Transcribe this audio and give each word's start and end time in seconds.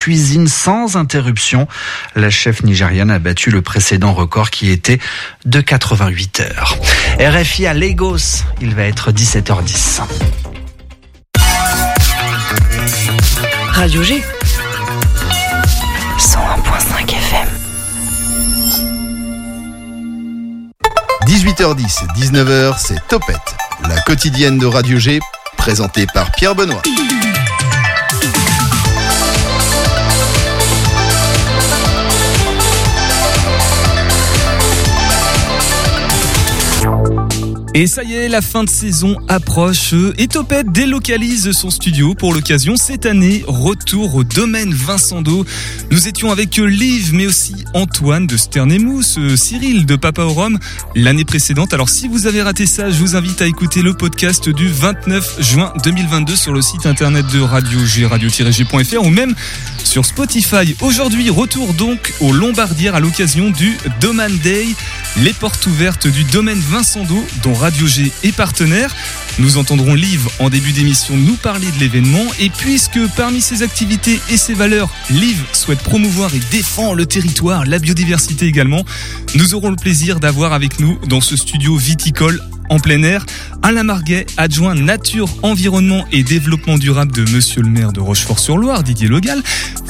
cuisine 0.00 0.48
sans 0.48 0.96
interruption. 0.96 1.68
La 2.16 2.30
chef 2.30 2.64
nigériane 2.64 3.10
a 3.10 3.18
battu 3.18 3.50
le 3.50 3.62
précédent 3.62 4.12
record 4.12 4.50
qui 4.50 4.70
était 4.70 4.98
de 5.44 5.60
88 5.60 6.40
heures. 6.40 6.76
RFI 7.20 7.66
à 7.66 7.74
Lagos, 7.74 8.42
il 8.60 8.74
va 8.74 8.84
être 8.84 9.12
17h10. 9.12 10.00
Radio 13.72 14.02
G. 14.02 14.22
101.5 16.18 17.10
FM. 17.10 17.48
18h10, 21.26 22.06
19h, 22.16 22.74
c'est 22.78 23.06
Topette, 23.06 23.36
la 23.88 24.00
quotidienne 24.00 24.58
de 24.58 24.66
Radio 24.66 24.98
G, 24.98 25.20
présentée 25.56 26.06
par 26.12 26.32
Pierre 26.32 26.54
Benoît. 26.54 26.82
Et 37.72 37.86
ça 37.86 38.02
y 38.02 38.14
est, 38.14 38.28
la 38.28 38.42
fin 38.42 38.64
de 38.64 38.68
saison 38.68 39.16
approche 39.28 39.94
et 40.18 40.26
Topette 40.26 40.72
délocalise 40.72 41.52
son 41.52 41.70
studio 41.70 42.14
pour 42.14 42.34
l'occasion. 42.34 42.74
Cette 42.74 43.06
année, 43.06 43.44
retour 43.46 44.16
au 44.16 44.24
domaine 44.24 44.74
Vincent 44.74 45.22
d'Eau. 45.22 45.46
Nous 45.92 46.08
étions 46.08 46.32
avec 46.32 46.56
Liv, 46.56 47.10
mais 47.14 47.28
aussi 47.28 47.54
Antoine 47.72 48.26
de 48.26 48.36
Sternемous, 48.36 49.36
Cyril 49.36 49.86
de 49.86 49.94
Papa 49.94 50.24
au 50.24 50.34
l'année 50.96 51.24
précédente. 51.24 51.72
Alors 51.72 51.90
si 51.90 52.08
vous 52.08 52.26
avez 52.26 52.42
raté 52.42 52.66
ça, 52.66 52.90
je 52.90 52.96
vous 52.96 53.14
invite 53.14 53.40
à 53.40 53.46
écouter 53.46 53.82
le 53.82 53.94
podcast 53.94 54.48
du 54.48 54.68
29 54.68 55.40
juin 55.40 55.72
2022 55.84 56.34
sur 56.34 56.52
le 56.52 56.62
site 56.62 56.86
internet 56.86 57.24
de 57.32 57.40
Radio 57.40 57.84
G, 57.84 58.04
radio-g.fr 58.04 59.04
ou 59.04 59.10
même 59.10 59.34
sur 59.90 60.04
Spotify. 60.06 60.76
Aujourd'hui, 60.82 61.30
retour 61.30 61.74
donc 61.74 62.14
au 62.20 62.32
Lombardière 62.32 62.94
à 62.94 63.00
l'occasion 63.00 63.50
du 63.50 63.76
Domain 64.00 64.30
Day, 64.30 64.66
les 65.16 65.32
portes 65.32 65.66
ouvertes 65.66 66.06
du 66.06 66.22
domaine 66.22 66.60
Vincent 66.60 67.02
d'Eau 67.02 67.26
dont 67.42 67.54
Radio 67.54 67.88
G 67.88 68.12
est 68.22 68.30
partenaire. 68.30 68.94
Nous 69.40 69.58
entendrons 69.58 69.94
Liv 69.94 70.28
en 70.38 70.48
début 70.48 70.70
d'émission 70.70 71.16
nous 71.16 71.34
parler 71.34 71.66
de 71.72 71.80
l'événement 71.80 72.24
et 72.38 72.50
puisque 72.50 73.00
parmi 73.16 73.40
ses 73.40 73.64
activités 73.64 74.20
et 74.30 74.36
ses 74.36 74.54
valeurs, 74.54 74.90
Liv 75.10 75.42
souhaite 75.52 75.80
promouvoir 75.80 76.32
et 76.36 76.40
défendre 76.52 76.94
le 76.94 77.06
territoire, 77.06 77.66
la 77.66 77.80
biodiversité 77.80 78.46
également, 78.46 78.84
nous 79.34 79.54
aurons 79.56 79.70
le 79.70 79.76
plaisir 79.76 80.20
d'avoir 80.20 80.52
avec 80.52 80.78
nous 80.78 81.00
dans 81.08 81.20
ce 81.20 81.36
studio 81.36 81.74
viticole 81.76 82.40
en 82.70 82.78
plein 82.78 83.02
air. 83.02 83.26
Alain 83.62 83.82
Marguet, 83.82 84.24
adjoint 84.38 84.74
nature, 84.74 85.28
environnement 85.42 86.06
et 86.12 86.22
développement 86.22 86.78
durable 86.78 87.12
de 87.12 87.30
Monsieur 87.30 87.60
le 87.60 87.68
maire 87.68 87.92
de 87.92 88.00
Rochefort-sur-Loire, 88.00 88.82
Didier 88.82 89.08
Logal. 89.08 89.42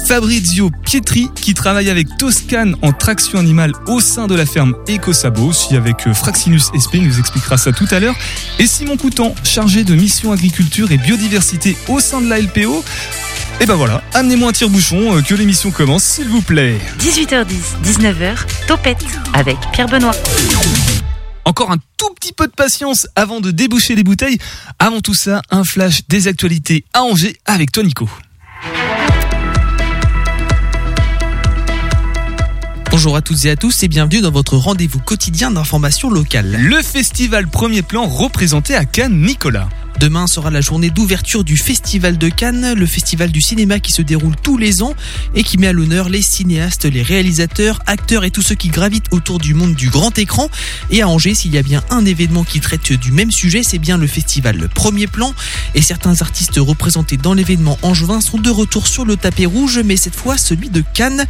Fabrizio 0.08 0.70
Pietri, 0.84 1.30
qui 1.36 1.54
travaille 1.54 1.88
avec 1.88 2.08
Toscane 2.18 2.74
en 2.82 2.92
traction 2.92 3.38
animale 3.38 3.72
au 3.86 4.00
sein 4.00 4.26
de 4.26 4.34
la 4.34 4.44
ferme 4.44 4.74
EcoSabo, 4.88 5.44
aussi 5.44 5.76
avec 5.76 6.08
euh, 6.08 6.14
Fraxinus 6.14 6.70
SP, 6.74 6.94
il 6.94 7.06
nous 7.06 7.20
expliquera 7.20 7.56
ça 7.56 7.70
tout 7.70 7.86
à 7.92 8.00
l'heure. 8.00 8.16
Et 8.58 8.66
Simon 8.66 8.96
Coutan, 8.96 9.34
chargé 9.44 9.84
de 9.84 9.94
mission 9.94 10.32
agriculture 10.32 10.90
et 10.90 10.98
biodiversité 10.98 11.76
au 11.86 12.00
sein 12.00 12.20
de 12.20 12.28
la 12.28 12.40
LPO. 12.40 12.82
Et 13.60 13.66
ben 13.66 13.74
voilà, 13.74 14.02
amenez-moi 14.14 14.48
un 14.48 14.52
tire-bouchon, 14.52 15.18
euh, 15.18 15.22
que 15.22 15.34
l'émission 15.34 15.70
commence, 15.70 16.02
s'il 16.02 16.28
vous 16.28 16.42
plaît. 16.42 16.78
18h10, 16.98 17.44
19h, 17.84 18.38
Topette 18.66 19.04
avec 19.34 19.58
Pierre 19.72 19.86
Benoît. 19.86 20.16
Encore 21.50 21.72
un 21.72 21.78
tout 21.96 22.14
petit 22.14 22.32
peu 22.32 22.46
de 22.46 22.52
patience 22.52 23.08
avant 23.16 23.40
de 23.40 23.50
déboucher 23.50 23.96
les 23.96 24.04
bouteilles. 24.04 24.38
Avant 24.78 25.00
tout 25.00 25.14
ça, 25.14 25.42
un 25.50 25.64
flash 25.64 26.02
des 26.08 26.28
actualités 26.28 26.84
à 26.92 27.02
Angers 27.02 27.36
avec 27.44 27.72
toi 27.72 27.82
Nico. 27.82 28.08
Bonjour 32.92 33.16
à 33.16 33.20
toutes 33.20 33.44
et 33.46 33.50
à 33.50 33.56
tous 33.56 33.82
et 33.82 33.88
bienvenue 33.88 34.20
dans 34.20 34.30
votre 34.30 34.56
rendez-vous 34.56 35.00
quotidien 35.00 35.50
d'information 35.50 36.08
locale. 36.08 36.56
Le 36.56 36.80
festival 36.82 37.48
Premier 37.48 37.82
Plan 37.82 38.06
représenté 38.06 38.76
à 38.76 38.84
Cannes, 38.84 39.20
Nicolas. 39.20 39.68
Demain 40.00 40.26
sera 40.26 40.50
la 40.50 40.62
journée 40.62 40.88
d'ouverture 40.88 41.44
du 41.44 41.58
Festival 41.58 42.16
de 42.16 42.30
Cannes, 42.30 42.72
le 42.72 42.86
festival 42.86 43.30
du 43.30 43.42
cinéma 43.42 43.80
qui 43.80 43.92
se 43.92 44.00
déroule 44.00 44.34
tous 44.34 44.56
les 44.56 44.82
ans 44.82 44.94
et 45.34 45.42
qui 45.42 45.58
met 45.58 45.66
à 45.66 45.74
l'honneur 45.74 46.08
les 46.08 46.22
cinéastes, 46.22 46.86
les 46.86 47.02
réalisateurs, 47.02 47.80
acteurs 47.84 48.24
et 48.24 48.30
tous 48.30 48.40
ceux 48.40 48.54
qui 48.54 48.68
gravitent 48.68 49.04
autour 49.10 49.38
du 49.38 49.52
monde 49.52 49.74
du 49.74 49.90
grand 49.90 50.16
écran. 50.16 50.48
Et 50.90 51.02
à 51.02 51.08
Angers, 51.08 51.34
s'il 51.34 51.54
y 51.54 51.58
a 51.58 51.62
bien 51.62 51.84
un 51.90 52.06
événement 52.06 52.44
qui 52.44 52.60
traite 52.60 52.94
du 52.94 53.12
même 53.12 53.30
sujet, 53.30 53.62
c'est 53.62 53.78
bien 53.78 53.98
le 53.98 54.06
festival 54.06 54.70
Premier 54.74 55.06
Plan. 55.06 55.34
Et 55.74 55.82
certains 55.82 56.22
artistes 56.22 56.56
représentés 56.56 57.18
dans 57.18 57.34
l'événement 57.34 57.76
angevin 57.82 58.22
sont 58.22 58.38
de 58.38 58.48
retour 58.48 58.86
sur 58.86 59.04
le 59.04 59.18
tapis 59.18 59.44
rouge, 59.44 59.82
mais 59.84 59.98
cette 59.98 60.16
fois 60.16 60.38
celui 60.38 60.70
de 60.70 60.82
Cannes 60.94 61.26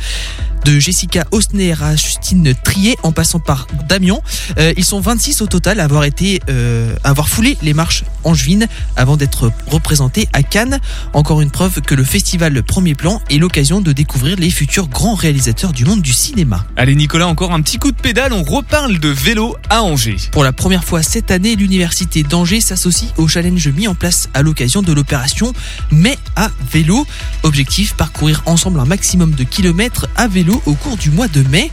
de 0.65 0.79
Jessica 0.79 1.27
Osner 1.31 1.75
à 1.81 1.97
Justine 1.97 2.55
Trier 2.65 2.97
en 3.03 3.13
passant 3.13 3.41
par 3.41 3.67
Damien. 3.89 4.19
Euh, 4.59 4.73
ils 4.77 4.85
sont 4.85 5.01
26 5.01 5.41
au 5.43 5.47
total 5.47 5.81
à 5.81 5.85
avoir 5.85 6.05
été 6.05 6.41
euh, 6.49 6.95
avoir 7.05 7.29
foulé 7.29 7.57
les 7.63 7.75
marches 7.75 8.05
angevines 8.25 8.60
avant 8.97 9.17
d'être 9.17 9.53
représentés 9.67 10.29
à 10.33 10.43
Cannes. 10.43 10.81
Encore 11.13 11.41
une 11.41 11.51
preuve 11.51 11.81
que 11.81 11.95
le 11.95 12.05
festival 12.05 12.63
Premier 12.63 12.95
Plan 12.95 13.21
est 13.31 13.39
l'occasion 13.39 13.81
de 13.81 13.93
découvrir 13.93 14.37
les 14.37 14.51
futurs 14.51 14.89
grands 14.89 15.15
réalisateurs 15.15 15.73
du 15.73 15.85
monde 15.85 16.03
du 16.03 16.13
cinéma. 16.13 16.65
Allez 16.77 16.95
Nicolas, 16.95 17.29
encore 17.29 17.53
un 17.53 17.63
petit 17.63 17.79
coup 17.79 17.93
de 17.93 18.01
pédale, 18.01 18.33
on 18.33 18.43
reparle 18.43 18.99
de 18.99 19.09
vélo 19.09 19.57
à 19.69 19.83
Angers. 19.83 20.17
Pour 20.33 20.45
la 20.45 20.53
première 20.53 20.85
fois 20.85 21.03
cette 21.03 21.31
année, 21.31 21.57
l'université 21.57 22.23
d'Angers 22.23 22.61
s'associe 22.61 23.13
au 23.17 23.29
challenge 23.29 23.69
mis 23.69 23.89
en 23.89 23.95
place 23.95 24.29
à 24.35 24.43
l'occasion 24.43 24.83
de 24.83 24.93
l'opération 24.93 25.53
Mais 25.91 26.19
à 26.37 26.51
vélo. 26.73 27.07
Objectif 27.43 27.95
parcourir 27.95 28.43
ensemble 28.47 28.81
un 28.81 28.85
maximum 28.85 29.33
de 29.33 29.45
kilomètres 29.45 30.09
à 30.17 30.29
vélo 30.29 30.63
au 30.67 30.75
cours 30.75 30.97
du 30.97 31.11
mois 31.11 31.29
de 31.29 31.43
mai. 31.49 31.71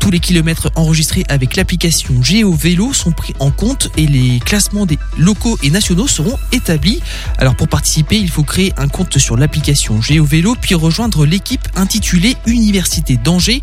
Tous 0.00 0.10
les 0.10 0.20
kilomètres 0.20 0.70
enregistrés 0.76 1.24
avec 1.28 1.56
l'application 1.56 2.22
Géo 2.22 2.52
Vélo 2.52 2.92
sont 2.92 3.12
pris 3.12 3.34
en 3.38 3.50
compte 3.50 3.88
et 3.96 4.06
les 4.06 4.40
classements 4.44 4.86
des 4.86 4.98
locaux 5.18 5.58
et 5.62 5.70
nationaux 5.70 6.06
seront 6.16 6.38
établis. 6.52 7.00
Alors 7.36 7.56
pour 7.56 7.68
participer, 7.68 8.18
il 8.18 8.30
faut 8.30 8.42
créer 8.42 8.72
un 8.78 8.88
compte 8.88 9.18
sur 9.18 9.36
l'application 9.36 10.00
Géo 10.00 10.24
Vélo 10.24 10.56
puis 10.58 10.74
rejoindre 10.74 11.26
l'équipe 11.26 11.68
intitulée 11.74 12.36
Université 12.46 13.18
d'Angers. 13.18 13.60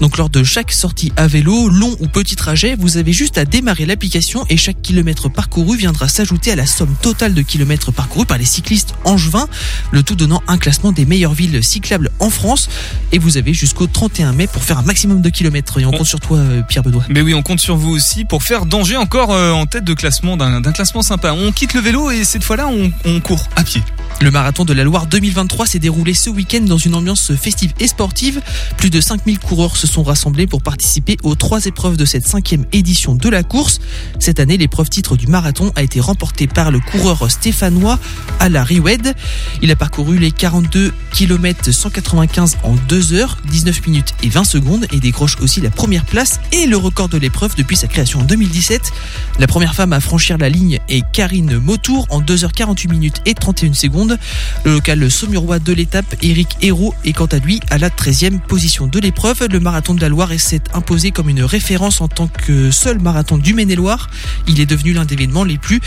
Donc 0.00 0.16
lors 0.16 0.30
de 0.30 0.44
chaque 0.44 0.70
sortie 0.70 1.12
à 1.16 1.26
vélo, 1.26 1.68
long 1.68 1.96
ou 2.00 2.06
petit 2.06 2.36
trajet, 2.36 2.76
vous 2.78 2.98
avez 2.98 3.12
juste 3.12 3.36
à 3.36 3.44
démarrer 3.44 3.84
l'application 3.84 4.44
et 4.48 4.56
chaque 4.56 4.80
kilomètre 4.80 5.28
parcouru 5.28 5.76
viendra 5.76 6.08
s'ajouter 6.08 6.52
à 6.52 6.56
la 6.56 6.66
somme 6.66 6.94
totale 7.02 7.34
de 7.34 7.42
kilomètres 7.42 7.90
parcourus 7.90 8.26
par 8.26 8.38
les 8.38 8.44
cyclistes 8.44 8.94
angevins, 9.04 9.48
le 9.90 10.04
tout 10.04 10.14
donnant 10.14 10.42
un 10.46 10.58
classement 10.58 10.92
des 10.92 11.04
meilleures 11.04 11.34
villes 11.34 11.64
cyclables 11.64 12.10
en 12.20 12.30
France. 12.30 12.68
Et 13.10 13.18
vous 13.18 13.36
avez 13.36 13.54
jusqu'au 13.54 13.88
31 13.88 14.32
mai 14.32 14.46
pour 14.46 14.62
faire 14.62 14.78
un 14.78 14.82
maximum 14.82 15.20
de 15.20 15.30
kilomètres. 15.30 15.80
Et 15.80 15.84
on 15.84 15.90
compte 15.90 16.06
sur 16.06 16.20
toi, 16.20 16.38
euh, 16.38 16.62
Pierre 16.62 16.84
Bedois. 16.84 17.04
Mais 17.08 17.22
oui, 17.22 17.34
on 17.34 17.42
compte 17.42 17.60
sur 17.60 17.76
vous 17.76 17.90
aussi 17.90 18.24
pour 18.24 18.44
faire 18.44 18.66
danger 18.66 18.96
encore 18.96 19.32
euh, 19.32 19.50
en 19.50 19.66
tête 19.66 19.84
de 19.84 19.94
classement 19.94 20.36
d'un 20.36 20.60
classement 20.72 21.02
sympa. 21.02 21.32
On 21.32 21.50
quitte 21.50 21.74
le 21.74 21.80
et 21.88 22.24
cette 22.24 22.44
fois-là, 22.44 22.68
on, 22.68 23.20
court 23.20 23.48
à 23.56 23.64
pied. 23.64 23.82
Le 24.20 24.30
marathon 24.30 24.64
de 24.64 24.72
la 24.74 24.84
Loire 24.84 25.06
2023 25.06 25.66
s'est 25.66 25.78
déroulé 25.78 26.12
ce 26.12 26.28
week-end 26.28 26.60
dans 26.60 26.76
une 26.76 26.94
ambiance 26.94 27.32
festive 27.34 27.72
et 27.78 27.86
sportive. 27.86 28.42
Plus 28.76 28.90
de 28.90 29.00
5000 29.00 29.38
coureurs 29.38 29.76
se 29.76 29.86
sont 29.86 30.02
rassemblés 30.02 30.46
pour 30.46 30.60
participer 30.60 31.16
aux 31.22 31.34
trois 31.34 31.64
épreuves 31.66 31.96
de 31.96 32.04
cette 32.04 32.26
cinquième 32.26 32.66
édition 32.72 33.14
de 33.14 33.28
la 33.28 33.42
course. 33.42 33.80
Cette 34.18 34.40
année, 34.40 34.58
l'épreuve 34.58 34.90
titre 34.90 35.16
du 35.16 35.28
marathon 35.28 35.72
a 35.76 35.82
été 35.82 36.00
remportée 36.00 36.46
par 36.46 36.70
le 36.70 36.80
coureur 36.80 37.30
stéphanois 37.30 37.98
Ala 38.40 38.64
Riwed. 38.64 39.14
Il 39.62 39.70
a 39.70 39.76
parcouru 39.76 40.18
les 40.18 40.32
42 40.32 40.92
km 41.12 41.72
195 41.72 42.58
en 42.64 42.74
2 42.74 43.12
heures, 43.14 43.38
19 43.50 43.86
minutes 43.86 44.14
et 44.24 44.28
20 44.28 44.44
secondes 44.44 44.86
et 44.92 44.98
décroche 44.98 45.36
aussi 45.40 45.60
la 45.60 45.70
première 45.70 46.04
place 46.04 46.40
et 46.52 46.66
le 46.66 46.76
record 46.76 47.08
de 47.08 47.18
l'épreuve 47.18 47.54
depuis 47.54 47.76
sa 47.76 47.86
création 47.86 48.20
en 48.20 48.24
2017. 48.24 48.92
La 49.38 49.46
première 49.46 49.74
femme 49.74 49.92
à 49.92 50.00
franchir 50.00 50.38
la 50.38 50.48
ligne 50.48 50.80
est 50.88 51.04
Karine 51.12 51.56
Motour 51.78 52.06
en 52.10 52.20
2h48 52.20 52.90
minutes 52.90 53.16
et 53.24 53.34
31 53.34 53.72
secondes. 53.72 54.18
Le 54.64 54.72
local 54.72 55.08
saumurois 55.08 55.60
de 55.60 55.72
l'étape, 55.72 56.12
Eric 56.22 56.48
Hérault, 56.60 56.92
est 57.04 57.12
quant 57.12 57.26
à 57.26 57.38
lui 57.38 57.60
à 57.70 57.78
la 57.78 57.88
13e 57.88 58.40
position 58.40 58.88
de 58.88 58.98
l'épreuve. 58.98 59.46
Le 59.48 59.60
marathon 59.60 59.94
de 59.94 60.00
la 60.00 60.08
Loire 60.08 60.32
s'est 60.38 60.60
imposé 60.74 61.12
comme 61.12 61.28
une 61.28 61.44
référence 61.44 62.00
en 62.00 62.08
tant 62.08 62.26
que 62.26 62.72
seul 62.72 62.98
marathon 62.98 63.38
du 63.38 63.54
Maine-et-Loire. 63.54 64.10
Il 64.48 64.58
est 64.60 64.66
devenu 64.66 64.92
l'un 64.92 65.04
des 65.04 65.14
événements 65.14 65.44
les 65.44 65.56
plus 65.56 65.80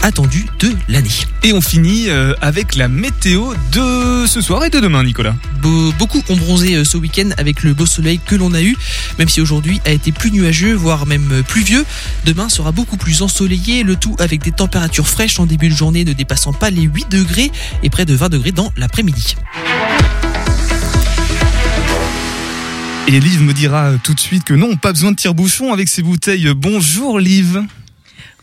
attendus 0.00 0.46
de 0.60 0.70
l'année. 0.88 1.10
Et 1.42 1.52
on 1.52 1.60
finit 1.60 2.08
euh, 2.08 2.34
avec 2.40 2.76
la 2.76 2.86
météo 2.88 3.52
de 3.72 4.26
ce 4.26 4.40
soir 4.40 4.64
et 4.64 4.70
de 4.70 4.78
demain, 4.80 5.02
Nicolas. 5.04 5.34
Be- 5.60 5.92
beaucoup 5.96 6.22
ont 6.28 6.36
bronzé 6.36 6.74
euh, 6.76 6.84
ce 6.84 6.96
week-end 6.96 7.30
avec 7.36 7.62
le 7.64 7.72
beau 7.74 7.86
soleil 7.86 8.20
que 8.24 8.34
l'on 8.36 8.52
a 8.54 8.62
eu, 8.62 8.76
même 9.18 9.28
si 9.28 9.40
aujourd'hui 9.40 9.80
a 9.84 9.90
été 9.90 10.10
plus 10.12 10.30
nuageux, 10.32 10.74
voire 10.74 11.06
même 11.06 11.42
pluvieux. 11.46 11.84
Demain 12.24 12.48
sera 12.48 12.72
beaucoup 12.72 12.96
plus 12.96 13.22
ensoleillé, 13.22 13.82
le 13.84 13.94
tout 13.96 14.16
avec 14.18 14.42
des 14.42 14.50
températures 14.52 15.06
fraîches 15.08 15.31
en 15.38 15.46
début 15.46 15.68
de 15.68 15.74
journée 15.74 16.04
ne 16.04 16.12
dépassant 16.12 16.52
pas 16.52 16.70
les 16.70 16.82
8 16.82 17.08
degrés 17.08 17.50
et 17.82 17.90
près 17.90 18.04
de 18.04 18.14
20 18.14 18.28
degrés 18.28 18.52
dans 18.52 18.72
l'après-midi. 18.76 19.36
Et 23.08 23.18
Liv 23.20 23.42
me 23.42 23.52
dira 23.52 23.92
tout 24.02 24.14
de 24.14 24.20
suite 24.20 24.44
que 24.44 24.54
non, 24.54 24.76
pas 24.76 24.92
besoin 24.92 25.10
de 25.10 25.16
tire-bouchon 25.16 25.72
avec 25.72 25.88
ces 25.88 26.02
bouteilles. 26.02 26.52
Bonjour 26.54 27.18
Liv. 27.18 27.60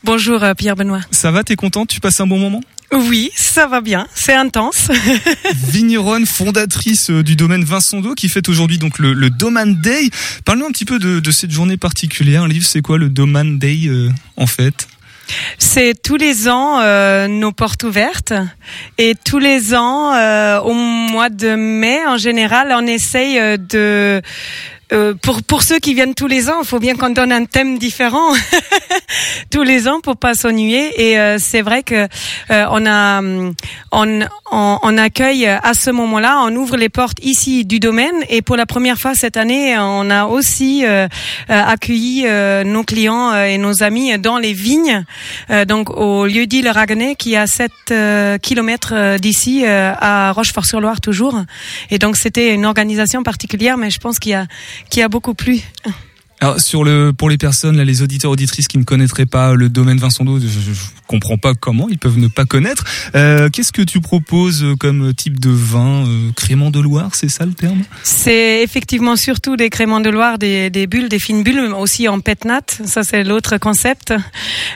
Bonjour 0.03 0.43
euh, 0.43 0.53
Pierre 0.53 0.75
Benoît. 0.75 1.01
Ça 1.11 1.31
va, 1.31 1.43
t'es 1.43 1.55
contente 1.55 1.89
Tu 1.89 1.99
passes 1.99 2.19
un 2.21 2.27
bon 2.27 2.39
moment? 2.39 2.61
Oui, 2.91 3.29
ça 3.35 3.67
va 3.67 3.81
bien, 3.81 4.07
c'est 4.15 4.33
intense. 4.33 4.89
Vigneronne, 5.55 6.25
fondatrice 6.25 7.11
euh, 7.11 7.23
du 7.23 7.35
domaine 7.35 7.63
Vincent 7.63 8.01
d'Eau, 8.01 8.15
qui 8.15 8.29
fête 8.29 8.49
aujourd'hui 8.49 8.79
donc 8.79 8.97
le, 8.97 9.13
le 9.13 9.29
Domaine 9.29 9.75
Day. 9.75 10.09
Parle-nous 10.43 10.65
un 10.65 10.71
petit 10.71 10.85
peu 10.85 10.97
de, 10.97 11.19
de 11.19 11.31
cette 11.31 11.51
journée 11.51 11.77
particulière. 11.77 12.47
Livre, 12.47 12.65
c'est 12.65 12.81
quoi 12.81 12.97
le 12.97 13.09
Domaine 13.09 13.59
Day 13.59 13.87
euh, 13.87 14.09
en 14.37 14.47
fait? 14.47 14.87
C'est 15.57 16.01
tous 16.01 16.15
les 16.15 16.47
ans 16.47 16.79
euh, 16.81 17.27
nos 17.27 17.51
portes 17.51 17.83
ouvertes. 17.83 18.33
Et 18.97 19.15
tous 19.15 19.39
les 19.39 19.75
ans 19.75 20.13
euh, 20.13 20.59
au 20.59 20.73
mois 20.73 21.29
de 21.29 21.55
mai 21.55 22.05
en 22.07 22.17
général 22.17 22.73
on 22.75 22.85
essaye 22.87 23.39
euh, 23.39 23.57
de 23.57 24.21
euh, 24.91 25.13
pour 25.21 25.43
pour 25.43 25.63
ceux 25.63 25.79
qui 25.79 25.93
viennent 25.93 26.15
tous 26.15 26.27
les 26.27 26.49
ans, 26.49 26.59
il 26.61 26.67
faut 26.67 26.79
bien 26.79 26.95
qu'on 26.95 27.09
donne 27.11 27.31
un 27.31 27.45
thème 27.45 27.77
différent 27.77 28.33
tous 29.51 29.63
les 29.63 29.87
ans 29.87 29.99
pour 30.01 30.17
pas 30.17 30.33
s'ennuyer. 30.33 31.09
Et 31.09 31.19
euh, 31.19 31.37
c'est 31.39 31.61
vrai 31.61 31.83
que 31.83 32.07
euh, 32.51 32.65
on 32.71 32.85
a 32.85 33.21
on, 33.91 34.21
on, 34.51 34.79
on 34.81 34.97
accueille 34.97 35.45
à 35.47 35.73
ce 35.73 35.89
moment-là, 35.91 36.41
on 36.45 36.55
ouvre 36.55 36.77
les 36.77 36.89
portes 36.89 37.23
ici 37.23 37.65
du 37.65 37.79
domaine. 37.79 38.15
Et 38.29 38.41
pour 38.41 38.55
la 38.55 38.65
première 38.65 38.97
fois 38.97 39.15
cette 39.15 39.37
année, 39.37 39.77
on 39.77 40.09
a 40.09 40.25
aussi 40.25 40.85
euh, 40.85 41.07
euh, 41.49 41.63
accueilli 41.65 42.25
nos 42.65 42.83
clients 42.83 43.33
et 43.43 43.57
nos 43.57 43.83
amis 43.83 44.17
dans 44.19 44.37
les 44.37 44.53
vignes, 44.53 45.03
donc 45.67 45.89
au 45.89 46.25
lieu 46.25 46.45
dit 46.45 46.61
le 46.61 46.69
Raguenay, 46.69 47.15
qui 47.15 47.33
est 47.33 47.37
à 47.37 47.47
7 47.47 47.71
euh, 47.91 48.37
kilomètres 48.37 49.17
d'ici, 49.19 49.65
à 49.65 50.31
Rochefort-sur-Loire 50.31 51.01
toujours. 51.01 51.41
Et 51.89 51.97
donc 51.97 52.17
c'était 52.17 52.53
une 52.53 52.65
organisation 52.65 53.23
particulière, 53.23 53.77
mais 53.77 53.89
je 53.89 53.99
pense 53.99 54.19
qu'il 54.19 54.31
y 54.31 54.35
a 54.35 54.45
qui 54.89 55.01
a 55.01 55.09
beaucoup 55.09 55.33
plu. 55.33 55.61
Alors 56.41 56.59
sur 56.59 56.85
le 56.85 57.11
pour 57.11 57.29
les 57.29 57.37
personnes 57.37 57.75
là, 57.75 57.83
les 57.83 58.01
auditeurs 58.01 58.31
auditrices 58.31 58.67
qui 58.67 58.77
ne 58.77 58.83
connaîtraient 58.83 59.25
pas 59.25 59.53
le 59.55 59.67
domaine 59.67 59.97
Vincent 59.97 60.23
d'Eau, 60.23 60.39
je, 60.39 60.47
je, 60.47 60.71
comprends 61.05 61.37
pas 61.37 61.53
comment 61.53 61.87
ils 61.89 61.97
peuvent 61.97 62.17
ne 62.17 62.27
pas 62.27 62.45
connaître. 62.45 62.85
Euh, 63.15 63.49
Qu'est-ce 63.49 63.73
que 63.73 63.81
tu 63.81 63.99
proposes 63.99 64.63
comme 64.79 65.13
type 65.13 65.39
de 65.39 65.49
vin 65.49 66.05
euh, 66.05 66.31
Crément 66.35 66.69
de 66.69 66.79
Loire, 66.79 67.15
c'est 67.15 67.29
ça 67.29 67.45
le 67.45 67.53
terme? 67.53 67.81
C'est 68.03 68.61
effectivement 68.61 69.15
surtout 69.15 69.57
des 69.57 69.69
créments 69.69 69.99
de 69.99 70.09
Loire, 70.09 70.37
des, 70.37 70.69
des 70.69 70.87
bulles, 70.87 71.09
des 71.09 71.19
fines 71.19 71.43
bulles, 71.43 71.67
mais 71.67 71.75
aussi 71.75 72.07
en 72.07 72.19
pétnat, 72.19 72.61
ça 72.85 73.03
c'est 73.03 73.23
l'autre 73.23 73.57
concept, 73.57 74.13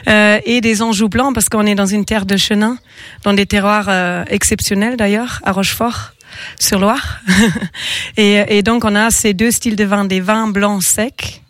euh, 0.08 0.40
et 0.44 0.60
des 0.60 0.82
enjous 0.82 1.08
blancs 1.08 1.32
parce 1.32 1.48
qu'on 1.48 1.66
est 1.66 1.76
dans 1.76 1.86
une 1.86 2.04
terre 2.04 2.26
de 2.26 2.36
chenin, 2.36 2.76
dans 3.22 3.32
des 3.32 3.46
terroirs 3.46 3.86
euh, 3.88 4.24
exceptionnels 4.28 4.96
d'ailleurs, 4.96 5.40
à 5.44 5.52
Rochefort 5.52 6.13
sur 6.60 6.78
Loire. 6.78 7.20
et, 8.16 8.58
et 8.58 8.62
donc 8.62 8.84
on 8.84 8.94
a 8.94 9.10
ces 9.10 9.34
deux 9.34 9.50
styles 9.50 9.76
de 9.76 9.84
vin, 9.84 10.04
des 10.04 10.20
vins 10.20 10.48
blancs 10.48 10.82
secs 10.82 11.42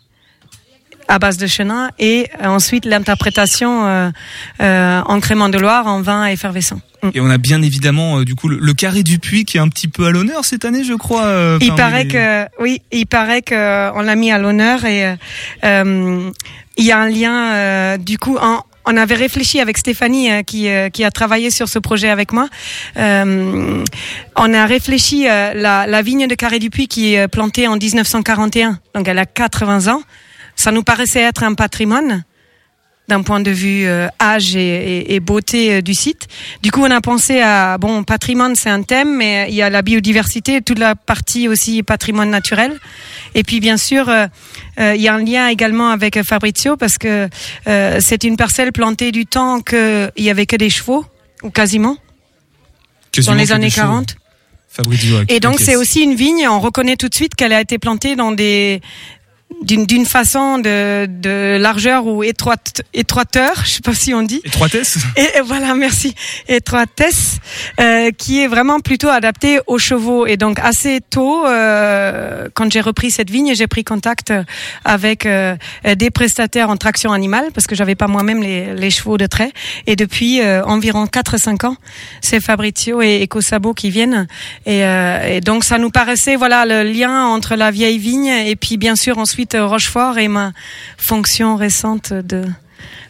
à 1.07 1.19
base 1.19 1.37
de 1.37 1.47
chenin 1.47 1.91
et 1.99 2.29
ensuite 2.43 2.85
l'interprétation 2.85 3.85
euh, 3.85 4.09
euh, 4.61 5.01
en 5.05 5.19
crément 5.19 5.49
de 5.49 5.57
Loire 5.57 5.87
en 5.87 6.01
vin 6.01 6.25
effervescent. 6.25 6.79
Mm. 7.03 7.09
Et 7.13 7.21
on 7.21 7.29
a 7.29 7.37
bien 7.37 7.61
évidemment 7.61 8.19
euh, 8.19 8.25
du 8.25 8.35
coup 8.35 8.47
le, 8.47 8.57
le, 8.57 8.73
carré 8.73 9.03
du 9.03 9.19
puits 9.19 9.45
qui 9.45 9.57
est 9.57 9.59
un 9.59 9.69
petit 9.69 9.87
peu 9.87 10.05
à 10.05 10.11
l'honneur 10.11 10.45
cette 10.45 10.65
année, 10.65 10.83
je 10.83 10.93
crois. 10.93 11.25
Euh, 11.25 11.57
il 11.61 11.73
paraît 11.75 12.03
les... 12.03 12.09
que 12.09 12.45
oui, 12.59 12.81
il 12.91 13.05
paraît 13.05 13.41
que 13.41 13.91
on 13.95 14.01
l'a 14.01 14.15
mis 14.15 14.31
à 14.31 14.37
l'honneur 14.37 14.85
et 14.85 15.15
euh, 15.63 16.31
il 16.77 16.85
y 16.85 16.91
a 16.91 16.99
un 16.99 17.09
lien 17.09 17.97
du 17.97 18.17
coup 18.17 18.37
en 18.37 18.63
on 18.85 18.97
avait 18.97 19.15
réfléchi 19.15 19.59
avec 19.59 19.77
Stéphanie 19.77 20.31
euh, 20.31 20.43
qui, 20.43 20.69
euh, 20.69 20.89
qui 20.89 21.03
a 21.03 21.11
travaillé 21.11 21.49
sur 21.49 21.67
ce 21.67 21.79
projet 21.79 22.09
avec 22.09 22.31
moi. 22.31 22.47
Euh, 22.97 23.83
on 24.35 24.53
a 24.53 24.65
réfléchi 24.65 25.27
euh, 25.27 25.53
la, 25.53 25.87
la 25.87 26.01
vigne 26.01 26.27
de 26.27 26.35
Carré 26.35 26.59
du 26.59 26.69
Puy 26.69 26.87
qui 26.87 27.15
est 27.15 27.27
plantée 27.27 27.67
en 27.67 27.77
1941, 27.77 28.79
donc 28.93 29.07
elle 29.07 29.19
a 29.19 29.25
80 29.25 29.93
ans. 29.93 30.01
Ça 30.55 30.71
nous 30.71 30.83
paraissait 30.83 31.21
être 31.21 31.43
un 31.43 31.53
patrimoine 31.53 32.23
d'un 33.07 33.21
point 33.21 33.39
de 33.39 33.51
vue 33.51 33.85
euh, 33.85 34.07
âge 34.21 34.55
et, 34.55 34.59
et, 34.59 35.15
et 35.15 35.19
beauté 35.19 35.75
euh, 35.75 35.81
du 35.81 35.93
site. 35.93 36.27
Du 36.63 36.71
coup, 36.71 36.81
on 36.81 36.91
a 36.91 37.01
pensé 37.01 37.39
à 37.39 37.77
bon 37.77 38.03
patrimoine, 38.03 38.55
c'est 38.55 38.69
un 38.69 38.81
thème, 38.81 39.15
mais 39.15 39.47
il 39.49 39.55
y 39.55 39.61
a 39.61 39.69
la 39.69 39.81
biodiversité, 39.81 40.61
toute 40.61 40.79
la 40.79 40.95
partie 40.95 41.47
aussi 41.47 41.83
patrimoine 41.83 42.29
naturel. 42.29 42.79
Et 43.35 43.43
puis 43.43 43.59
bien 43.59 43.77
sûr, 43.77 44.09
euh, 44.09 44.27
il 44.77 45.01
y 45.01 45.07
a 45.07 45.13
un 45.13 45.23
lien 45.23 45.47
également 45.47 45.89
avec 45.89 46.21
Fabrizio 46.23 46.77
parce 46.77 46.97
que 46.97 47.29
c'est 47.99 48.23
une 48.23 48.37
parcelle 48.37 48.71
plantée 48.71 49.11
du 49.11 49.25
temps 49.25 49.61
qu'il 49.61 50.11
y 50.17 50.29
avait 50.29 50.45
que 50.45 50.55
des 50.55 50.69
chevaux 50.69 51.05
ou 51.43 51.49
quasiment, 51.49 51.97
quasiment 53.11 53.35
dans 53.35 53.41
les 53.41 53.51
années 53.51 53.71
40. 53.71 54.15
Fabrizio, 54.69 55.19
et 55.29 55.39
donc 55.39 55.59
c'est 55.59 55.77
aussi 55.77 56.01
une 56.01 56.15
vigne, 56.15 56.47
on 56.49 56.59
reconnaît 56.59 56.97
tout 56.97 57.07
de 57.07 57.15
suite 57.15 57.35
qu'elle 57.35 57.53
a 57.53 57.61
été 57.61 57.77
plantée 57.77 58.17
dans 58.17 58.33
des 58.33 58.81
d'une 59.61 59.85
d'une 59.85 60.05
façon 60.05 60.57
de, 60.57 61.05
de 61.07 61.57
largeur 61.57 62.07
ou 62.07 62.23
étroite 62.23 62.81
étroiteur, 62.93 63.53
je 63.63 63.69
sais 63.69 63.81
pas 63.81 63.93
si 63.93 64.13
on 64.13 64.21
dit. 64.21 64.41
Étroitesse. 64.43 64.97
Et, 65.15 65.37
et 65.37 65.41
voilà, 65.41 65.75
merci. 65.75 66.15
Étroitesse, 66.47 67.37
euh, 67.79 68.11
qui 68.11 68.41
est 68.41 68.47
vraiment 68.47 68.79
plutôt 68.79 69.09
adaptée 69.09 69.59
aux 69.67 69.77
chevaux. 69.77 70.25
Et 70.25 70.37
donc 70.37 70.59
assez 70.59 70.99
tôt, 71.01 71.45
euh, 71.45 72.49
quand 72.53 72.71
j'ai 72.71 72.81
repris 72.81 73.11
cette 73.11 73.29
vigne, 73.29 73.53
j'ai 73.55 73.67
pris 73.67 73.83
contact 73.83 74.33
avec 74.83 75.25
euh, 75.25 75.55
des 75.95 76.09
prestataires 76.09 76.69
en 76.69 76.77
traction 76.77 77.13
animale 77.13 77.49
parce 77.53 77.67
que 77.67 77.75
j'avais 77.75 77.95
pas 77.95 78.07
moi-même 78.07 78.41
les, 78.41 78.73
les 78.73 78.89
chevaux 78.89 79.17
de 79.17 79.27
trait. 79.27 79.51
Et 79.87 79.95
depuis 79.95 80.41
euh, 80.41 80.63
environ 80.65 81.05
4-5 81.05 81.67
ans, 81.67 81.77
c'est 82.21 82.39
Fabrizio 82.39 83.01
et 83.01 83.23
EcoSabo 83.23 83.73
qui 83.73 83.89
viennent. 83.89 84.27
Et, 84.65 84.83
euh, 84.85 85.35
et 85.35 85.41
donc 85.41 85.63
ça 85.63 85.77
nous 85.77 85.91
paraissait 85.91 86.35
voilà 86.35 86.65
le 86.65 86.83
lien 86.83 87.25
entre 87.25 87.55
la 87.55 87.71
vieille 87.71 87.99
vigne 87.99 88.27
et 88.27 88.55
puis 88.55 88.77
bien 88.77 88.95
sûr 88.95 89.17
ensuite 89.17 89.34
ensuite 89.35 89.57
Rochefort 89.59 90.17
et 90.17 90.29
ma 90.29 90.53
fonction 90.97 91.57
récente 91.57 92.13
de 92.13 92.45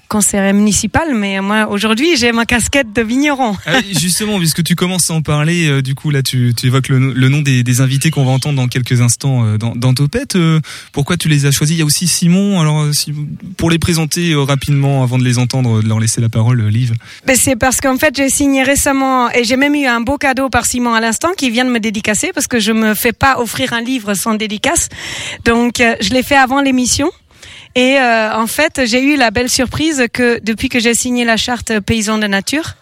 conseillère 0.07 0.54
municipal, 0.54 1.13
mais 1.13 1.42
moi 1.42 1.68
aujourd'hui 1.69 2.16
j'ai 2.18 2.31
ma 2.31 2.46
casquette 2.46 2.94
de 2.94 3.02
vigneron. 3.02 3.56
Ah 3.66 3.78
oui, 3.78 3.98
justement, 4.00 4.38
puisque 4.38 4.63
tu 4.63 4.75
commences 4.75 5.10
à 5.10 5.13
en 5.13 5.22
parler, 5.22 5.68
euh, 5.68 5.81
du 5.81 5.96
coup 5.96 6.10
là 6.10 6.22
tu, 6.22 6.54
tu 6.56 6.68
évoques 6.68 6.90
le, 6.90 7.13
le 7.13 7.30
nom 7.30 7.42
des, 7.42 7.63
des, 7.63 7.81
invités 7.81 8.12
qu'on 8.12 8.25
va 8.25 8.31
entendre 8.31 8.56
dans 8.56 8.68
quelques 8.68 9.02
instants 9.02 9.46
euh, 9.46 9.57
dans, 9.57 9.75
dans 9.75 9.94
Topette. 9.94 10.36
Euh, 10.36 10.60
pourquoi 10.92 11.18
tu 11.18 11.28
les 11.28 11.46
as 11.46 11.52
choisis? 11.52 11.75
Il 11.75 11.80
y 11.80 11.81
a 11.81 11.86
aussi 11.86 12.07
Simon. 12.07 12.60
Alors 12.60 12.94
si, 12.94 13.13
pour 13.57 13.69
les 13.69 13.80
présenter 13.80 14.34
rapidement 14.36 15.04
avant 15.04 15.18
de 15.18 15.24
les 15.24 15.38
entendre, 15.38 15.81
de 15.81 15.88
leur 15.88 16.00
laisser 16.00 16.22
la 16.22 16.30
parole, 16.30 16.66
Liv. 16.68 16.94
Ben 17.25 17.36
c'est 17.36 17.56
parce 17.56 17.81
qu'en 17.81 17.98
fait 17.98 18.16
j'ai 18.16 18.30
signé 18.30 18.63
récemment 18.63 19.30
et 19.31 19.44
j'ai 19.44 19.58
même 19.58 19.75
eu 19.75 19.86
un 19.86 20.01
beau 20.01 20.18
cadeau 20.18 20.50
par 20.50 20.66
Simon 20.66 20.94
à 20.94 21.01
l'instant 21.01 21.30
qui 21.38 21.50
vient 21.50 21.66
de 21.66 21.69
me 21.69 21.80
dédicacer 21.80 22.31
parce 22.34 22.48
que 22.48 22.60
je 22.60 22.72
me 22.72 22.94
fais 22.94 23.13
pas 23.13 23.40
offrir 23.40 23.74
un 23.74 23.81
livre 23.81 24.13
sans 24.13 24.36
dédicace. 24.36 24.90
Donc 25.44 25.75
je 25.78 26.10
l'ai 26.10 26.24
fait 26.24 26.38
avant 26.38 26.62
l'émission. 26.62 27.12
Et 27.75 28.00
euh, 28.00 28.33
en 28.33 28.48
fait, 28.48 28.81
j'ai 28.86 29.04
eu 29.04 29.18
la 29.18 29.31
belle 29.31 29.50
surprise 29.50 30.06
que 30.12 30.39
depuis 30.42 30.69
que 30.69 30.80
j'ai 30.80 30.95
signé 30.95 31.25
la 31.25 31.36
charte 31.36 31.80
paysan 31.81 32.18
de 32.18 32.27
nature, 32.27 32.75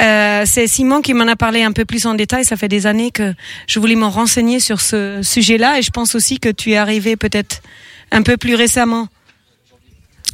euh, 0.00 0.44
c'est 0.46 0.68
Simon 0.68 1.02
qui 1.02 1.14
m'en 1.14 1.26
a 1.26 1.34
parlé 1.34 1.64
un 1.64 1.72
peu 1.72 1.84
plus 1.84 2.06
en 2.06 2.14
détail. 2.14 2.44
Ça 2.44 2.56
fait 2.56 2.68
des 2.68 2.86
années 2.86 3.10
que 3.10 3.34
je 3.66 3.80
voulais 3.80 3.96
me 3.96 4.06
renseigner 4.06 4.60
sur 4.60 4.80
ce 4.80 5.20
sujet-là, 5.22 5.78
et 5.78 5.82
je 5.82 5.90
pense 5.90 6.14
aussi 6.14 6.38
que 6.38 6.48
tu 6.48 6.70
es 6.72 6.76
arrivé 6.76 7.16
peut-être 7.16 7.60
un 8.12 8.22
peu 8.22 8.36
plus 8.36 8.54
récemment. 8.54 9.08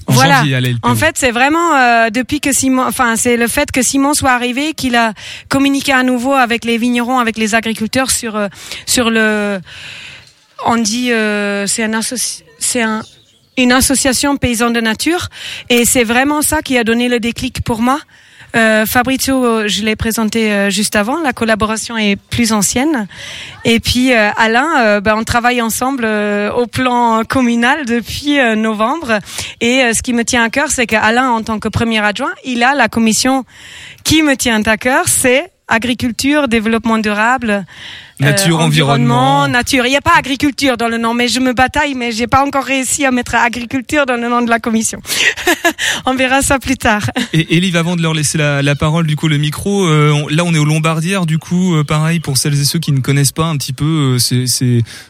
En 0.06 0.12
voilà. 0.12 0.44
En 0.82 0.94
fait, 0.94 1.16
c'est 1.18 1.32
vraiment 1.32 1.74
euh, 1.74 2.10
depuis 2.10 2.40
que 2.40 2.52
Simon, 2.52 2.84
enfin, 2.86 3.16
c'est 3.16 3.36
le 3.36 3.48
fait 3.48 3.72
que 3.72 3.82
Simon 3.82 4.14
soit 4.14 4.30
arrivé 4.30 4.72
qu'il 4.72 4.94
a 4.94 5.14
communiqué 5.48 5.92
à 5.92 6.02
nouveau 6.02 6.32
avec 6.32 6.64
les 6.64 6.78
vignerons, 6.78 7.18
avec 7.18 7.36
les 7.36 7.54
agriculteurs 7.54 8.10
sur 8.10 8.36
euh, 8.36 8.48
sur 8.86 9.10
le. 9.10 9.60
On 10.64 10.76
dit 10.76 11.12
euh, 11.12 11.66
c'est 11.66 11.82
un 11.82 11.92
associ... 11.92 12.44
c'est 12.58 12.82
un 12.82 13.02
une 13.56 13.72
association 13.72 14.36
paysan 14.36 14.70
de 14.70 14.80
nature 14.80 15.28
et 15.68 15.84
c'est 15.84 16.04
vraiment 16.04 16.42
ça 16.42 16.62
qui 16.62 16.78
a 16.78 16.84
donné 16.84 17.08
le 17.08 17.20
déclic 17.20 17.62
pour 17.62 17.80
moi. 17.80 18.00
Euh, 18.54 18.86
Fabrizio, 18.86 19.68
je 19.68 19.82
l'ai 19.82 19.96
présenté 19.96 20.50
euh, 20.50 20.70
juste 20.70 20.96
avant. 20.96 21.20
La 21.20 21.32
collaboration 21.32 21.98
est 21.98 22.16
plus 22.16 22.52
ancienne. 22.52 23.06
Et 23.64 23.80
puis 23.80 24.12
euh, 24.12 24.30
Alain, 24.36 25.00
ben, 25.00 25.16
on 25.16 25.24
travaille 25.24 25.60
ensemble 25.60 26.04
euh, 26.04 26.50
au 26.52 26.66
plan 26.66 27.22
communal 27.28 27.84
depuis 27.84 28.38
euh, 28.38 28.54
novembre. 28.54 29.18
Et 29.60 29.92
ce 29.92 30.02
qui 30.02 30.12
me 30.12 30.24
tient 30.24 30.44
à 30.44 30.50
cœur, 30.50 30.70
c'est 30.70 30.86
qu'Alain, 30.86 31.30
en 31.30 31.42
tant 31.42 31.58
que 31.58 31.68
premier 31.68 31.98
adjoint, 31.98 32.32
il 32.44 32.62
a 32.62 32.74
la 32.74 32.88
commission 32.88 33.44
qui 34.04 34.22
me 34.22 34.36
tient 34.36 34.62
à 34.62 34.76
cœur, 34.76 35.04
c'est 35.08 35.50
agriculture, 35.68 36.46
développement 36.46 36.98
durable, 36.98 37.64
nature, 38.20 38.60
euh, 38.60 38.64
environnement, 38.64 39.42
environnement, 39.42 39.48
nature. 39.48 39.84
Il 39.86 39.90
n'y 39.90 39.96
a 39.96 40.00
pas 40.00 40.14
agriculture 40.16 40.76
dans 40.76 40.88
le 40.88 40.96
nom, 40.96 41.12
mais 41.12 41.28
je 41.28 41.40
me 41.40 41.52
bataille, 41.52 41.94
mais 41.94 42.12
j'ai 42.12 42.28
pas 42.28 42.44
encore 42.44 42.64
réussi 42.64 43.04
à 43.04 43.10
mettre 43.10 43.34
agriculture 43.34 44.06
dans 44.06 44.16
le 44.16 44.28
nom 44.28 44.42
de 44.42 44.50
la 44.50 44.60
commission. 44.60 45.00
on 46.06 46.14
verra 46.14 46.42
ça 46.42 46.58
plus 46.58 46.76
tard. 46.76 47.10
Et 47.32 47.56
Elive, 47.56 47.76
avant 47.76 47.96
de 47.96 48.02
leur 48.02 48.14
laisser 48.14 48.38
la, 48.38 48.62
la 48.62 48.74
parole, 48.76 49.06
du 49.06 49.16
coup, 49.16 49.28
le 49.28 49.38
micro, 49.38 49.86
euh, 49.86 50.12
on, 50.12 50.28
là, 50.28 50.44
on 50.44 50.54
est 50.54 50.58
au 50.58 50.64
Lombardière, 50.64 51.26
du 51.26 51.38
coup, 51.38 51.74
euh, 51.74 51.84
pareil 51.84 52.20
pour 52.20 52.36
celles 52.36 52.60
et 52.60 52.64
ceux 52.64 52.78
qui 52.78 52.92
ne 52.92 53.00
connaissent 53.00 53.32
pas 53.32 53.46
un 53.46 53.56
petit 53.56 53.72
peu, 53.72 54.18
c'est 54.18 54.44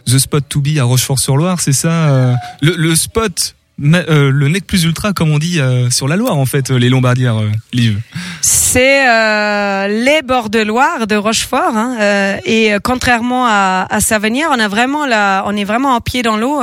The 0.07 0.19
Spot 0.19 0.45
to 0.49 0.61
Be 0.61 0.79
à 0.79 0.85
Rochefort-sur-Loire, 0.85 1.61
c'est 1.61 1.73
ça, 1.73 2.35
le, 2.63 2.75
le 2.77 2.95
spot 2.95 3.56
euh, 3.83 4.31
le 4.31 4.49
nec 4.49 4.67
plus 4.67 4.85
ultra, 4.85 5.13
comme 5.13 5.31
on 5.31 5.39
dit 5.39 5.61
euh, 5.61 5.91
sur 5.91 6.09
la 6.09 6.17
Loire, 6.17 6.37
en 6.37 6.47
fait, 6.47 6.71
les 6.71 6.89
Lombardières, 6.89 7.41
euh, 7.41 7.51
Liv. 7.73 8.01
C'est 8.41 9.09
euh, 9.09 9.89
les 9.89 10.23
bords 10.23 10.51
de 10.51 10.61
Loire 10.61 11.07
de 11.07 11.15
Rochefort, 11.15 11.77
hein, 11.77 11.97
euh, 12.01 12.37
et 12.45 12.73
contrairement 12.83 13.47
à, 13.47 13.87
à 13.91 13.99
on 14.51 14.59
a 14.59 14.69
vraiment 14.69 15.07
la, 15.07 15.45
on 15.47 15.57
est 15.57 15.65
vraiment 15.65 15.95
en 15.95 16.01
pied 16.01 16.23
dans 16.23 16.37
l'eau. 16.37 16.63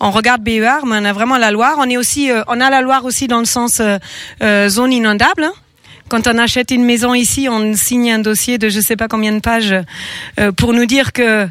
on 0.00 0.10
regarde 0.10 0.42
BER, 0.42 0.84
mais 0.86 0.96
on 1.00 1.04
a 1.04 1.12
vraiment 1.12 1.38
la 1.38 1.50
Loire. 1.50 1.76
On 1.78 1.88
est 1.88 1.96
aussi, 1.96 2.30
on 2.48 2.60
a 2.60 2.70
la 2.70 2.80
Loire 2.80 3.04
aussi 3.04 3.28
dans 3.28 3.38
le 3.38 3.44
sens 3.44 3.80
zone 4.40 4.92
inondable. 4.92 5.44
Hein, 5.44 5.52
quand 6.12 6.26
on 6.26 6.36
achète 6.36 6.70
une 6.70 6.84
maison 6.84 7.14
ici, 7.14 7.48
on 7.50 7.74
signe 7.74 8.12
un 8.12 8.18
dossier 8.18 8.58
de 8.58 8.68
je 8.68 8.80
sais 8.80 8.96
pas 8.96 9.08
combien 9.08 9.32
de 9.32 9.40
pages 9.40 9.74
euh, 10.38 10.52
pour 10.52 10.74
nous 10.74 10.84
dire 10.84 11.14
que 11.14 11.48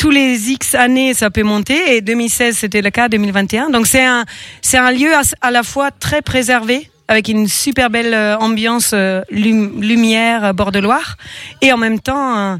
tous 0.00 0.10
les 0.10 0.50
X 0.50 0.74
années, 0.74 1.12
ça 1.12 1.28
peut 1.28 1.42
monter. 1.42 1.96
Et 1.96 2.00
2016, 2.00 2.56
c'était 2.56 2.80
le 2.80 2.88
cas, 2.88 3.10
2021. 3.10 3.68
Donc 3.68 3.86
c'est 3.86 4.02
un, 4.02 4.24
c'est 4.62 4.78
un 4.78 4.90
lieu 4.92 5.10
à, 5.42 5.50
la 5.50 5.62
fois 5.62 5.90
très 5.90 6.22
préservé 6.22 6.90
avec 7.06 7.28
une 7.28 7.46
super 7.46 7.90
belle 7.90 8.14
euh, 8.14 8.38
ambiance 8.38 8.92
euh, 8.94 9.20
lum- 9.30 9.78
lumière 9.82 10.42
euh, 10.46 10.52
bord 10.54 10.72
de 10.72 10.78
Loire 10.78 11.18
et 11.60 11.70
en 11.70 11.76
même 11.76 12.00
temps 12.00 12.58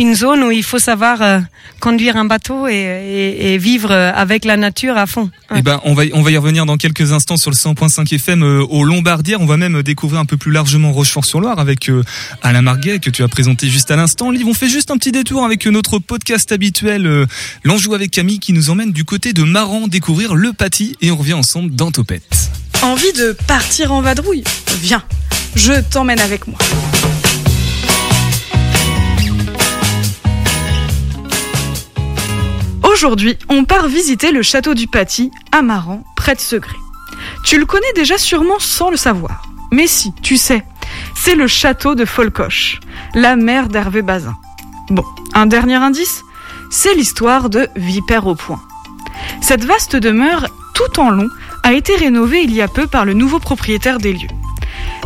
une 0.00 0.14
zone 0.16 0.42
où 0.42 0.50
il 0.50 0.62
faut 0.64 0.78
savoir 0.80 1.20
euh, 1.22 1.38
conduire 1.78 2.16
un 2.16 2.24
bateau 2.24 2.66
et, 2.66 2.72
et- 2.74 3.52
et 3.54 3.58
vivre 3.58 3.90
euh, 3.92 4.10
avec 4.14 4.44
la 4.44 4.56
nature 4.56 4.96
à 4.96 5.06
fond. 5.06 5.30
Eh 5.54 5.62
ben, 5.62 5.80
on 5.84 5.94
va, 5.94 6.06
y- 6.06 6.10
on 6.14 6.22
va 6.22 6.30
y 6.30 6.36
revenir 6.36 6.64
dans 6.66 6.76
quelques 6.78 7.12
instants 7.12 7.36
sur 7.36 7.50
le 7.50 7.56
100.5 7.56 8.12
FM 8.14 8.42
euh, 8.42 8.62
au 8.68 8.82
Lombardière. 8.84 9.40
On 9.40 9.46
va 9.46 9.56
même 9.58 9.82
découvrir 9.82 10.18
un 10.20 10.24
peu 10.24 10.36
plus 10.38 10.50
largement 10.52 10.90
Rochefort-sur-Loire 10.92 11.58
avec 11.58 11.88
euh, 11.90 12.02
Alain 12.42 12.62
Marguet 12.62 12.98
que 12.98 13.10
tu 13.10 13.22
as 13.22 13.28
présenté 13.28 13.68
juste 13.68 13.90
à 13.90 13.96
l'instant. 13.96 14.30
Liv, 14.30 14.46
on 14.46 14.54
fait 14.54 14.68
juste 14.70 14.90
un 14.90 14.96
petit 14.96 15.12
détour 15.12 15.44
avec 15.44 15.66
euh, 15.66 15.70
notre 15.70 15.98
podcast 15.98 16.50
habituel, 16.50 17.06
euh, 17.06 17.26
L'Anjou 17.64 17.94
avec 17.94 18.10
Camille, 18.10 18.38
qui 18.40 18.52
nous 18.54 18.70
emmène 18.70 18.92
du 18.92 19.04
côté 19.04 19.32
de 19.34 19.42
Maran 19.42 19.86
découvrir 19.86 20.34
le 20.34 20.52
Paty 20.54 20.96
et 21.02 21.10
on 21.10 21.16
revient 21.16 21.34
ensemble 21.34 21.74
dans 21.74 21.90
Topette. 21.90 22.50
Envie 22.82 23.12
de 23.12 23.36
partir 23.46 23.92
en 23.92 24.00
vadrouille? 24.00 24.44
Viens, 24.80 25.02
je 25.56 25.74
t'emmène 25.90 26.20
avec 26.20 26.46
moi. 26.46 26.56
Aujourd'hui, 32.92 33.38
on 33.48 33.64
part 33.64 33.86
visiter 33.86 34.32
le 34.32 34.42
château 34.42 34.74
du 34.74 34.88
Paty, 34.88 35.30
à 35.52 35.62
près 36.16 36.34
de 36.34 36.40
Segré. 36.40 36.76
Tu 37.44 37.56
le 37.56 37.64
connais 37.64 37.92
déjà 37.94 38.18
sûrement 38.18 38.58
sans 38.58 38.90
le 38.90 38.96
savoir. 38.96 39.42
Mais 39.70 39.86
si, 39.86 40.12
tu 40.22 40.36
sais, 40.36 40.64
c'est 41.14 41.36
le 41.36 41.46
château 41.46 41.94
de 41.94 42.04
Folcoche, 42.04 42.80
la 43.14 43.36
mère 43.36 43.68
d'Hervé 43.68 44.02
Bazin. 44.02 44.34
Bon, 44.88 45.04
un 45.34 45.46
dernier 45.46 45.76
indice, 45.76 46.24
c'est 46.68 46.94
l'histoire 46.94 47.48
de 47.48 47.68
Vipère 47.76 48.26
au 48.26 48.34
Point. 48.34 48.60
Cette 49.40 49.64
vaste 49.64 49.94
demeure, 49.94 50.48
tout 50.74 50.98
en 50.98 51.10
long, 51.10 51.28
a 51.62 51.74
été 51.74 51.94
rénovée 51.94 52.42
il 52.42 52.52
y 52.52 52.60
a 52.60 52.68
peu 52.68 52.88
par 52.88 53.04
le 53.04 53.14
nouveau 53.14 53.38
propriétaire 53.38 53.98
des 53.98 54.14
lieux. 54.14 54.28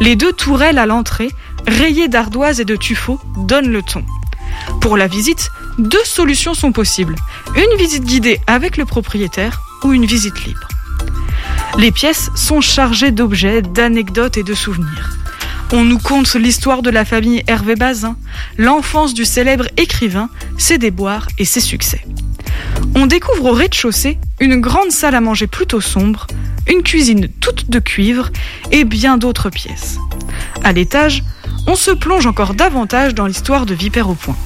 Les 0.00 0.16
deux 0.16 0.32
tourelles 0.32 0.78
à 0.78 0.86
l'entrée, 0.86 1.30
rayées 1.66 2.08
d'ardoises 2.08 2.60
et 2.60 2.64
de 2.64 2.76
tuffeau, 2.76 3.20
donnent 3.36 3.70
le 3.70 3.82
ton. 3.82 4.04
Pour 4.80 4.96
la 4.96 5.06
visite, 5.06 5.50
deux 5.78 6.04
solutions 6.04 6.54
sont 6.54 6.72
possibles. 6.72 7.16
Une 7.56 7.78
visite 7.78 8.04
guidée 8.04 8.40
avec 8.46 8.76
le 8.76 8.84
propriétaire 8.84 9.62
ou 9.82 9.92
une 9.92 10.06
visite 10.06 10.44
libre. 10.44 10.68
Les 11.78 11.90
pièces 11.90 12.30
sont 12.36 12.60
chargées 12.60 13.10
d'objets, 13.10 13.62
d'anecdotes 13.62 14.36
et 14.36 14.44
de 14.44 14.54
souvenirs. 14.54 15.18
On 15.72 15.84
nous 15.84 15.98
conte 15.98 16.34
l'histoire 16.34 16.82
de 16.82 16.90
la 16.90 17.04
famille 17.04 17.42
Hervé 17.48 17.74
Bazin, 17.74 18.16
l'enfance 18.58 19.14
du 19.14 19.24
célèbre 19.24 19.66
écrivain, 19.76 20.28
ses 20.56 20.78
déboires 20.78 21.26
et 21.38 21.44
ses 21.44 21.60
succès. 21.60 22.04
On 22.94 23.06
découvre 23.06 23.46
au 23.46 23.52
rez-de-chaussée 23.52 24.18
une 24.38 24.60
grande 24.60 24.92
salle 24.92 25.16
à 25.16 25.20
manger 25.20 25.48
plutôt 25.48 25.80
sombre, 25.80 26.28
une 26.68 26.82
cuisine 26.82 27.28
toute 27.40 27.68
de 27.70 27.80
cuivre 27.80 28.30
et 28.70 28.84
bien 28.84 29.16
d'autres 29.18 29.50
pièces. 29.50 29.98
À 30.62 30.72
l'étage, 30.72 31.24
on 31.66 31.74
se 31.74 31.90
plonge 31.90 32.26
encore 32.26 32.54
davantage 32.54 33.14
dans 33.14 33.26
l'histoire 33.26 33.66
de 33.66 33.74
Vipère 33.74 34.08
au 34.08 34.14
Point. 34.14 34.36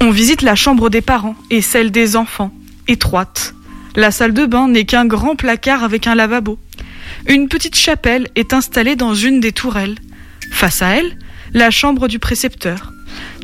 On 0.00 0.10
visite 0.10 0.42
la 0.42 0.54
chambre 0.54 0.90
des 0.90 1.00
parents 1.00 1.36
et 1.50 1.62
celle 1.62 1.90
des 1.90 2.16
enfants, 2.16 2.52
étroite. 2.86 3.54
La 3.94 4.10
salle 4.10 4.34
de 4.34 4.44
bain 4.44 4.68
n'est 4.68 4.84
qu'un 4.84 5.06
grand 5.06 5.36
placard 5.36 5.82
avec 5.82 6.06
un 6.06 6.14
lavabo. 6.14 6.58
Une 7.26 7.48
petite 7.48 7.76
chapelle 7.76 8.28
est 8.34 8.52
installée 8.52 8.94
dans 8.94 9.14
une 9.14 9.40
des 9.40 9.52
tourelles. 9.52 9.96
Face 10.52 10.82
à 10.82 10.88
elle, 10.96 11.18
la 11.54 11.70
chambre 11.70 12.08
du 12.08 12.18
précepteur. 12.18 12.92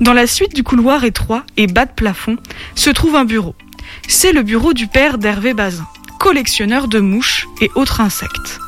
Dans 0.01 0.13
la 0.13 0.27
suite 0.27 0.55
du 0.55 0.63
couloir 0.63 1.05
étroit 1.05 1.45
et 1.57 1.67
bas 1.67 1.87
de 1.87 1.93
plafond 1.93 2.37
se 2.75 2.91
trouve 2.91 3.17
un 3.17 3.25
bureau. 3.25 3.55
C'est 4.07 4.33
le 4.33 4.43
bureau 4.43 4.75
du 4.75 4.87
père 4.87 5.17
d'Hervé 5.17 5.55
Bazin, 5.55 5.87
collectionneur 6.19 6.87
de 6.87 7.01
mouches 7.01 7.47
et 7.63 7.71
autres 7.77 8.03
insectes. 8.03 8.59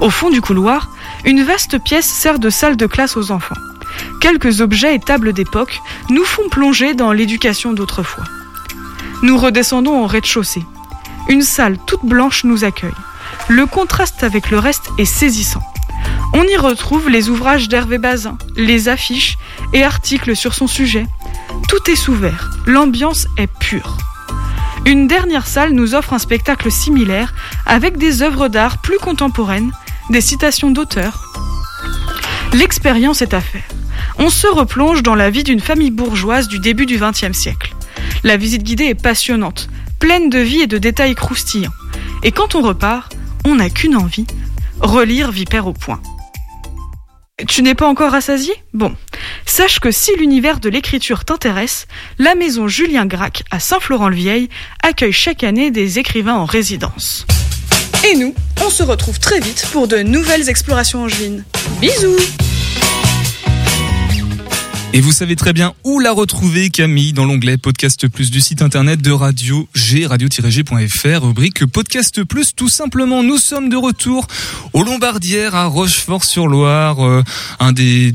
Au 0.00 0.10
fond 0.10 0.30
du 0.30 0.40
couloir, 0.40 0.90
une 1.24 1.42
vaste 1.42 1.78
pièce 1.82 2.06
sert 2.06 2.40
de 2.40 2.50
salle 2.50 2.76
de 2.76 2.86
classe 2.86 3.16
aux 3.16 3.30
enfants. 3.30 3.54
Quelques 4.20 4.60
objets 4.60 4.94
et 4.94 4.98
tables 4.98 5.32
d'époque 5.32 5.80
nous 6.10 6.24
font 6.24 6.48
plonger 6.48 6.94
dans 6.94 7.12
l'éducation 7.12 7.72
d'autrefois. 7.72 8.24
Nous 9.22 9.36
redescendons 9.36 10.02
au 10.02 10.06
rez-de-chaussée. 10.06 10.64
Une 11.28 11.42
salle 11.42 11.78
toute 11.86 12.04
blanche 12.04 12.44
nous 12.44 12.64
accueille. 12.64 12.90
Le 13.48 13.66
contraste 13.66 14.22
avec 14.24 14.50
le 14.50 14.58
reste 14.58 14.90
est 14.98 15.04
saisissant. 15.04 15.62
On 16.32 16.42
y 16.42 16.56
retrouve 16.56 17.08
les 17.08 17.28
ouvrages 17.28 17.68
d'Hervé 17.68 17.98
Bazin, 17.98 18.36
les 18.56 18.88
affiches 18.88 19.38
et 19.72 19.84
articles 19.84 20.36
sur 20.36 20.54
son 20.54 20.66
sujet. 20.66 21.06
Tout 21.68 21.90
est 21.90 21.96
sous 21.96 22.14
verre, 22.14 22.50
l'ambiance 22.66 23.26
est 23.38 23.50
pure. 23.60 23.96
Une 24.84 25.08
dernière 25.08 25.46
salle 25.46 25.72
nous 25.72 25.94
offre 25.94 26.12
un 26.12 26.18
spectacle 26.18 26.70
similaire 26.70 27.34
avec 27.64 27.96
des 27.96 28.22
œuvres 28.22 28.48
d'art 28.48 28.78
plus 28.78 28.98
contemporaines, 28.98 29.72
des 30.10 30.20
citations 30.20 30.70
d'auteurs. 30.70 31.24
L'expérience 32.52 33.22
est 33.22 33.34
à 33.34 33.40
faire. 33.40 33.64
On 34.18 34.30
se 34.30 34.46
replonge 34.46 35.02
dans 35.02 35.14
la 35.14 35.30
vie 35.30 35.44
d'une 35.44 35.60
famille 35.60 35.90
bourgeoise 35.90 36.48
du 36.48 36.58
début 36.58 36.86
du 36.86 36.98
XXe 36.98 37.36
siècle. 37.36 37.74
La 38.24 38.36
visite 38.36 38.62
guidée 38.62 38.86
est 38.86 38.94
passionnante, 38.94 39.68
pleine 39.98 40.30
de 40.30 40.38
vie 40.38 40.60
et 40.60 40.66
de 40.66 40.78
détails 40.78 41.14
croustillants. 41.14 41.72
Et 42.22 42.32
quand 42.32 42.54
on 42.54 42.62
repart, 42.62 43.14
on 43.44 43.56
n'a 43.56 43.68
qu'une 43.68 43.96
envie, 43.96 44.26
relire 44.80 45.30
Vipère 45.30 45.66
au 45.66 45.72
point. 45.72 46.00
Tu 47.46 47.62
n'es 47.62 47.74
pas 47.74 47.86
encore 47.86 48.12
rassasié? 48.12 48.54
Bon. 48.72 48.94
Sache 49.44 49.78
que 49.78 49.90
si 49.90 50.10
l'univers 50.16 50.58
de 50.58 50.70
l'écriture 50.70 51.26
t'intéresse, 51.26 51.86
la 52.18 52.34
maison 52.34 52.66
Julien 52.66 53.04
Gracq 53.04 53.42
à 53.50 53.60
Saint-Florent-le-Vieil 53.60 54.48
accueille 54.82 55.12
chaque 55.12 55.44
année 55.44 55.70
des 55.70 55.98
écrivains 55.98 56.36
en 56.36 56.46
résidence. 56.46 57.26
Et 58.10 58.16
nous, 58.16 58.34
on 58.64 58.70
se 58.70 58.82
retrouve 58.82 59.20
très 59.20 59.40
vite 59.40 59.66
pour 59.72 59.86
de 59.86 59.98
nouvelles 59.98 60.48
explorations 60.48 61.02
angevines. 61.02 61.44
Bisous 61.80 62.16
Et 64.96 65.02
vous 65.02 65.12
savez 65.12 65.36
très 65.36 65.52
bien 65.52 65.74
où 65.84 66.00
la 66.00 66.10
retrouver, 66.10 66.70
Camille, 66.70 67.12
dans 67.12 67.26
l'onglet 67.26 67.58
Podcast 67.58 68.08
Plus 68.08 68.30
du 68.30 68.40
site 68.40 68.62
internet 68.62 69.02
de 69.02 69.10
Radio 69.10 69.68
G, 69.74 70.06
radio-g.fr, 70.06 71.22
rubrique 71.22 71.66
Podcast 71.66 72.24
Plus. 72.24 72.54
Tout 72.54 72.70
simplement, 72.70 73.22
nous 73.22 73.36
sommes 73.36 73.68
de 73.68 73.76
retour 73.76 74.26
au 74.72 74.84
Lombardière 74.84 75.54
à 75.54 75.66
Rochefort-sur-Loire. 75.66 77.06
euh, 77.06 77.22
un 77.60 77.72
des, 77.72 78.14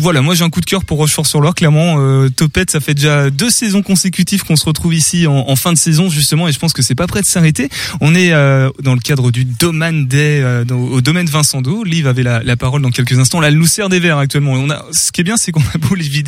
voilà, 0.00 0.22
moi 0.22 0.36
j'ai 0.36 0.44
un 0.44 0.50
coup 0.50 0.60
de 0.60 0.66
cœur 0.66 0.84
pour 0.84 0.98
Rochefort-sur-Loire. 0.98 1.56
Clairement, 1.56 1.96
euh, 1.98 2.28
Topette, 2.28 2.70
ça 2.70 2.78
fait 2.78 2.94
déjà 2.94 3.30
deux 3.30 3.50
saisons 3.50 3.82
consécutives 3.82 4.44
qu'on 4.44 4.54
se 4.54 4.66
retrouve 4.66 4.94
ici 4.94 5.26
en, 5.26 5.56
fin 5.56 5.72
de 5.72 5.78
saison 5.78 6.10
justement, 6.10 6.46
et 6.46 6.52
je 6.52 6.60
pense 6.60 6.72
que 6.72 6.82
c'est 6.82 6.94
pas 6.94 7.08
prêt 7.08 7.22
de 7.22 7.26
s'arrêter. 7.26 7.68
On 8.00 8.14
est 8.14 8.32
euh, 8.32 8.70
dans 8.80 8.94
le 8.94 9.00
cadre 9.00 9.32
du 9.32 9.44
domaine 9.44 10.06
des, 10.06 10.40
euh, 10.44 10.64
au 10.70 11.00
domaine 11.00 11.26
Vincent. 11.26 11.60
Liv 11.84 12.06
avait 12.06 12.22
la, 12.22 12.56
parole 12.56 12.82
dans 12.82 12.90
quelques 12.90 13.18
instants. 13.18 13.40
La 13.40 13.50
loucère 13.50 13.88
des 13.88 13.98
verres 13.98 14.18
actuellement. 14.18 14.54
Ce 14.92 15.10
qui 15.10 15.22
est 15.22 15.24
bien, 15.24 15.36
c'est 15.36 15.50
qu'on 15.50 15.60
a 15.74 15.78
beau 15.78 15.96
les 15.96 16.19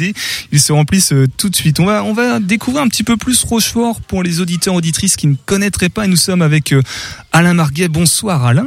ils 0.52 0.60
se 0.60 0.72
remplissent 0.72 1.12
euh, 1.12 1.26
tout 1.36 1.48
de 1.48 1.56
suite. 1.56 1.80
On 1.80 1.86
va, 1.86 2.04
on 2.04 2.12
va 2.12 2.40
découvrir 2.40 2.82
un 2.82 2.88
petit 2.88 3.04
peu 3.04 3.16
plus 3.16 3.42
Rochefort 3.44 4.00
pour 4.00 4.22
les 4.22 4.40
auditeurs 4.40 4.74
auditrices 4.74 5.16
qui 5.16 5.26
ne 5.26 5.36
connaîtraient 5.46 5.88
pas. 5.88 6.04
Et 6.04 6.08
nous 6.08 6.16
sommes 6.16 6.42
avec 6.42 6.72
euh, 6.72 6.82
Alain 7.32 7.54
Marguet. 7.54 7.88
Bonsoir 7.88 8.44
Alain, 8.44 8.66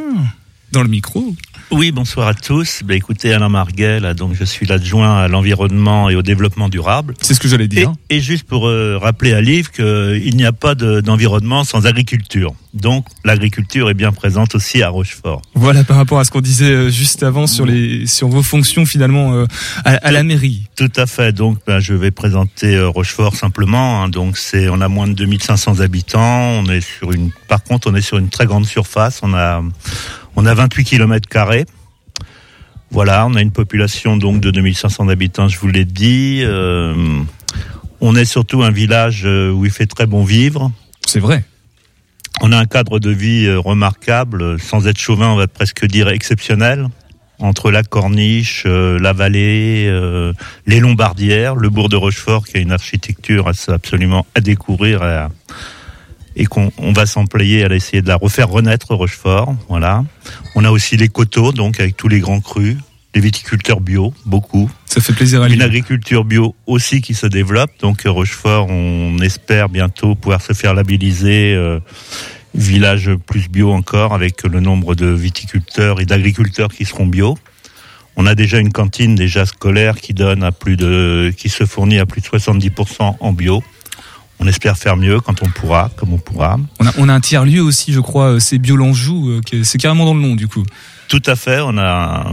dans 0.72 0.84
le 0.84 0.90
micro. 0.90 1.36
Oui, 1.72 1.92
bonsoir 1.92 2.28
à 2.28 2.34
tous. 2.34 2.82
Ben, 2.86 2.96
écoutez, 2.96 3.34
Alain 3.34 3.50
Marguet, 3.50 4.00
là, 4.00 4.14
donc 4.14 4.34
je 4.34 4.44
suis 4.46 4.66
l'adjoint 4.66 5.18
à 5.18 5.28
l'environnement 5.28 6.10
et 6.10 6.16
au 6.16 6.22
développement 6.22 6.70
durable. 6.70 7.16
C'est 7.22 7.34
ce 7.34 7.40
que 7.40 7.48
j'allais 7.48 7.68
dire. 7.68 7.92
et 8.10 8.20
juste 8.22 8.44
pour 8.46 8.68
euh, 8.68 8.98
rappeler 9.02 9.34
à 9.34 9.42
Liv 9.42 9.70
qu'il 9.72 10.36
n'y 10.36 10.46
a 10.46 10.52
pas 10.54 10.76
de- 10.76 11.02
d'environnement 11.02 11.64
sans 11.64 11.86
agriculture. 11.88 12.54
Donc 12.74 13.06
l'agriculture 13.26 13.90
est 13.90 13.94
bien 13.94 14.12
présente 14.12 14.54
aussi 14.56 14.84
à 14.84 14.90
Rochefort. 14.90 15.42
Voilà 15.56 15.84
par 15.84 15.98
rapport 15.98 16.20
à 16.20 16.24
ce 16.24 16.32
qu'on 16.32 16.42
disait 16.42 16.70
euh, 16.70 16.90
juste 16.90 17.24
avant 17.24 17.48
sur 17.48 17.66
les, 17.66 18.06
sur 18.06 18.28
vos 18.28 18.44
fonctions 18.44 18.86
finalement 18.86 19.34
euh, 19.34 19.46
à, 19.86 19.92
à 19.96 20.12
la 20.12 20.24
mairie. 20.24 20.68
Tout 20.78 20.92
à 20.96 21.08
fait. 21.08 21.32
Donc 21.34 21.58
ben, 21.66 21.80
je 21.80 21.94
vais 21.94 22.12
présenter 22.12 22.76
euh, 22.76 22.88
Rochefort 22.90 23.36
simplement. 23.36 24.04
hein. 24.04 24.10
Donc 24.10 24.38
c'est 24.38 24.70
on 24.70 24.82
a 24.82 24.88
moins 24.88 25.08
de 25.08 25.14
2500 25.14 25.80
habitants. 25.80 26.22
On 26.64 26.70
est 26.70 26.82
sur 26.82 27.12
une 27.12 27.32
par 27.48 27.64
contre 27.64 27.90
on 27.92 27.96
est 27.96 28.02
sur 28.02 28.18
une 28.18 28.30
très 28.30 28.46
grande 28.46 28.66
surface. 28.66 29.20
On 29.24 29.34
a 29.34 29.64
on 30.36 30.46
a 30.46 30.54
28 30.54 30.84
kilomètres 30.84 31.28
carrés. 31.30 31.66
Voilà, 32.92 33.26
on 33.28 33.36
a 33.36 33.42
une 33.42 33.52
population 33.52 34.16
donc 34.18 34.40
de 34.42 34.52
2500 34.52 35.10
habitants, 35.10 35.48
je 35.48 35.60
vous 35.60 35.68
l'ai 35.68 35.86
dit. 35.86 36.42
Euh, 36.44 36.94
on 38.02 38.16
est 38.16 38.26
surtout 38.26 38.64
un 38.64 38.72
village 38.72 39.24
euh, 39.26 39.52
où 39.52 39.66
il 39.66 39.72
fait 39.72 39.88
très 39.88 40.06
bon 40.06 40.24
vivre. 40.24 40.72
C'est 41.06 41.20
vrai. 41.20 41.44
On 42.42 42.52
a 42.52 42.58
un 42.58 42.66
cadre 42.66 43.00
de 43.00 43.10
vie 43.10 43.46
euh, 43.48 43.60
remarquable, 43.60 44.60
sans 44.60 44.88
être 44.88 45.00
chauvin, 45.00 45.30
on 45.30 45.36
va 45.36 45.48
presque 45.48 45.86
dire 45.86 46.10
exceptionnel. 46.10 46.88
Entre 47.40 47.70
la 47.70 47.84
Corniche, 47.84 48.64
euh, 48.66 48.98
la 49.00 49.12
vallée, 49.12 49.88
euh, 49.90 50.32
les 50.68 50.80
Lombardières, 50.80 51.56
le 51.56 51.70
bourg 51.70 51.90
de 51.90 51.98
Rochefort, 51.98 52.46
qui 52.46 52.58
a 52.58 52.60
une 52.62 52.72
architecture 52.72 53.50
absolument 53.68 54.26
à 54.36 54.42
découvrir 54.42 55.04
et, 55.04 55.08
à- 55.08 55.30
et 56.36 56.46
qu'on 56.46 56.72
on 56.78 56.92
va 56.92 57.06
s'employer 57.06 57.64
à 57.66 57.74
essayer 57.74 58.02
de 58.02 58.08
la 58.08 58.16
refaire 58.16 58.50
renaître 58.50 58.94
Rochefort. 58.94 59.56
Voilà. 59.70 60.04
On 60.56 60.64
a 60.64 60.72
aussi 60.72 60.98
les 60.98 61.08
coteaux, 61.08 61.52
donc 61.52 61.80
avec 61.80 61.96
tous 61.96 62.08
les 62.08 62.20
grands 62.20 62.42
crus, 62.42 62.78
les 63.14 63.22
viticulteurs 63.22 63.80
bio, 63.80 64.14
beaucoup. 64.26 64.70
Ça 64.86 65.02
fait 65.02 65.14
plaisir 65.14 65.42
à 65.42 65.48
Une 65.48 65.54
lire. 65.56 65.66
agriculture 65.66 66.26
bio 66.26 66.56
aussi 66.68 67.02
qui 67.02 67.14
se 67.14 67.28
développe. 67.28 67.72
Donc 67.80 68.04
Rochefort, 68.06 68.68
on 68.70 69.18
espère 69.20 69.70
bientôt 69.70 70.16
pouvoir 70.16 70.42
se 70.42 70.54
faire 70.54 70.74
labelliser 70.74 71.54
euh, 71.56 71.80
village 72.54 73.12
plus 73.26 73.50
bio 73.50 73.72
encore 73.72 74.14
avec 74.14 74.44
le 74.44 74.60
nombre 74.60 74.96
de 74.96 75.08
viticulteurs 75.08 76.02
et 76.02 76.06
d'agriculteurs 76.06 76.70
qui 76.70 76.86
seront 76.86 77.06
bio. 77.06 77.38
On 78.18 78.26
a 78.26 78.36
déjà 78.36 78.60
une 78.60 78.72
cantine 78.72 79.16
déjà 79.16 79.46
scolaire 79.46 80.00
qui 80.00 80.14
donne 80.14 80.44
à 80.44 80.52
plus 80.52 80.78
de, 80.78 81.34
qui 81.36 81.50
se 81.50 81.66
fournit 81.66 82.00
à 82.00 82.06
plus 82.06 82.22
de 82.22 82.28
70% 82.28 83.18
en 83.20 83.34
bio. 83.34 83.62
On 84.40 84.48
espère 84.48 84.78
faire 84.78 84.98
mieux 84.98 85.20
quand 85.22 85.42
on 85.44 85.50
pourra, 85.50 85.90
comme 85.96 86.14
on 86.14 86.18
pourra. 86.18 86.58
On 86.80 86.88
a, 86.88 86.92
on 86.98 87.10
a 87.10 87.14
un 87.14 87.22
tiers 87.22 87.46
lieu 87.46 87.62
aussi, 87.62 87.94
je 87.94 88.00
crois, 88.00 88.34
euh, 88.34 88.40
c'est 88.40 88.58
Biolanjou, 88.58 89.30
euh, 89.30 89.42
c'est 89.64 89.78
carrément 89.78 90.06
dans 90.06 90.14
le 90.14 90.22
nom 90.22 90.36
du 90.36 90.48
coup. 90.48 90.64
Tout 91.08 91.22
à 91.26 91.36
fait. 91.36 91.60
On 91.62 91.78
a 91.78 92.32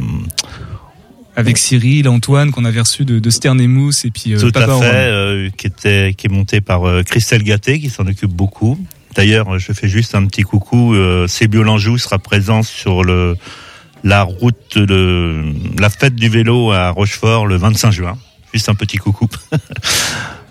Avec 1.36 1.58
Cyril, 1.58 2.08
Antoine, 2.08 2.50
qu'on 2.50 2.64
avait 2.64 2.80
reçu 2.80 3.04
de, 3.04 3.18
de 3.18 3.30
Stern 3.30 3.60
et 3.60 3.66
Mousse, 3.66 4.04
et 4.04 4.10
puis 4.10 4.34
euh, 4.34 4.38
Tout 4.40 4.52
Papa 4.52 4.74
à 4.74 4.80
fait, 4.80 4.86
euh, 4.86 5.50
qui 5.56 5.66
était 5.66 6.14
qui 6.16 6.26
est 6.26 6.30
monté 6.30 6.60
par 6.60 6.86
euh, 6.86 7.02
Christelle 7.02 7.42
Gatté, 7.42 7.80
qui 7.80 7.90
s'en 7.90 8.06
occupe 8.06 8.32
beaucoup. 8.32 8.78
D'ailleurs, 9.14 9.58
je 9.58 9.72
fais 9.72 9.88
juste 9.88 10.14
un 10.14 10.26
petit 10.26 10.42
coucou. 10.42 10.94
Euh, 10.94 11.26
Sébio 11.28 11.62
Lanjou 11.62 11.98
sera 11.98 12.18
présent 12.18 12.62
sur 12.62 13.04
le 13.04 13.36
la 14.04 14.22
route 14.22 14.78
de 14.78 15.44
la 15.78 15.88
fête 15.90 16.16
du 16.16 16.28
vélo 16.28 16.72
à 16.72 16.90
Rochefort 16.90 17.46
le 17.46 17.56
25 17.56 17.92
juin. 17.92 18.18
Juste 18.52 18.68
un 18.68 18.74
petit 18.74 18.96
coucou. 18.96 19.28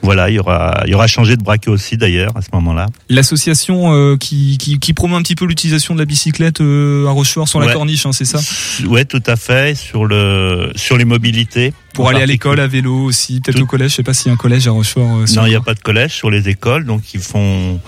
voilà, 0.03 0.29
il 0.29 0.35
y 0.35 0.39
aura 0.39 0.81
il 0.85 0.91
y 0.91 0.95
aura 0.95 1.07
changé 1.07 1.37
de 1.37 1.43
braquet 1.43 1.69
aussi 1.69 1.97
d'ailleurs 1.97 2.31
à 2.35 2.41
ce 2.41 2.47
moment-là. 2.53 2.87
L'association 3.09 3.93
euh, 3.93 4.17
qui, 4.17 4.57
qui, 4.57 4.79
qui 4.79 4.93
promeut 4.93 5.15
un 5.15 5.21
petit 5.21 5.35
peu 5.35 5.45
l'utilisation 5.45 5.93
de 5.93 5.99
la 5.99 6.05
bicyclette 6.05 6.61
euh, 6.61 7.07
à 7.07 7.11
Rochefort 7.11 7.47
sur 7.47 7.59
la 7.59 7.71
corniche, 7.71 8.05
hein, 8.05 8.11
c'est 8.13 8.25
ça? 8.25 8.39
Ouais, 8.87 9.05
tout 9.05 9.23
à 9.25 9.35
fait. 9.35 9.75
Sur 9.75 10.05
le 10.05 10.71
sur 10.75 10.97
les 10.97 11.05
mobilités. 11.05 11.73
Pour 11.93 12.09
aller 12.09 12.21
à 12.21 12.25
l'école 12.25 12.59
à 12.59 12.67
vélo 12.67 12.95
aussi, 13.03 13.41
peut-être 13.41 13.57
Tout- 13.57 13.63
au 13.63 13.67
collège, 13.67 13.91
je 13.91 13.95
sais 13.97 14.03
pas 14.03 14.13
s'il 14.13 14.27
y 14.27 14.29
a 14.29 14.33
un 14.33 14.37
collège 14.37 14.67
à 14.67 14.71
Rochefort. 14.71 15.17
euh, 15.17 15.25
Non, 15.35 15.45
il 15.45 15.49
n'y 15.49 15.55
a 15.55 15.61
pas 15.61 15.73
de 15.73 15.79
collège 15.79 16.11
sur 16.13 16.31
les 16.31 16.47
écoles, 16.49 16.85
donc 16.85 17.13
ils 17.13 17.19
font, 17.19 17.79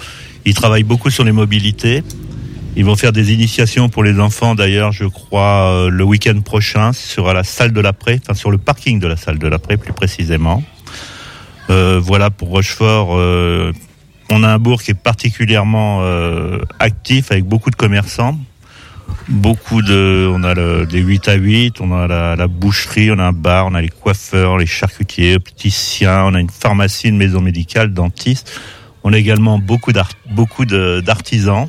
ils 0.45 0.53
travaillent 0.53 0.83
beaucoup 0.83 1.09
sur 1.09 1.23
les 1.23 1.31
mobilités. 1.31 2.03
Ils 2.75 2.83
vont 2.83 2.95
faire 2.95 3.11
des 3.13 3.31
initiations 3.31 3.87
pour 3.87 4.03
les 4.03 4.19
enfants, 4.19 4.55
d'ailleurs, 4.55 4.91
je 4.91 5.05
crois, 5.05 5.87
le 5.91 6.03
week-end 6.03 6.41
prochain, 6.41 6.91
sur 6.91 7.31
la 7.31 7.43
salle 7.43 7.71
de 7.71 7.79
l'après, 7.79 8.19
enfin 8.23 8.33
sur 8.33 8.49
le 8.49 8.57
parking 8.57 8.99
de 8.99 9.05
la 9.07 9.15
salle 9.15 9.37
de 9.37 9.47
l'après, 9.47 9.77
plus 9.77 9.93
précisément. 9.93 10.63
Euh, 11.69 11.99
voilà 12.01 12.29
pour 12.29 12.49
Rochefort. 12.49 13.15
euh, 13.15 13.71
on 14.29 14.43
a 14.43 14.49
un 14.49 14.59
bourg 14.59 14.81
qui 14.81 14.91
est 14.91 14.95
particulièrement 14.95 15.99
euh, 16.01 16.59
actif 16.79 17.31
avec 17.31 17.45
beaucoup 17.45 17.69
de 17.69 17.75
commerçants. 17.75 18.37
Beaucoup 19.27 19.81
de, 19.81 20.29
on 20.33 20.43
a 20.43 20.53
le, 20.53 20.85
des 20.85 20.99
8 20.99 21.27
à 21.27 21.33
8, 21.35 21.81
on 21.81 21.91
a 21.91 22.35
la, 22.35 22.47
boucherie, 22.47 23.11
on 23.11 23.19
a 23.19 23.23
un 23.23 23.31
bar, 23.31 23.67
on 23.67 23.73
a 23.73 23.81
les 23.81 23.89
coiffeurs, 23.89 24.57
les 24.57 24.65
charcutiers, 24.65 25.35
opticiens, 25.35 26.25
on 26.25 26.33
a 26.33 26.39
une 26.39 26.49
pharmacie, 26.49 27.09
une 27.09 27.17
maison 27.17 27.41
médicale, 27.41 27.93
dentiste. 27.93 28.59
On 29.03 29.13
a 29.13 29.17
également 29.17 29.59
beaucoup 29.59 29.91
d'artisans. 30.65 31.67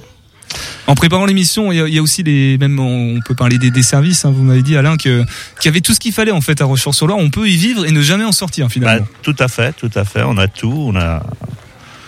En 0.87 0.95
préparant 0.95 1.27
l'émission, 1.27 1.73
il 1.73 1.77
y, 1.77 1.81
a- 1.81 1.89
il 1.89 1.95
y 1.95 1.99
a 1.99 2.03
aussi 2.03 2.23
les, 2.23 2.59
même 2.59 2.79
on 2.79 3.21
peut 3.25 3.35
parler 3.35 3.59
des, 3.59 3.71
des 3.71 3.83
services. 3.83 4.25
hein, 4.25 4.33
vous 4.35 4.43
m'avez 4.43 4.63
dit 4.63 4.77
Alain 4.77 4.97
que 4.97 5.25
qu'il 5.61 5.67
y 5.67 5.69
avait 5.69 5.81
tout 5.81 5.95
ce 5.95 6.01
qu'il 6.01 6.13
fallait 6.13 6.31
en 6.33 6.41
fait 6.41 6.61
à 6.61 6.65
Rochefort-sur-Loire. 6.65 7.19
On 7.19 7.31
peut 7.31 7.49
y 7.49 7.57
vivre 7.57 7.87
et 7.87 7.91
ne 7.91 8.03
jamais 8.03 8.25
en 8.25 8.33
sortir 8.33 8.67
Bah, 8.67 8.71
finalement. 8.73 9.07
tout 9.23 9.37
à 9.39 9.49
fait, 9.49 9.73
tout 9.75 9.91
à 9.95 10.05
fait. 10.05 10.23
On 10.25 10.37
a 10.39 10.47
tout. 10.49 10.73
On 10.93 10.97
a, 10.97 11.23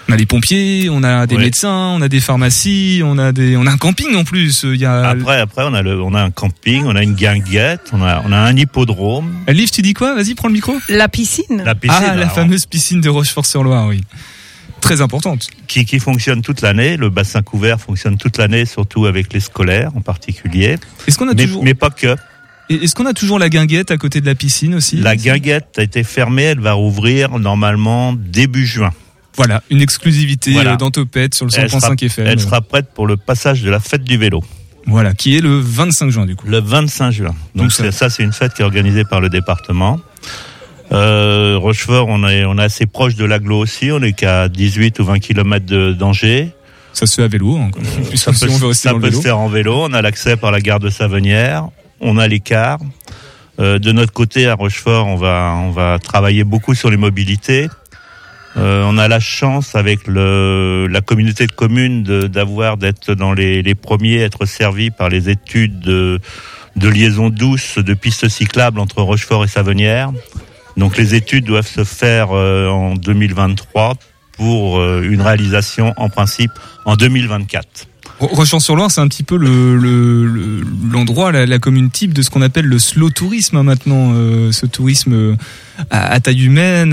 On 0.09 0.13
a 0.13 0.17
les 0.17 0.27
pompiers, 0.27 0.89
on 0.89 1.03
a 1.03 1.27
des 1.27 1.37
médecins, 1.37 1.95
on 1.97 2.01
a 2.01 2.09
des 2.09 2.21
pharmacies, 2.21 3.01
on 3.05 3.19
a 3.19 3.33
des, 3.33 3.57
on 3.57 3.67
a 3.67 3.71
un 3.73 3.77
camping 3.77 4.15
en 4.15 4.23
plus. 4.23 4.65
Il 4.65 4.77
y 4.81 4.85
a. 4.85 5.09
après, 5.09 5.41
après, 5.41 5.65
on 5.67 5.75
a 5.75 5.83
le, 5.83 6.01
on 6.01 6.15
a 6.15 6.23
un 6.23 6.31
camping, 6.31 6.85
on 6.87 6.95
a 6.95 7.03
une 7.03 7.15
guinguette, 7.15 7.91
on 7.93 8.01
a, 8.03 8.23
on 8.25 8.31
a 8.31 8.37
un 8.39 8.57
hippodrome, 8.57 9.33
Liv, 9.49 9.71
tu 9.71 9.83
dis 9.83 9.95
quoi? 9.95 10.15
Vas-y, 10.15 10.35
prends 10.37 10.47
le 10.49 10.55
micro. 10.55 10.75
La 10.89 11.09
piscine. 11.09 11.63
la 11.65 11.75
piscine. 11.75 12.05
ah, 12.09 12.15
la 12.15 12.29
fameuse 12.29 12.67
piscine 12.67 13.01
de 13.01 13.09
Rochefort-sur-Loire, 13.09 13.89
oui. 13.89 14.03
Très 14.87 15.01
importante. 15.01 15.47
qui, 15.67 15.85
qui 15.85 15.99
fonctionne 15.99 16.43
toute 16.43 16.61
l'année. 16.63 16.97
Le 16.97 17.11
bassin 17.11 17.43
couvert 17.43 17.81
fonctionne 17.81 18.17
toute 18.17 18.39
l'année, 18.39 18.65
surtout 18.67 19.07
avec 19.07 19.33
les 19.33 19.41
scolaires 19.41 19.91
en 19.97 20.01
particulier. 20.01 20.77
Est-ce 21.07 21.19
qu'on 21.19 21.29
a 21.29 21.35
Mais, 21.35 21.45
toujours, 21.47 21.65
mais 21.65 21.75
pas 21.75 21.91
que. 21.91 22.17
est-ce 22.71 22.95
qu'on 22.95 23.07
a 23.07 23.13
toujours 23.13 23.39
la 23.39 23.49
guinguette 23.49 23.91
à 23.91 23.97
côté 23.99 24.21
de 24.21 24.27
la 24.27 24.35
piscine 24.35 24.75
aussi 24.75 24.97
La 24.97 25.17
guinguette 25.17 25.79
a 25.79 25.83
été 25.83 26.03
fermée, 26.05 26.43
elle 26.45 26.61
va 26.61 26.73
rouvrir 26.73 27.39
normalement 27.39 28.13
début 28.13 28.67
juin. 28.67 28.93
Voilà, 29.37 29.63
une 29.71 29.83
exclusivité 29.83 30.53
Voilà. 30.53 30.73
euh, 30.73 30.77
dans 30.77 30.91
Topette 30.91 31.35
sur 31.35 31.45
le 31.45 31.51
Elle 31.57 31.69
sera, 31.69 31.91
100.5 31.91 32.03
FM. 32.07 32.27
elle 32.27 32.41
sera 32.41 32.63
prête 32.63 32.87
pour 32.95 33.07
le 33.07 33.19
passage 33.19 33.61
de 33.63 33.69
la 33.69 33.81
fête 33.81 34.03
du 34.03 34.17
vélo, 34.17 34.43
Voilà, 34.87 35.13
qui 35.13 35.37
est 35.37 35.41
le 35.41 35.59
25 35.59 36.09
juin 36.09 36.25
du 36.25 36.37
coup. 36.37 36.47
le 36.47 36.59
25 36.59 37.11
juin. 37.11 37.27
Donc, 37.55 37.65
Donc 37.65 37.73
ça- 37.73 37.93
ça, 37.93 38.09
c'est 38.09 38.23
une 38.23 38.33
fête 38.33 38.55
qui 38.55 38.63
est 38.63 38.65
organisée 38.65 39.05
par 39.05 39.21
le 39.21 39.29
département. 39.29 40.01
Euh, 40.93 41.59
Rochefort, 41.59 42.07
on 42.09 42.27
est, 42.29 42.45
on 42.45 42.59
est 42.59 42.63
assez 42.63 42.87
proche 42.87 43.17
de 43.17 43.25
l'agglo 43.25 43.59
aussi, 43.59 43.91
on 43.91 44.03
est 44.03 44.13
qu'à 44.13 44.49
18 44.49 44.99
ou 45.01 45.05
20 45.05 45.19
km 45.19 45.93
d'Angers. 45.93 46.51
Ça 46.93 47.07
se 47.07 47.17
fait 47.17 47.25
à 47.25 47.29
vélo, 47.29 47.57
hein, 47.57 47.71
Ça 48.15 48.33
si 48.33 48.47
peut, 48.47 48.53
on 48.53 48.73
ça 48.73 48.95
peut 48.95 49.11
se 49.11 49.21
faire 49.21 49.39
en 49.39 49.49
vélo. 49.49 49.75
On 49.83 49.93
a 49.93 50.01
l'accès 50.01 50.37
par 50.37 50.51
la 50.51 50.61
gare 50.61 50.81
de 50.81 50.89
Savenière. 50.89 51.69
On 52.01 52.17
a 52.17 52.27
l'écart. 52.27 52.79
Euh, 53.59 53.79
de 53.79 53.93
notre 53.93 54.13
côté, 54.13 54.47
à 54.47 54.55
Rochefort, 54.55 55.07
on 55.07 55.17
va, 55.17 55.55
on 55.57 55.71
va 55.71 55.99
travailler 55.99 56.45
beaucoup 56.45 56.75
sur 56.75 56.91
les 56.91 56.97
mobilités. 56.97 57.69
Euh, 58.57 58.85
on 58.87 58.97
a 58.97 59.09
la 59.09 59.21
chance 59.21 59.75
avec 59.75 60.07
le, 60.07 60.87
la 60.87 61.03
communauté 61.03 61.47
de 61.47 61.53
communes 61.53 62.03
d'avoir 62.03 62.79
d'être 62.79 63.13
dans 63.13 63.35
les, 63.35 63.63
les 63.63 63.75
premiers, 63.75 64.17
être 64.17 64.47
servis 64.47 64.91
par 64.91 65.11
les 65.11 65.29
études 65.29 65.81
de, 65.81 66.19
de 66.77 66.89
liaison 66.89 67.29
douce 67.29 67.79
de 67.79 67.93
pistes 67.93 68.29
cyclables 68.29 68.81
entre 68.81 69.03
Rochefort 69.03 69.45
et 69.45 69.49
Savenière. 69.49 70.13
Donc 70.77 70.97
les 70.97 71.15
études 71.15 71.45
doivent 71.45 71.67
se 71.69 71.85
faire 71.85 72.29
euh, 72.33 72.69
en 72.69 72.95
2023 72.95 73.95
pour 74.33 74.79
euh, 74.79 75.03
une 75.03 75.23
réalisation 75.23 75.95
en 75.97 76.09
principe 76.11 76.51
en 76.85 76.97
2024. 76.97 77.67
Ro- 78.19 78.29
Rochefort-sur-Loire, 78.29 78.91
c'est 78.91 79.01
un 79.01 79.09
petit 79.09 79.23
peu 79.23 79.37
le 79.37 79.77
le- 79.77 80.27
le- 80.27 80.63
l'endroit, 80.93 81.33
la, 81.33 81.47
la 81.47 81.59
commune 81.59 81.91
type 81.91 82.13
de 82.15 82.23
ce 82.23 82.31
qu'on 82.31 82.43
appelle 82.43 82.67
le 82.67 82.79
slow 82.79 83.11
tourisme 83.11 83.57
hein, 83.57 83.63
maintenant, 83.63 84.13
euh, 84.15 84.53
ce 84.53 84.67
tourisme 84.67 85.13
euh, 85.15 85.37
à, 85.91 86.13
à 86.13 86.21
taille 86.21 86.45
humaine, 86.45 86.93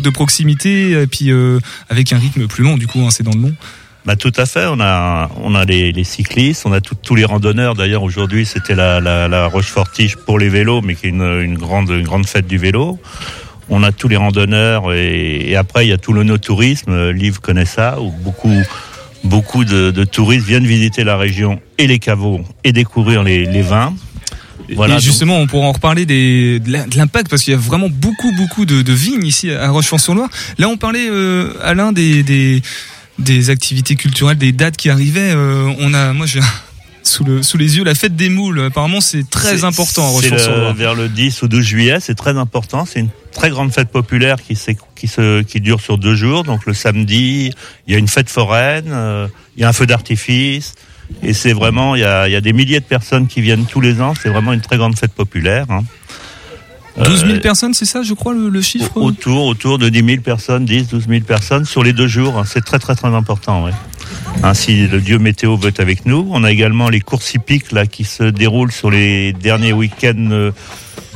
de 0.00 0.10
proximité, 0.10 0.90
et 0.92 1.06
puis 1.06 1.30
euh, 1.30 1.60
avec 1.88 2.12
un 2.12 2.18
rythme 2.18 2.46
plus 2.46 2.62
long. 2.64 2.76
Du 2.76 2.86
coup, 2.86 3.00
hein, 3.00 3.08
c'est 3.10 3.22
dans 3.24 3.32
le 3.34 3.40
nom. 3.40 3.54
Bah 4.08 4.16
tout 4.16 4.32
à 4.38 4.46
fait. 4.46 4.64
On 4.66 4.80
a 4.80 5.30
on 5.42 5.54
a 5.54 5.66
les, 5.66 5.92
les 5.92 6.04
cyclistes, 6.04 6.62
on 6.64 6.72
a 6.72 6.80
tout- 6.80 6.94
tous 6.94 7.14
les 7.14 7.26
randonneurs. 7.26 7.74
D'ailleurs 7.74 8.02
aujourd'hui 8.02 8.46
c'était 8.46 8.74
la, 8.74 9.00
la, 9.00 9.28
la 9.28 9.46
Rochefort-Tige 9.48 10.16
pour 10.16 10.38
les 10.38 10.48
vélos, 10.48 10.80
mais 10.80 10.94
qui 10.94 11.08
est 11.08 11.10
une, 11.10 11.20
une 11.42 11.58
grande 11.58 11.90
une 11.90 12.04
grande 12.04 12.26
fête 12.26 12.46
du 12.46 12.56
vélo. 12.56 12.98
On 13.68 13.82
a 13.82 13.92
tous 13.92 14.08
les 14.08 14.16
randonneurs 14.16 14.94
et, 14.94 15.50
et 15.50 15.56
après 15.56 15.84
il 15.84 15.90
y 15.90 15.92
a 15.92 15.98
tout 15.98 16.14
le 16.14 16.22
no-tourisme. 16.22 17.10
Liv 17.10 17.38
connaît 17.40 17.66
ça 17.66 18.00
où 18.00 18.10
beaucoup 18.10 18.56
beaucoup 19.24 19.66
de, 19.66 19.90
de 19.90 20.04
touristes 20.04 20.46
viennent 20.46 20.66
visiter 20.66 21.04
la 21.04 21.18
région 21.18 21.60
et 21.76 21.86
les 21.86 21.98
caveaux 21.98 22.40
et 22.64 22.72
découvrir 22.72 23.22
les, 23.22 23.44
les 23.44 23.62
vins. 23.62 23.92
Voilà, 24.74 24.94
et 24.94 24.96
donc- 24.96 25.04
justement, 25.04 25.36
on 25.38 25.46
pourra 25.46 25.66
en 25.66 25.72
reparler 25.72 26.06
des, 26.06 26.60
de 26.60 26.96
l'impact 26.96 27.28
parce 27.28 27.42
qu'il 27.42 27.52
y 27.52 27.56
a 27.56 27.60
vraiment 27.60 27.88
beaucoup, 27.90 28.32
beaucoup 28.36 28.64
de, 28.64 28.80
de 28.80 28.92
vignes 28.92 29.26
ici 29.26 29.50
à 29.50 29.68
Rochefort-sur-Loire. 29.70 30.30
Là, 30.58 30.68
on 30.68 30.76
parlait, 30.78 31.08
euh, 31.10 31.52
Alain, 31.62 31.92
des, 31.92 32.22
des, 32.22 32.62
des 33.18 33.50
activités 33.50 33.96
culturelles, 33.96 34.38
des 34.38 34.52
dates 34.52 34.76
qui 34.76 34.90
arrivaient. 34.90 35.32
Euh, 35.34 35.72
on 35.78 35.92
a, 35.94 36.12
moi, 36.12 36.26
j'ai 36.26 36.40
sous, 37.02 37.24
le, 37.24 37.42
sous 37.42 37.56
les 37.56 37.76
yeux 37.76 37.84
la 37.84 37.94
fête 37.94 38.16
des 38.16 38.28
moules. 38.28 38.60
Apparemment, 38.60 39.00
c'est 39.00 39.28
très 39.28 39.64
important 39.64 40.08
c'est 40.20 40.30
le- 40.48 40.72
vers 40.72 40.94
le 40.94 41.08
10 41.08 41.42
ou 41.42 41.48
12 41.48 41.64
juillet, 41.64 41.98
c'est 42.00 42.14
très 42.14 42.36
important. 42.36 42.84
C'est 42.86 43.00
une 43.00 43.08
très 43.32 43.50
grande 43.50 43.72
fête 43.72 43.88
populaire 43.90 44.36
qui, 44.42 44.54
s'est- 44.56 44.76
qui, 44.94 45.08
se, 45.08 45.42
qui 45.42 45.60
dure 45.60 45.80
sur 45.80 45.98
deux 45.98 46.14
jours. 46.14 46.44
Donc 46.44 46.66
le 46.66 46.74
samedi, 46.74 47.50
il 47.86 47.92
y 47.92 47.96
a 47.96 47.98
une 47.98 48.08
fête 48.08 48.28
foraine, 48.30 48.86
euh, 48.88 49.26
il 49.56 49.62
y 49.62 49.64
a 49.64 49.68
un 49.68 49.72
feu 49.72 49.86
d'artifice. 49.86 50.74
Et 51.22 51.32
c'est 51.32 51.54
vraiment, 51.54 51.94
il 51.94 52.02
y, 52.02 52.04
a, 52.04 52.28
il 52.28 52.32
y 52.32 52.36
a 52.36 52.40
des 52.42 52.52
milliers 52.52 52.80
de 52.80 52.84
personnes 52.84 53.26
qui 53.28 53.40
viennent 53.40 53.64
tous 53.64 53.80
les 53.80 54.00
ans. 54.02 54.12
C'est 54.22 54.28
vraiment 54.28 54.52
une 54.52 54.60
très 54.60 54.76
grande 54.76 54.98
fête 54.98 55.12
populaire. 55.12 55.64
hein. 55.70 55.84
12 57.04 57.20
000 57.20 57.30
Euh, 57.32 57.40
personnes, 57.40 57.74
c'est 57.74 57.84
ça, 57.84 58.02
je 58.02 58.14
crois, 58.14 58.34
le, 58.34 58.48
le 58.48 58.60
chiffre 58.62 58.90
au- 58.96 59.04
autour, 59.04 59.46
autour 59.46 59.78
de 59.78 59.88
10 59.88 60.04
000 60.04 60.20
personnes, 60.22 60.64
10, 60.64 60.88
12 60.88 61.06
000 61.08 61.20
personnes 61.22 61.64
sur 61.64 61.82
les 61.82 61.92
deux 61.92 62.08
jours. 62.08 62.38
hein. 62.38 62.44
C'est 62.46 62.64
très, 62.64 62.78
très, 62.78 62.94
très 62.94 63.08
important. 63.08 63.64
Ouais. 63.64 63.72
Ainsi, 64.42 64.86
le 64.88 65.00
dieu 65.00 65.18
météo 65.18 65.56
veut 65.56 65.68
être 65.68 65.80
avec 65.80 66.06
nous. 66.06 66.26
On 66.30 66.44
a 66.44 66.50
également 66.50 66.88
les 66.88 67.00
courses 67.00 67.34
hippiques 67.34 67.72
là 67.72 67.86
qui 67.86 68.04
se 68.04 68.22
déroulent 68.24 68.72
sur 68.72 68.90
les 68.90 69.32
derniers 69.32 69.72
week-ends, 69.72 70.28
euh, 70.30 70.50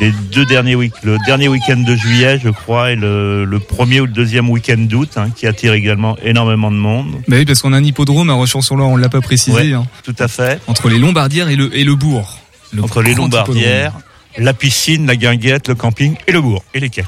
les 0.01 0.13
deux 0.33 0.45
derniers 0.47 0.75
week 0.75 0.93
le 1.03 1.17
dernier 1.27 1.49
week-end 1.49 1.77
de 1.77 1.95
juillet, 1.95 2.41
je 2.43 2.49
crois, 2.51 2.93
et 2.93 2.97
le, 2.97 3.45
le 3.45 3.59
premier 3.61 4.01
ou 4.01 4.07
le 4.07 4.13
deuxième 4.13 4.51
week-end 4.51 4.77
d'août, 4.79 5.11
hein, 5.17 5.29
qui 5.35 5.47
attire 5.47 5.73
également 5.75 6.17
énormément 6.23 6.71
de 6.71 6.77
monde. 6.77 7.13
Bah 7.29 7.37
oui, 7.39 7.45
parce 7.45 7.63
qu'on 7.63 7.73
a 7.73 7.77
un 7.77 7.85
hippodrome 7.85 8.29
à 8.31 8.35
Rochefort-sur-Loire, 8.35 8.89
on 8.89 8.97
l'a 8.97 9.09
pas 9.09 9.21
précisé, 9.21 9.57
Ouais. 9.57 9.73
hein, 9.73 9.85
Tout 10.05 10.17
à 10.19 10.29
fait. 10.29 10.61
entre 10.67 10.89
les 10.89 10.99
Lombardières 10.99 11.49
et 11.49 11.57
le, 11.57 11.75
et 11.77 11.85
le 11.85 11.95
bourg. 11.95 12.39
Le 12.73 12.83
Entre 12.83 13.03
les 13.03 13.15
Lombardières, 13.15 13.93
la 14.39 14.55
piscine, 14.55 15.07
la 15.07 15.17
guinguette, 15.17 15.69
le 15.69 15.75
camping 15.75 16.17
et 16.27 16.33
le 16.33 16.41
bourg 16.41 16.65
et 16.75 16.81
les 16.81 16.91
quais. 16.91 17.05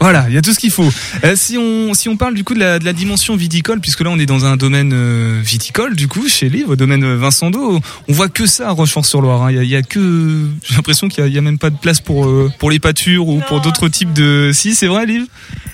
Voilà, 0.00 0.26
il 0.28 0.34
y 0.34 0.38
a 0.38 0.42
tout 0.42 0.52
ce 0.52 0.58
qu'il 0.58 0.70
faut. 0.70 0.88
Euh, 1.24 1.34
si 1.36 1.56
on 1.56 1.94
si 1.94 2.08
on 2.08 2.16
parle 2.16 2.34
du 2.34 2.44
coup 2.44 2.54
de 2.54 2.58
la, 2.58 2.78
de 2.78 2.84
la 2.84 2.92
dimension 2.92 3.34
viticole, 3.36 3.80
puisque 3.80 4.00
là 4.02 4.10
on 4.10 4.18
est 4.18 4.26
dans 4.26 4.44
un 4.44 4.56
domaine 4.56 4.92
euh, 4.92 5.40
viticole, 5.42 5.94
du 5.96 6.06
coup 6.08 6.28
chez 6.28 6.48
Livre, 6.48 6.72
au 6.72 6.76
domaine 6.76 7.14
Vincent 7.14 7.50
Do, 7.50 7.80
on 8.08 8.12
voit 8.12 8.28
que 8.28 8.46
ça 8.46 8.68
à 8.68 8.72
Rochefort-sur-Loire. 8.72 9.44
hein. 9.44 9.50
Il 9.52 9.56
y, 9.56 9.60
a, 9.60 9.62
il 9.62 9.70
y 9.70 9.76
a 9.76 9.82
que 9.82 10.48
j'ai 10.64 10.74
l'impression 10.74 11.08
qu'il 11.08 11.26
y 11.26 11.30
y 11.32 11.38
a 11.38 11.40
même 11.42 11.58
pas 11.58 11.70
de 11.70 11.76
place 11.76 12.00
pour 12.00 12.26
euh, 12.26 12.50
pour 12.58 12.70
les 12.70 12.78
pâtures 12.78 13.28
ou 13.28 13.40
pour 13.48 13.60
d'autres 13.60 13.88
types 13.88 14.12
de. 14.12 14.50
Si 14.52 14.74
c'est 14.74 14.86
vrai, 14.86 15.06
Livre? 15.06 15.26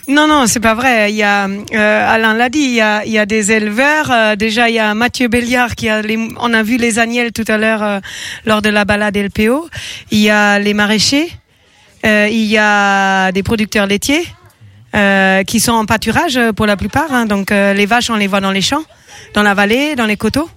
Non, 0.09 0.27
non, 0.29 0.47
c'est 0.47 0.61
pas 0.61 0.75
vrai. 0.75 1.11
Il 1.13 1.17
y 1.17 1.23
a, 1.23 1.47
euh, 1.49 2.15
Alain 2.15 2.35
l'a 2.35 2.49
dit, 2.49 2.59
il 2.59 2.75
y 2.75 2.81
a, 2.81 3.05
il 3.07 3.13
y 3.13 3.19
a 3.19 3.27
des 3.27 3.53
éleveurs. 3.53 4.11
euh, 4.11 4.37
déjà, 4.37 4.69
il 4.69 4.75
y 4.75 4.79
a 4.79 4.95
Mathieu 4.95 5.29
Béliard 5.29 5.75
qui 5.75 5.89
a 5.89 6.03
les, 6.03 6.19
on 6.41 6.53
a 6.53 6.63
vu 6.63 6.77
les 6.77 6.99
agnelles 6.99 7.33
tout 7.33 7.45
à 7.47 7.57
l'heure 7.57 7.83
euh, 7.83 8.01
lors 8.45 8.63
de 8.63 8.69
la 8.69 8.85
balade 8.85 9.17
LPO. 9.17 9.69
Il 10.11 10.19
y 10.19 10.29
a 10.31 10.59
les 10.59 10.75
maraîchers. 10.75 11.31
Euh, 12.05 12.29
il 12.31 12.45
y 12.45 12.59
a 12.59 13.31
des 13.33 13.43
producteurs 13.43 13.87
laitiers 13.87 14.27
euh, 14.95 15.43
qui 15.45 15.61
sont 15.61 15.73
en 15.73 15.87
pâturage 15.87 16.37
euh, 16.37 16.53
pour 16.53 16.67
la 16.67 16.77
plupart. 16.77 17.13
hein. 17.13 17.27
donc, 17.27 17.51
les 17.51 17.87
vaches, 17.87 18.11
on 18.11 18.17
les 18.17 18.27
voit 18.27 18.41
dans 18.41 18.51
les 18.51 18.61
champs, 18.61 18.83
dans 19.35 19.43
la 19.43 19.55
vallée, 19.55 19.95
dans 19.95 20.07
les 20.07 20.17
coteaux. 20.17 20.49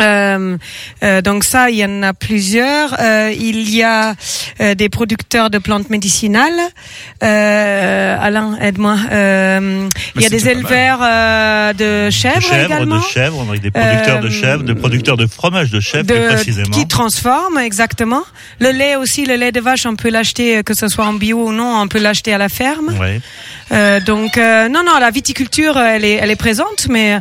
Euh, 0.00 0.56
euh, 1.02 1.20
donc 1.22 1.44
ça, 1.44 1.70
il 1.70 1.76
y 1.76 1.84
en 1.84 2.02
a 2.02 2.12
plusieurs. 2.14 2.96
Euh, 3.00 3.32
il 3.38 3.68
y 3.74 3.82
a 3.82 4.14
euh, 4.60 4.74
des 4.74 4.88
producteurs 4.88 5.50
de 5.50 5.58
plantes 5.58 5.90
médicinales. 5.90 6.58
Euh, 7.22 8.16
Alain, 8.20 8.56
aide-moi. 8.60 8.96
Euh, 9.10 9.88
il 10.16 10.22
y 10.22 10.26
a 10.26 10.28
des 10.28 10.48
éleveurs 10.48 10.98
euh, 11.02 11.72
de 11.72 12.10
chèvres, 12.10 12.36
de 12.36 12.42
chèvres, 12.42 12.64
également. 12.66 12.96
de 12.96 13.02
chèvres, 13.02 13.44
des 13.60 13.70
producteurs 13.70 14.20
de 14.20 14.30
chèvres, 14.30 14.62
de 14.64 14.72
producteurs 14.72 15.16
de 15.16 15.26
fromage 15.26 15.70
de 15.70 15.80
chèvres 15.80 16.06
de- 16.06 16.28
précisément. 16.34 16.70
qui 16.70 16.86
transforment 16.88 17.58
exactement. 17.58 18.22
Le 18.60 18.70
lait 18.70 18.96
aussi, 18.96 19.24
le 19.26 19.34
lait 19.36 19.52
de 19.52 19.60
vache, 19.60 19.86
on 19.86 19.96
peut 19.96 20.10
l'acheter 20.10 20.62
que 20.64 20.74
ce 20.74 20.88
soit 20.88 21.04
en 21.06 21.12
bio 21.12 21.48
ou 21.48 21.52
non, 21.52 21.80
on 21.80 21.88
peut 21.88 21.98
l'acheter 22.00 22.32
à 22.34 22.38
la 22.38 22.48
ferme. 22.48 22.96
Ouais. 23.00 23.20
Euh, 23.72 24.00
donc 24.00 24.36
euh, 24.38 24.68
non, 24.68 24.82
non, 24.84 24.98
la 24.98 25.10
viticulture, 25.10 25.78
elle 25.78 26.04
est, 26.04 26.14
elle 26.14 26.30
est 26.30 26.36
présente, 26.36 26.86
mais 26.88 27.18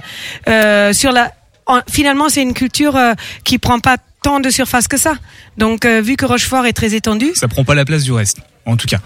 euh, 0.50 0.94
sur 0.94 1.12
la, 1.12 1.32
en- 1.68 1.82
finalement, 1.90 2.30
c'est 2.30 2.42
une 2.42 2.54
culture 2.54 2.96
euh, 2.96 3.14
qui 3.44 3.58
prend 3.58 3.80
pas 3.80 3.98
tant 4.24 4.40
de 4.40 4.50
surface 4.50 4.88
que 4.88 4.98
ça. 4.98 5.14
Donc, 5.58 5.86
euh, 5.86 6.02
vu 6.02 6.16
que 6.16 6.26
Rochefort 6.26 6.66
est 6.66 6.74
très 6.74 6.94
étendu, 6.94 7.32
Ça 7.34 7.48
prend 7.48 7.64
pas 7.64 7.74
la 7.76 7.86
place 7.86 8.04
du 8.04 8.12
reste. 8.12 8.38
En 8.68 8.78
tout 8.78 8.86
cas, 8.86 9.00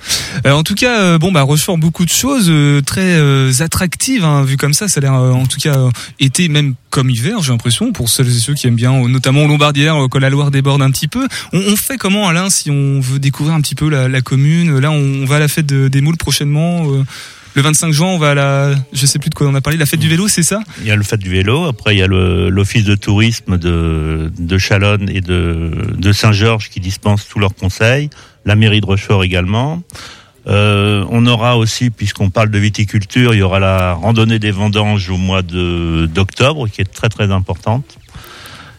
Euh, 0.46 0.52
en 0.52 0.64
tout 0.64 0.76
cas, 0.76 1.00
euh, 1.00 1.18
bon 1.18 1.32
bah 1.32 1.42
Rochefort 1.44 1.78
beaucoup 1.78 2.04
de 2.04 2.10
choses 2.10 2.48
euh, 2.50 2.82
très 2.82 3.16
euh, 3.16 3.54
attractives 3.62 4.26
hein, 4.26 4.44
vu 4.44 4.58
comme 4.58 4.74
ça, 4.74 4.90
ça 4.90 4.98
a 5.00 5.02
l'air 5.02 5.14
en 5.14 5.46
tout 5.46 5.60
cas 5.62 5.78
été 6.20 6.50
même 6.50 6.76
comme 6.90 7.10
hiver, 7.10 7.42
j'ai 7.42 7.54
l'impression 7.54 7.94
pour 7.94 8.10
celles 8.10 8.28
et 8.28 8.40
ceux 8.40 8.54
qui 8.54 8.68
aiment 8.68 8.76
bien, 8.76 8.92
notamment 9.08 9.48
euh, 9.50 10.08
quand 10.10 10.20
la 10.20 10.30
Loire 10.30 10.52
déborde 10.52 10.82
un 10.82 10.92
petit 10.92 11.08
peu. 11.08 11.26
On, 11.54 11.60
on 11.60 11.76
fait 11.78 11.96
comment 11.98 12.28
Alain 12.28 12.50
si 12.50 12.70
on 12.70 13.00
veut 13.00 13.18
découvrir 13.20 13.56
un 13.56 13.62
petit 13.62 13.76
peu 13.76 13.88
la, 13.90 14.10
la 14.10 14.22
commune? 14.22 14.78
Là, 14.78 14.92
on, 14.92 15.22
on 15.22 15.26
va 15.26 15.38
à 15.38 15.40
la 15.40 15.48
fête 15.48 15.66
de- 15.66 15.88
des 15.88 16.02
moules 16.02 16.18
prochainement. 16.18 16.84
Le 17.56 17.62
25 17.62 17.92
juin, 17.92 18.08
on 18.08 18.18
va 18.18 18.32
à 18.32 18.36
la, 18.36 18.76
je 18.92 19.06
sais 19.06 19.18
plus 19.18 19.30
de 19.30 19.36
quoi 19.36 19.48
on 19.48 19.56
a 19.56 19.62
parlé, 19.62 19.78
la 19.78 19.86
fête 19.86 20.00
du 20.00 20.10
vélo, 20.10 20.28
c'est 20.28 20.44
ça? 20.44 20.60
Il 20.82 20.88
y 20.88 20.92
a 20.92 20.96
le 20.96 21.04
fait 21.04 21.18
du 21.18 21.30
vélo, 21.30 21.64
après 21.66 21.96
il 21.96 22.00
y 22.00 22.04
a 22.04 22.08
l'office 22.08 22.84
de 22.84 22.96
tourisme 22.96 23.58
de, 23.58 24.32
de 24.38 24.58
Chalonne 24.58 25.10
et 25.10 25.22
de, 25.22 25.72
de 25.98 26.12
Saint-Georges 26.12 26.70
qui 26.70 26.82
dispense 26.82 27.28
tous 27.28 27.40
leurs 27.40 27.56
conseils, 27.56 28.10
la 28.44 28.56
mairie 28.56 28.82
de 28.82 28.86
Rochefort 28.86 29.24
également. 29.24 29.82
Euh, 30.48 31.06
on 31.10 31.26
aura 31.26 31.58
aussi, 31.58 31.90
puisqu'on 31.90 32.30
parle 32.30 32.50
de 32.50 32.60
viticulture, 32.60 33.34
il 33.34 33.40
y 33.40 33.42
aura 33.42 33.60
la 33.60 33.94
randonnée 33.94 34.38
des 34.38 34.52
vendanges 34.52 35.10
au 35.10 35.18
mois 35.18 35.42
d'octobre, 35.42 36.68
qui 36.68 36.82
est 36.82 36.92
très 36.92 37.10
très 37.10 37.32
importante. 37.32 37.98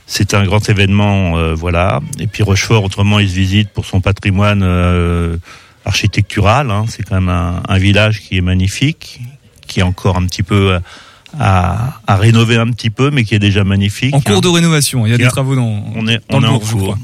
C'est 0.06 0.34
un 0.34 0.44
grand 0.44 0.68
événement, 0.68 1.36
euh, 1.36 1.54
voilà. 1.54 2.00
Et 2.20 2.28
puis 2.28 2.44
Rochefort, 2.44 2.84
autrement, 2.84 3.18
il 3.18 3.28
se 3.28 3.34
visite 3.34 3.70
pour 3.70 3.84
son 3.86 4.00
patrimoine 4.00 4.62
euh, 4.62 5.36
architectural. 5.86 6.70
hein. 6.70 6.84
C'est 6.88 7.02
quand 7.02 7.14
même 7.14 7.28
un, 7.30 7.62
un 7.66 7.78
village 7.78 8.20
qui 8.20 8.36
est 8.36 8.42
magnifique, 8.42 9.20
qui 9.66 9.80
est 9.80 9.84
encore 9.84 10.16
un 10.16 10.26
petit 10.26 10.42
peu 10.42 10.72
euh, 10.72 10.80
à, 11.38 12.00
à 12.06 12.16
rénover 12.16 12.56
un 12.56 12.70
petit 12.70 12.90
peu, 12.90 13.10
mais 13.10 13.24
qui 13.24 13.34
est 13.34 13.38
déjà 13.38 13.64
magnifique. 13.64 14.14
En 14.14 14.20
cours 14.20 14.36
hein. 14.36 14.40
de 14.40 14.48
rénovation. 14.48 15.06
Il 15.06 15.10
y 15.10 15.14
a 15.14 15.18
des 15.18 15.26
travaux 15.28 15.54
dans. 15.56 15.84
On 15.94 16.06
est, 16.06 16.20
dans 16.28 16.38
on 16.38 16.40
le 16.40 16.46
est 16.46 16.50
en 16.50 16.58
cours. 16.58 16.98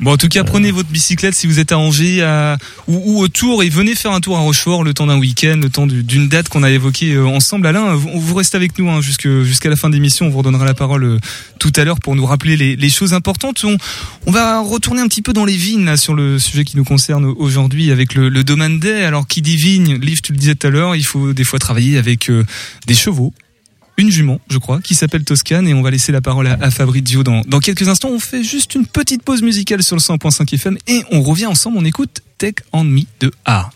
Bon, 0.00 0.12
en 0.12 0.16
tout 0.16 0.28
cas, 0.28 0.44
prenez 0.44 0.70
votre 0.70 0.88
bicyclette 0.88 1.34
si 1.34 1.46
vous 1.46 1.58
êtes 1.58 1.72
à 1.72 1.78
Angers 1.78 2.22
à, 2.22 2.56
ou, 2.88 3.02
ou 3.04 3.20
autour 3.20 3.62
et 3.62 3.68
venez 3.68 3.94
faire 3.94 4.12
un 4.12 4.20
tour 4.20 4.38
à 4.38 4.40
Rochefort 4.40 4.82
le 4.82 4.94
temps 4.94 5.06
d'un 5.06 5.18
week-end, 5.18 5.60
le 5.62 5.68
temps 5.68 5.86
du- 5.86 6.02
d'une 6.02 6.26
date 6.26 6.48
qu'on 6.48 6.62
a 6.62 6.70
évoquée 6.70 7.12
euh, 7.12 7.26
ensemble. 7.26 7.66
Alain, 7.66 7.94
vous, 7.94 8.18
vous 8.18 8.34
restez 8.34 8.56
avec 8.56 8.78
nous 8.78 8.88
hein, 8.88 9.02
jusqu'à 9.02 9.68
la 9.68 9.76
fin 9.76 9.90
de 9.90 9.94
l'émission. 9.94 10.24
On 10.26 10.30
vous 10.30 10.38
redonnera 10.38 10.64
la 10.64 10.72
parole 10.72 11.04
euh, 11.04 11.18
tout 11.58 11.72
à 11.76 11.84
l'heure 11.84 12.00
pour 12.00 12.16
nous 12.16 12.24
rappeler 12.24 12.56
les, 12.56 12.76
les 12.76 12.88
choses 12.88 13.12
importantes. 13.12 13.62
On, 13.64 13.76
on 14.26 14.30
va 14.30 14.60
retourner 14.60 15.02
un 15.02 15.06
petit 15.08 15.20
peu 15.20 15.34
dans 15.34 15.44
les 15.44 15.56
vignes 15.56 15.84
là, 15.84 15.98
sur 15.98 16.14
le 16.14 16.38
sujet 16.38 16.64
qui 16.64 16.78
nous 16.78 16.84
concerne 16.84 17.26
aujourd'hui 17.26 17.90
avec 17.90 18.14
le, 18.14 18.30
le 18.30 18.42
domaine 18.42 18.80
day. 18.80 19.04
Alors, 19.04 19.26
qui 19.26 19.42
dit 19.42 19.56
vigne, 19.56 19.98
Liv, 19.98 20.22
tu 20.22 20.32
le 20.32 20.38
disais 20.38 20.54
tout 20.54 20.66
à 20.66 20.70
l'heure, 20.70 20.96
il 20.96 21.04
faut 21.04 21.34
des 21.34 21.44
fois 21.44 21.58
travailler 21.58 21.98
avec 21.98 22.30
euh, 22.30 22.42
des 22.86 22.94
chevaux 22.94 23.34
une 24.00 24.10
jument, 24.10 24.40
je 24.48 24.56
crois, 24.56 24.80
qui 24.80 24.94
s'appelle 24.94 25.24
Toscane 25.24 25.68
et 25.68 25.74
on 25.74 25.82
va 25.82 25.90
laisser 25.90 26.10
la 26.10 26.22
parole 26.22 26.46
à, 26.46 26.70
Fabrizio 26.70 27.22
dans, 27.22 27.42
dans 27.46 27.60
quelques 27.60 27.88
instants. 27.88 28.08
On 28.08 28.18
fait 28.18 28.42
juste 28.42 28.74
une 28.74 28.86
petite 28.86 29.22
pause 29.22 29.42
musicale 29.42 29.82
sur 29.82 29.94
le 29.94 30.00
100.5 30.00 30.54
FM 30.54 30.78
et 30.88 31.02
on 31.12 31.22
revient 31.22 31.46
ensemble. 31.46 31.76
On 31.78 31.84
écoute 31.84 32.22
Take 32.38 32.62
On 32.72 32.84
Me 32.84 33.02
de 33.20 33.30
A. 33.44 33.70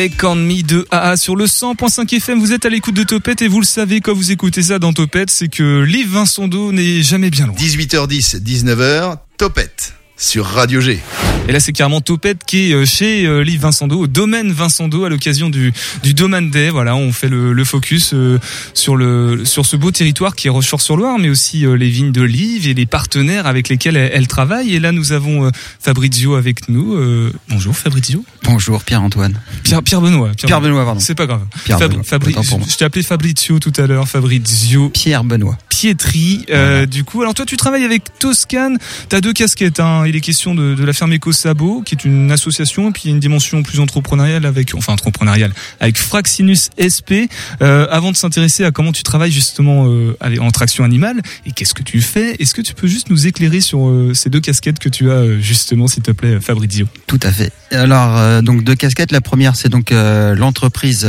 Take 0.00 0.24
On 0.24 0.34
Me 0.34 0.62
de 0.62 0.86
AA 0.90 1.18
sur 1.18 1.36
le 1.36 1.44
100.5 1.44 2.16
FM. 2.16 2.40
Vous 2.40 2.54
êtes 2.54 2.64
à 2.64 2.70
l'écoute 2.70 2.94
de 2.94 3.02
Topette 3.02 3.42
et 3.42 3.48
vous 3.48 3.60
le 3.60 3.66
savez 3.66 4.00
quand 4.00 4.14
vous 4.14 4.32
écoutez 4.32 4.62
ça 4.62 4.78
dans 4.78 4.94
Topette, 4.94 5.28
c'est 5.28 5.48
que 5.48 5.82
Liv 5.82 6.08
Vincent 6.10 6.48
Do 6.48 6.72
n'est 6.72 7.02
jamais 7.02 7.28
bien 7.28 7.46
loin. 7.46 7.54
18h10, 7.54 8.42
19h, 8.42 9.18
Topette 9.36 9.99
sur 10.20 10.44
Radio 10.44 10.82
G. 10.82 11.00
Et 11.48 11.52
là, 11.52 11.60
c'est 11.60 11.72
carrément 11.72 12.02
Topette 12.02 12.44
qui 12.46 12.70
est 12.70 12.74
euh, 12.74 12.84
chez 12.84 13.24
euh, 13.26 13.42
Liv 13.42 13.62
Vincent 13.62 13.88
Do, 13.88 13.98
au 14.00 14.06
domaine 14.06 14.52
Vincent 14.52 14.86
Do, 14.86 15.04
à 15.04 15.08
l'occasion 15.08 15.48
du, 15.48 15.72
du 16.02 16.12
Domaine 16.12 16.50
Day. 16.50 16.68
Voilà, 16.68 16.94
on 16.94 17.10
fait 17.10 17.28
le, 17.30 17.54
le 17.54 17.64
focus 17.64 18.10
euh, 18.12 18.38
sur 18.74 18.96
le 18.96 19.46
sur 19.46 19.64
ce 19.64 19.76
beau 19.76 19.90
territoire 19.90 20.36
qui 20.36 20.46
est 20.48 20.50
Rochefort-sur-Loire, 20.50 21.18
mais 21.18 21.30
aussi 21.30 21.64
euh, 21.64 21.72
les 21.74 21.88
vignes 21.88 22.12
de 22.12 22.20
Liv 22.22 22.68
et 22.68 22.74
les 22.74 22.84
partenaires 22.84 23.46
avec 23.46 23.70
lesquels 23.70 23.96
elle, 23.96 24.10
elle 24.14 24.28
travaille. 24.28 24.74
Et 24.74 24.78
là, 24.80 24.92
nous 24.92 25.12
avons 25.12 25.46
euh, 25.46 25.50
Fabrizio 25.80 26.34
avec 26.34 26.68
nous. 26.68 26.94
Euh, 26.96 27.32
bonjour 27.48 27.74
Fabrizio. 27.74 28.22
Bonjour 28.44 28.84
Pierre-Antoine. 28.84 29.40
Pierre, 29.64 29.82
Pierre 29.82 30.02
Benoît. 30.02 30.32
Pierre 30.36 30.60
Benoît, 30.60 30.84
pardon. 30.84 31.00
C'est 31.00 31.14
pas 31.14 31.26
grave. 31.26 31.46
Pierre 31.64 31.78
Fab- 31.78 31.90
Benoît, 31.92 32.04
Fabri- 32.04 32.32
autant 32.32 32.44
pour 32.44 32.58
moi. 32.58 32.68
je 32.70 32.76
t'ai 32.76 32.84
appelé 32.84 33.02
Fabrizio 33.02 33.58
tout 33.58 33.72
à 33.78 33.86
l'heure. 33.86 34.06
Fabrizio 34.06 34.90
Pierre 34.90 35.24
Benoît. 35.24 35.56
Pietri. 35.70 36.44
Euh, 36.50 36.84
Du 36.84 37.04
coup, 37.04 37.22
alors 37.22 37.32
toi, 37.34 37.46
tu 37.46 37.56
travailles 37.56 37.84
avec 37.84 38.02
Toscane. 38.18 38.76
T'as 39.08 39.20
deux 39.22 39.32
casquettes. 39.32 39.80
Hein. 39.80 40.04
Il 40.10 40.16
est 40.16 40.20
question 40.20 40.54
de, 40.54 40.84
la 40.84 40.92
ferme 40.92 41.14
Eco 41.14 41.32
Sabo, 41.32 41.82
qui 41.82 41.94
est 41.94 42.04
une 42.04 42.30
association, 42.32 42.90
et 42.90 42.92
puis 42.92 43.08
a 43.08 43.10
une 43.10 43.20
dimension 43.20 43.62
plus 43.62 43.80
entrepreneuriale 43.80 44.44
avec, 44.44 44.74
enfin 44.74 44.92
entrepreneuriale, 44.92 45.52
avec 45.78 45.98
Fraxinus 45.98 46.70
SP. 46.76 47.30
Euh, 47.62 47.86
avant 47.90 48.10
de 48.10 48.16
s'intéresser 48.16 48.64
à 48.64 48.72
comment 48.72 48.92
tu 48.92 49.02
travailles 49.02 49.30
justement 49.30 49.86
euh, 49.86 50.16
en 50.40 50.50
traction 50.50 50.84
animale 50.84 51.20
et 51.46 51.52
qu'est-ce 51.52 51.74
que 51.74 51.82
tu 51.82 52.02
fais, 52.02 52.34
est-ce 52.40 52.54
que 52.54 52.60
tu 52.60 52.74
peux 52.74 52.88
juste 52.88 53.08
nous 53.08 53.26
éclairer 53.26 53.60
sur 53.60 53.88
euh, 53.88 54.12
ces 54.14 54.30
deux 54.30 54.40
casquettes 54.40 54.78
que 54.80 54.88
tu 54.88 55.10
as 55.10 55.38
justement, 55.38 55.86
s'il 55.86 56.02
te 56.02 56.10
plaît, 56.10 56.40
Fabrizio? 56.40 56.86
Tout 57.06 57.20
à 57.22 57.30
fait. 57.30 57.52
Alors, 57.70 58.42
donc 58.42 58.64
deux 58.64 58.74
casquettes. 58.74 59.12
La 59.12 59.20
première, 59.20 59.54
c'est 59.54 59.68
donc 59.68 59.92
l'entreprise 59.92 61.08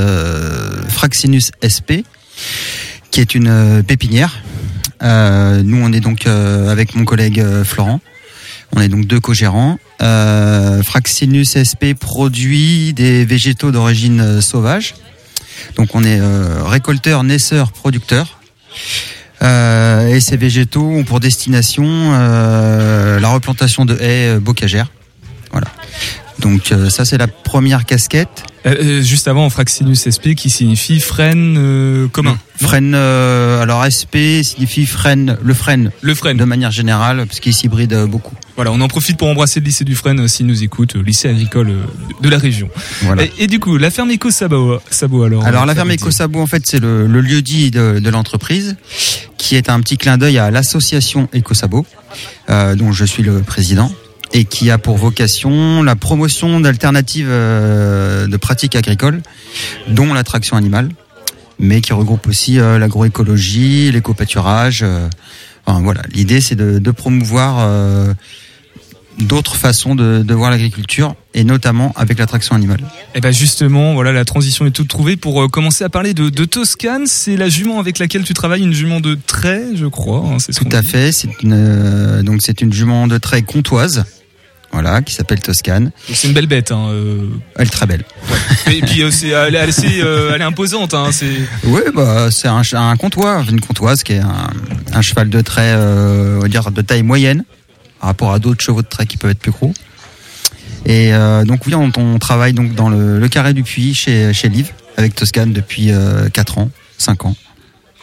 Fraxinus 0.90 1.52
SP, 1.66 2.06
qui 3.10 3.20
est 3.20 3.34
une 3.34 3.84
pépinière. 3.88 4.44
Nous, 5.02 5.78
on 5.82 5.92
est 5.92 6.02
donc 6.02 6.28
avec 6.28 6.96
mon 6.96 7.04
collègue 7.04 7.44
Florent. 7.64 8.00
On 8.76 8.82
est 8.82 8.88
donc 8.88 9.06
deux 9.06 9.20
co-gérants. 9.20 9.78
Euh, 10.02 10.82
Fraxinus 10.84 11.58
SP 11.58 11.94
produit 12.00 12.94
des 12.94 13.26
végétaux 13.26 13.72
d'origine 13.72 14.22
euh, 14.22 14.42
sauvage. 14.42 14.96
Donc, 15.76 15.94
on 15.94 16.04
est 16.04 16.20
euh, 16.20 16.64
récolteur, 16.64 17.24
naisseur, 17.24 17.72
producteur. 17.72 18.40
Euh, 19.44 20.08
et 20.08 20.20
ces 20.20 20.38
végétaux 20.38 20.90
ont 20.90 21.04
pour 21.04 21.20
destination 21.20 22.12
la 22.12 23.28
replantation 23.30 23.86
de 23.86 23.98
haies 24.00 24.40
bocagères. 24.40 24.92
Voilà. 25.52 25.68
Donc 26.42 26.72
euh, 26.72 26.90
ça 26.90 27.06
c'est 27.06 27.18
la 27.18 27.28
première 27.28 27.86
casquette. 27.86 28.44
Euh, 28.66 28.76
euh, 28.80 29.02
Juste 29.02 29.28
avant, 29.28 29.50
Fraxinus 29.50 30.08
SP, 30.10 30.36
qui 30.36 30.50
signifie 30.52 31.04
euh, 31.20 32.08
commun. 32.10 32.38
Frêne. 32.60 32.94
euh, 32.96 33.62
alors 33.62 33.84
SP 33.90 34.44
signifie 34.44 34.86
frêne, 34.86 35.38
le 35.42 35.54
frêne. 35.54 35.92
Le 36.02 36.14
frêne. 36.14 36.38
De 36.38 36.44
manière 36.44 36.70
générale, 36.72 37.26
parce 37.26 37.40
qu'il 37.40 37.54
s'hybride 37.54 38.06
beaucoup. 38.08 38.36
Voilà, 38.56 38.72
on 38.72 38.80
en 38.82 38.88
profite 38.88 39.18
pour 39.18 39.28
embrasser 39.30 39.60
le 39.60 39.66
lycée 39.66 39.84
du 39.84 39.98
euh, 40.06 40.28
s'il 40.28 40.46
nous 40.46 40.64
écoute, 40.64 40.96
lycée 40.96 41.30
agricole 41.30 41.74
de 42.22 42.30
la 42.30 42.38
région. 42.38 42.70
Voilà. 43.02 43.24
Et, 43.24 43.32
et 43.40 43.48
du 43.48 43.60
coup, 43.60 43.78
la 43.78 43.90
ferme 43.90 44.12
Eco 44.12 44.30
Sabo, 44.30 44.80
Sabo 44.92 45.24
alors. 45.24 45.44
Alors 45.46 45.66
la 45.66 45.74
ferme 45.74 45.90
Fabrizio. 45.90 46.08
EcoSabo 46.08 46.40
en 46.42 46.48
fait 46.48 46.64
c'est 46.68 46.80
le, 46.80 47.08
le 47.08 47.22
lieu 47.22 47.42
dit 47.42 47.72
de, 47.72 48.00
de 48.00 48.10
l'entreprise, 48.10 48.76
qui 49.38 49.56
est 49.56 49.70
un 49.70 49.80
petit 49.82 49.98
clin 49.98 50.18
d'œil 50.20 50.38
à 50.38 50.52
l'association 50.52 51.30
EcoSabo, 51.34 51.86
euh, 52.50 52.76
dont 52.76 52.92
je 52.92 53.06
suis 53.06 53.24
le 53.24 53.42
président, 53.42 53.92
et 54.34 54.46
qui 54.46 54.70
a 54.72 54.78
pour 54.78 54.98
vocation 54.98 55.84
la 55.84 55.96
promotion 55.96 56.60
d'alternatives 56.60 57.28
euh, 57.30 58.28
de 58.28 58.38
pratiques 58.38 58.76
agricoles, 58.76 59.22
dont 59.90 60.14
la 60.14 60.24
traction 60.24 60.56
animale, 60.58 60.90
mais 61.60 61.82
qui 61.82 61.94
regroupe 61.94 62.28
aussi 62.28 62.60
euh, 62.60 62.80
l'agroécologie, 62.80 63.92
l'éco-pâturage. 63.92 64.82
euh, 64.84 65.08
enfin, 65.66 65.82
voilà, 65.82 66.02
l'idée 66.14 66.40
c'est 66.42 66.56
de, 66.56 66.80
de 66.80 66.92
promouvoir 66.92 67.58
euh, 67.60 68.14
d'autres 69.20 69.56
façons 69.58 69.96
de, 69.96 70.24
de 70.24 70.34
voir 70.34 70.50
l'agriculture, 70.50 71.14
et 71.34 71.44
notamment 71.44 71.92
avec 71.98 72.18
la 72.18 72.26
traction 72.26 72.56
animale. 72.56 72.80
Et 73.14 73.20
ben 73.20 73.32
justement, 73.32 73.94
voilà, 73.94 74.14
la 74.14 74.24
transition 74.24 74.66
est 74.66 74.72
toute 74.72 74.88
trouvée 74.88 75.18
pour 75.18 75.44
euh, 75.44 75.48
commencer 75.50 75.84
à 75.84 75.90
parler 75.90 76.14
de, 76.14 76.30
de 76.30 76.46
Toscane. 76.46 77.06
C'est 77.06 77.36
la 77.36 77.50
jument 77.50 77.80
avec 77.82 78.00
laquelle 78.00 78.24
tu 78.24 78.34
travailles, 78.34 78.64
une 78.64 78.74
jument 78.74 79.02
de 79.02 79.18
trait, 79.28 79.64
je 79.76 79.86
crois. 79.88 80.24
hein, 80.26 80.38
Tout 80.56 80.70
à 80.72 80.82
dit. 80.82 80.88
fait. 80.88 81.12
C'est 81.12 81.44
une 81.44 81.54
euh, 81.54 82.24
donc 82.24 82.42
c'est 82.42 82.62
une 82.62 82.72
jument 82.72 83.08
de 83.08 83.18
trait 83.18 83.42
comtoise, 83.42 84.06
voilà, 84.72 85.02
qui 85.02 85.14
s'appelle 85.14 85.40
Toscane. 85.40 85.92
C'est 86.12 86.28
une 86.28 86.34
belle 86.34 86.48
bête. 86.48 86.72
Hein, 86.72 86.88
euh. 86.90 87.28
Elle 87.58 87.68
est 87.68 87.70
très 87.70 87.86
belle. 87.86 88.04
Et 88.68 88.82
puis 88.82 89.04
euh, 89.04 89.12
c'est, 89.12 89.30
elle, 89.30 89.56
est 89.56 89.60
assez, 89.60 90.02
euh, 90.02 90.32
elle 90.34 90.42
est 90.42 90.46
imposante. 90.46 90.94
Hein, 90.94 91.10
c'est. 91.12 91.32
Oui, 91.64 91.82
bah 91.94 92.30
c'est 92.32 92.48
un, 92.48 92.62
un 92.74 92.98
comtois, 92.98 93.44
une 93.50 93.62
comtoise 93.62 94.04
qui 94.04 94.14
est 94.14 94.20
un, 94.20 94.50
un 94.94 95.02
cheval 95.02 95.30
de 95.30 95.42
trait, 95.42 95.74
euh, 95.76 96.38
on 96.38 96.42
va 96.42 96.48
dire 96.48 96.72
de 96.72 96.82
taille 96.82 97.04
moyenne, 97.04 97.44
par 98.00 98.10
rapport 98.10 98.32
à 98.34 98.40
d'autres 98.40 98.64
chevaux 98.64 98.82
de 98.82 98.88
trait 98.88 99.06
qui 99.06 99.18
peuvent 99.18 99.32
être 99.32 99.40
plus 99.40 99.52
gros. 99.52 99.74
Et 100.86 101.12
donc 101.46 101.68
oui, 101.68 101.76
on, 101.76 101.92
on 101.96 102.18
travaille 102.18 102.54
donc 102.54 102.74
dans 102.74 102.90
le, 102.90 103.20
le 103.20 103.28
carré 103.28 103.54
du 103.54 103.62
puits 103.62 103.94
chez 103.94 104.34
chez 104.34 104.50
Liv 104.50 104.72
avec 104.98 105.16
Toscane 105.16 105.54
depuis 105.54 105.92
euh, 105.92 106.30
4 106.30 106.58
ans, 106.60 106.70
5 106.98 107.26
ans. 107.26 107.36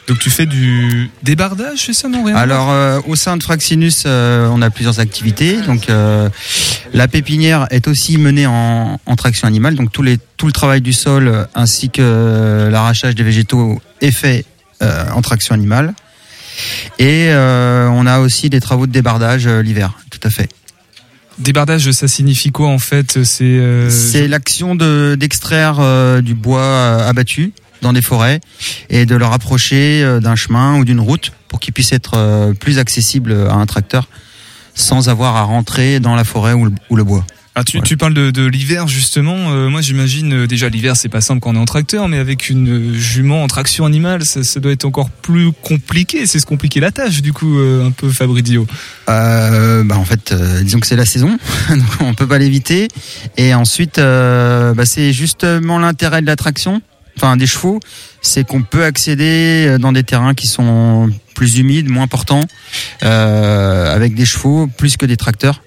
Donc 0.09 0.19
tu 0.19 0.31
fais 0.31 0.47
du 0.47 1.11
débardage, 1.23 1.85
c'est 1.85 1.93
ça 1.93 2.09
non 2.09 2.25
rien 2.25 2.35
Alors 2.35 2.71
euh, 2.71 2.99
au 3.07 3.15
sein 3.15 3.37
de 3.37 3.43
Fraxinus, 3.43 4.05
euh, 4.07 4.49
on 4.51 4.63
a 4.63 4.71
plusieurs 4.71 5.01
activités. 5.01 5.61
Donc 5.61 5.91
euh, 5.91 6.31
la 6.95 7.09
pépinière 7.09 7.67
est 7.71 7.87
aussi 7.89 8.17
menée 8.17 8.47
en, 8.47 8.99
en 9.05 9.17
traction 9.17 9.47
animale. 9.47 9.75
Donc 9.75 9.93
tout, 9.93 10.03
les, 10.03 10.17
tout 10.39 10.47
le 10.47 10.53
travail 10.53 10.81
du 10.81 10.95
sol 10.95 11.47
ainsi 11.55 11.91
que 11.91 12.69
l'arrachage 12.73 13.15
des 13.15 13.23
végétaux 13.23 13.81
est 14.01 14.11
fait 14.11 14.47
en 14.81 15.21
traction 15.21 15.55
animale. 15.55 15.93
Et 16.99 17.29
on 17.31 18.07
a 18.07 18.21
aussi 18.21 18.49
des 18.49 18.61
travaux 18.61 18.87
de 18.87 18.93
débardage 18.93 19.47
l'hiver, 19.47 19.93
tout 20.11 20.21
à 20.23 20.31
fait. 20.31 20.49
Débardage, 21.39 21.91
ça 21.91 22.09
signifie 22.09 22.51
quoi 22.51 22.69
en 22.69 22.79
fait? 22.79 23.25
C'est. 23.25 24.27
l'action 24.27 24.75
de 24.75 25.17
d'extraire 25.19 26.23
du 26.23 26.35
bois 26.35 27.05
abattu 27.05 27.53
dans 27.83 27.93
des 27.93 28.03
forêts 28.03 28.41
et 28.91 29.07
de 29.07 29.17
le 29.17 29.25
rapprocher 29.25 30.03
euh, 30.03 30.21
d'un 30.21 30.37
chemin 30.37 30.79
ou 30.79 30.85
d'une 30.85 31.01
route 31.01 31.33
pour 31.49 31.61
qu'il 31.61 31.73
puisse 31.73 31.93
être 31.93 32.13
euh, 32.17 32.53
plus 32.55 32.79
accessible 32.79 33.33
à 33.49 33.55
un 33.55 33.67
tracteur 33.67 34.09
sans 34.75 35.09
avoir 35.09 35.37
à 35.37 35.43
rentrer 35.43 35.99
dans 35.99 36.15
la 36.15 36.25
forêt 36.25 36.53
ou 36.53 36.67
le, 36.67 36.73
ou 36.91 36.97
le 36.97 37.05
bois. 37.05 37.25
Ah, 37.59 37.65
tu, 37.65 37.83
tu 37.83 37.97
parles 37.97 38.15
de, 38.15 38.31
de 38.31 38.47
l'hiver 38.47 38.87
justement. 38.87 39.51
Euh, 39.51 39.69
moi, 39.69 39.81
j'imagine 39.81 40.33
euh, 40.33 40.47
déjà 40.47 40.69
l'hiver, 40.69 40.95
c'est 40.95 41.09
pas 41.09 41.21
simple 41.21 41.41
quand 41.41 41.51
on 41.51 41.57
est 41.57 41.59
en 41.59 41.65
tracteur, 41.65 42.07
mais 42.07 42.19
avec 42.19 42.51
une 42.51 42.69
euh, 42.69 42.95
jument 42.95 43.43
en 43.43 43.49
traction 43.49 43.85
animale, 43.85 44.25
ça, 44.25 44.45
ça 44.45 44.61
doit 44.61 44.71
être 44.71 44.85
encore 44.85 45.11
plus 45.11 45.51
compliqué. 45.51 46.25
C'est 46.27 46.39
se 46.39 46.47
compliquer 46.47 46.79
la 46.79 46.93
tâche, 46.93 47.21
du 47.21 47.33
coup, 47.33 47.59
un 47.59 47.91
peu 47.91 48.11
Fabrizio. 48.11 48.65
Bah 49.09 49.83
en 49.91 50.05
fait, 50.05 50.33
disons 50.63 50.79
que 50.79 50.87
c'est 50.87 50.95
la 50.95 51.05
saison, 51.05 51.37
donc 51.71 52.01
on 52.01 52.15
peut 52.15 52.29
pas 52.29 52.39
l'éviter. 52.39 52.87
Et 53.37 53.53
ensuite, 53.55 53.97
bah 53.99 54.85
c'est 54.85 55.13
justement 55.13 55.81
l'intérêt 55.81 56.21
de 56.21 56.27
l'attraction, 56.27 56.81
enfin 57.19 57.37
des 57.37 57.47
chevaux, 57.47 57.81
c'est 58.23 58.47
qu'on 58.47 58.63
peut 58.63 58.85
accéder 58.85 59.77
dans 59.81 59.93
des 59.93 60.05
terrains 60.05 60.35
qui 60.35 60.47
sont 60.47 61.11
plus 61.35 61.59
humides, 61.59 61.89
moins 61.89 62.07
portants, 62.07 62.45
euh, 63.03 63.95
avec 63.95 64.15
des 64.15 64.25
chevaux 64.25 64.67
plus 64.67 64.97
que 64.97 65.07
des 65.07 65.17
tracteurs. 65.17 65.63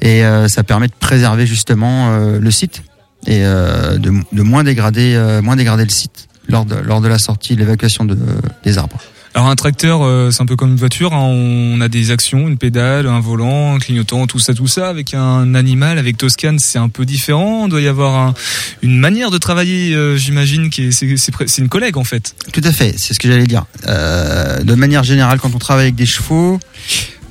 Et 0.00 0.24
euh, 0.24 0.48
ça 0.48 0.62
permet 0.62 0.88
de 0.88 0.94
préserver 0.98 1.46
justement 1.46 2.10
euh, 2.10 2.38
le 2.38 2.50
site 2.50 2.82
et 3.26 3.44
euh, 3.44 3.96
de, 3.98 4.42
moins 4.42 4.64
dégrader, 4.64 5.14
euh, 5.14 5.40
moins 5.42 5.56
dégrader 5.56 5.84
le 5.84 5.90
site 5.90 6.28
lors 6.48 6.64
de, 6.66 7.08
la 7.08 7.18
sortie, 7.18 7.54
de 7.54 7.60
l'évacuation 7.60 8.04
de, 8.04 8.18
des 8.64 8.76
arbres. 8.76 9.00
Alors 9.36 9.48
un 9.48 9.56
tracteur, 9.56 10.02
euh, 10.04 10.30
c'est 10.30 10.42
un 10.42 10.46
peu 10.46 10.54
comme 10.54 10.70
une 10.70 10.76
voiture. 10.76 11.12
hein. 11.12 11.18
On 11.24 11.80
a 11.80 11.88
des 11.88 12.12
actions, 12.12 12.46
une 12.46 12.56
pédale, 12.56 13.08
un 13.08 13.18
volant, 13.18 13.74
un 13.74 13.78
clignotant, 13.80 14.28
tout 14.28 14.38
ça, 14.38 14.54
tout 14.54 14.68
ça. 14.68 14.88
Avec 14.88 15.12
un 15.12 15.56
animal, 15.56 15.98
avec 15.98 16.16
Toscane, 16.16 16.60
c'est 16.60 16.78
un 16.78 16.88
peu 16.88 17.04
différent. 17.04 17.64
Il 17.66 17.70
doit 17.70 17.80
y 17.80 17.88
avoir 17.88 18.14
un- 18.16 18.34
une 18.82 18.96
manière 18.96 19.32
de 19.32 19.38
travailler, 19.38 19.92
euh, 19.94 20.16
j'imagine, 20.16 20.70
qui 20.70 20.84
est, 20.84 20.92
c'est, 20.92 21.16
c'est, 21.16 21.58
une 21.58 21.68
collègue 21.68 21.96
en 21.96 22.04
fait. 22.04 22.36
Tout 22.52 22.60
à 22.62 22.70
fait, 22.70 22.94
c'est 22.96 23.12
ce 23.12 23.18
que 23.18 23.26
j'allais 23.28 23.48
dire. 23.48 23.64
Euh, 23.88 24.62
de 24.62 24.74
manière 24.76 25.02
générale, 25.02 25.40
quand 25.40 25.52
on 25.52 25.58
travaille 25.58 25.86
avec 25.86 25.96
des 25.96 26.06
chevaux, 26.06 26.60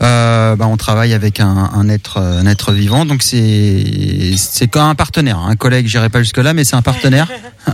euh, 0.02 0.58
bah, 0.58 0.68
on 0.68 0.76
travaille 0.76 1.13
avec 1.13 1.39
un, 1.39 1.70
un 1.74 1.88
être, 1.88 2.18
un 2.18 2.46
être 2.48 2.74
vivant. 2.74 3.06
Donc 3.06 3.24
c'est 3.24 4.34
c'est 4.36 4.68
comme 4.68 4.82
un 4.89 4.96
partenaire, 4.96 5.39
un 5.39 5.56
collègue. 5.56 5.88
J'irai 5.88 6.10
pas 6.10 6.20
jusque 6.20 6.38
là, 6.39 6.54
mais 6.54 6.66
c'est 6.66 6.76
un 6.76 6.82
partenaire. 6.82 7.30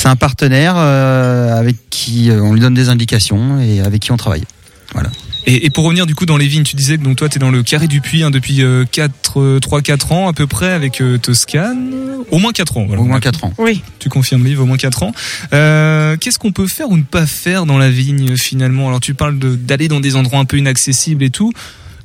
c'est 0.00 0.08
un 0.08 0.16
partenaire 0.16 0.74
euh, 0.76 1.58
avec 1.58 1.76
qui 1.90 2.30
euh, 2.30 2.40
on 2.42 2.52
lui 2.54 2.60
donne 2.60 2.74
des 2.74 2.88
indications 2.88 3.60
et 3.60 3.80
avec 3.80 4.00
qui 4.02 4.12
on 4.12 4.16
travaille. 4.16 4.44
Voilà. 4.92 5.10
Et, 5.46 5.66
et 5.66 5.70
pour 5.70 5.84
revenir 5.84 6.04
du 6.06 6.14
coup 6.14 6.26
dans 6.26 6.36
les 6.36 6.46
vignes, 6.48 6.62
tu 6.64 6.76
disais 6.76 6.98
que 6.98 7.02
donc 7.02 7.16
toi 7.16 7.28
tu 7.28 7.36
es 7.36 7.38
dans 7.38 7.50
le 7.50 7.62
carré 7.62 7.86
du 7.86 8.00
puits 8.00 8.22
hein, 8.22 8.30
depuis 8.30 8.62
euh, 8.62 8.84
4, 8.90 9.58
3-4 9.58 10.12
ans 10.12 10.28
à 10.28 10.32
peu 10.32 10.46
près 10.46 10.70
avec 10.72 11.00
euh, 11.00 11.18
Toscane. 11.18 11.92
Au 12.30 12.38
moins 12.38 12.52
4 12.52 12.76
ans. 12.76 12.84
Voilà. 12.86 13.02
Au 13.02 13.04
moins 13.04 13.20
4 13.20 13.44
ans. 13.44 13.52
Oui. 13.58 13.82
Tu 13.98 14.08
confirmes, 14.08 14.44
Liv, 14.44 14.60
au 14.60 14.66
moins 14.66 14.76
4 14.76 15.02
ans. 15.02 15.12
Euh, 15.52 16.16
Qu'est-ce 16.18 16.38
qu'on 16.38 16.52
peut 16.52 16.66
faire 16.68 16.88
ou 16.90 16.96
ne 16.96 17.02
pas 17.02 17.26
faire 17.26 17.66
dans 17.66 17.78
la 17.78 17.90
vigne 17.90 18.36
finalement? 18.36 18.88
Alors 18.88 19.00
tu 19.00 19.14
parles 19.14 19.38
de- 19.38 19.54
d'aller 19.56 19.88
dans 19.88 20.00
des 20.00 20.16
endroits 20.16 20.38
un 20.40 20.44
peu 20.44 20.58
inaccessibles 20.58 21.24
et 21.24 21.30
tout. 21.30 21.52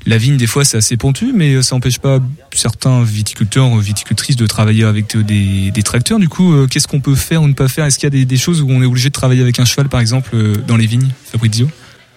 La 0.08 0.18
vigne, 0.20 0.38
des 0.38 0.46
fois, 0.46 0.64
c'est 0.66 0.78
assez 0.78 0.98
pentu, 0.98 1.32
mais 1.34 1.62
ça 1.64 1.76
n'empêche 1.76 1.98
pas 1.98 2.20
certains 2.54 3.04
viticulteurs, 3.04 3.76
viticultrices 3.78 4.36
de 4.36 4.46
travailler 4.46 4.84
avec 4.84 5.16
euh, 5.16 5.24
des, 5.24 5.72
des 5.72 5.84
tracteurs. 5.84 6.20
Du 6.20 6.30
coup, 6.30 6.54
euh, 6.54 6.68
qu'est-ce 6.68 6.88
qu'on 6.88 7.00
peut 7.02 7.16
faire 7.16 7.42
ou 7.42 7.48
ne 7.48 7.54
pas 7.54 7.68
faire? 7.68 7.86
Est-ce 7.86 7.98
qu'il 7.98 8.06
y 8.06 8.14
a 8.14 8.18
des, 8.20 8.26
des 8.26 8.38
choses 8.38 8.62
où 8.62 8.68
on 8.70 8.82
est 8.84 8.86
obligé 8.86 9.10
de 9.10 9.14
travailler 9.14 9.42
avec 9.42 9.60
un 9.60 9.66
cheval, 9.66 9.90
par 9.90 10.00
exemple, 10.00 10.30
euh, 10.36 10.56
dans 10.68 10.78
les 10.78 10.86
vignes, 10.86 11.10
Fabrizio? 11.32 11.68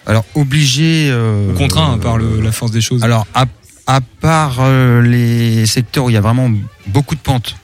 Alors 0.05 0.23
obligé. 0.35 1.09
euh, 1.11 1.51
Ou 1.51 1.57
contraint 1.57 1.97
par 1.97 2.17
le- 2.17 2.41
la 2.41 2.51
force 2.51 2.71
des 2.71 2.81
choses? 2.81 3.03
Alors, 3.03 3.25
à, 3.33 3.45
à 3.87 4.01
part 4.01 4.57
euh, 4.59 5.01
les 5.01 5.65
secteurs 5.65 6.05
où 6.05 6.09
il 6.11 6.13
y 6.13 6.17
a 6.17 6.21
vraiment 6.21 6.51
beaucoup 6.87 7.15
de 7.15 7.19
pentes. 7.21 7.55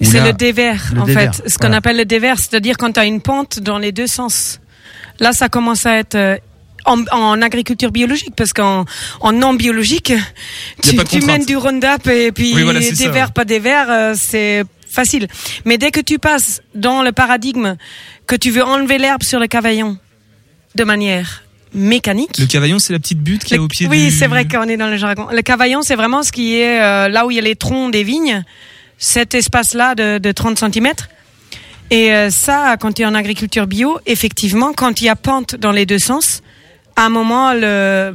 C'est 0.00 0.20
le 0.24 0.32
dévers, 0.32 0.92
le 0.94 1.00
en 1.00 1.04
dévers, 1.06 1.34
fait. 1.34 1.48
Ce 1.48 1.58
qu'on 1.58 1.72
appelle 1.72 1.96
le 1.96 2.04
dévers, 2.06 2.38
c'est-à-dire 2.38 2.76
quand 2.78 2.92
tu 2.92 3.00
as 3.00 3.04
une 3.04 3.20
pente 3.20 3.60
dans 3.60 3.78
les 3.78 3.92
deux 3.92 4.06
sens. 4.06 4.60
Là, 5.18 5.32
ça 5.32 5.48
commence 5.50 5.84
à 5.86 5.96
être 5.98 6.14
euh, 6.14 6.36
en, 6.84 7.04
en 7.12 7.42
agriculture 7.42 7.90
biologique, 7.90 8.34
parce 8.36 8.52
qu'en 8.52 8.84
en 9.20 9.32
non 9.32 9.54
biologique, 9.54 10.12
tu, 10.82 10.96
tu 11.04 11.20
mènes 11.22 11.44
du 11.44 11.56
Roundup 11.56 12.06
et 12.06 12.32
puis 12.32 12.52
Oui, 12.54 12.62
voilà, 12.62 12.80
dévers, 12.80 13.26
ouais. 13.26 13.32
pas 13.32 13.44
dévers, 13.44 13.90
euh, 13.90 14.14
c'est 14.16 14.64
facile. 14.88 15.28
Mais 15.64 15.78
dès 15.78 15.90
que 15.90 16.00
tu 16.00 16.18
passes 16.18 16.62
dans 16.74 17.02
le 17.02 17.12
paradigme 17.12 17.76
que 18.26 18.36
tu 18.36 18.50
veux 18.50 18.64
enlever 18.64 18.98
l'herbe 18.98 19.22
sur 19.22 19.40
le 19.40 19.46
cavaillon, 19.46 19.98
de 20.74 20.84
manière 20.84 21.42
mécanique. 21.72 22.38
Le 22.38 22.46
cavaillon, 22.46 22.78
c'est 22.78 22.92
la 22.92 22.98
petite 22.98 23.20
butte 23.20 23.44
qui 23.44 23.54
est 23.54 23.58
au 23.58 23.68
pied 23.68 23.86
oui, 23.88 24.06
du... 24.06 24.10
c'est 24.10 24.26
vrai 24.26 24.46
qu'on 24.46 24.64
est 24.64 24.76
dans 24.76 24.88
le 24.88 24.96
jargon. 24.96 25.28
Le 25.32 25.42
cavaillon, 25.42 25.82
c'est 25.82 25.94
vraiment 25.94 26.22
ce 26.22 26.32
qui 26.32 26.56
est 26.56 26.80
euh, 26.80 27.08
là 27.08 27.26
où 27.26 27.30
il 27.30 27.36
y 27.36 27.38
a 27.38 27.42
les 27.42 27.56
troncs 27.56 27.92
des 27.92 28.02
vignes, 28.02 28.42
cet 28.98 29.34
espace-là 29.34 29.94
de, 29.94 30.18
de 30.18 30.32
30 30.32 30.58
cm. 30.58 30.88
Et 31.90 32.12
euh, 32.12 32.30
ça, 32.30 32.76
quand 32.78 32.92
tu 32.92 33.02
es 33.02 33.06
en 33.06 33.14
agriculture 33.14 33.66
bio, 33.66 33.98
effectivement, 34.06 34.72
quand 34.72 35.00
il 35.00 35.04
y 35.04 35.08
a 35.08 35.16
pente 35.16 35.56
dans 35.56 35.72
les 35.72 35.86
deux 35.86 35.98
sens, 35.98 36.42
à 36.96 37.06
un 37.06 37.08
moment, 37.08 37.52
le, 37.52 38.14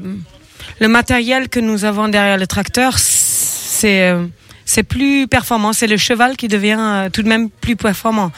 le 0.80 0.88
matériel 0.88 1.50
que 1.50 1.60
nous 1.60 1.86
avons 1.86 2.08
derrière 2.08 2.38
le 2.38 2.48
tracteur, 2.48 2.94
c'est 2.98 4.14
c'est 4.66 4.84
plus 4.84 5.28
performant. 5.28 5.74
C'est 5.74 5.88
le 5.88 5.98
cheval 5.98 6.36
qui 6.38 6.48
devient 6.48 6.78
euh, 6.80 7.10
tout 7.12 7.22
de 7.22 7.28
même 7.28 7.50
plus 7.50 7.76
performant. 7.76 8.32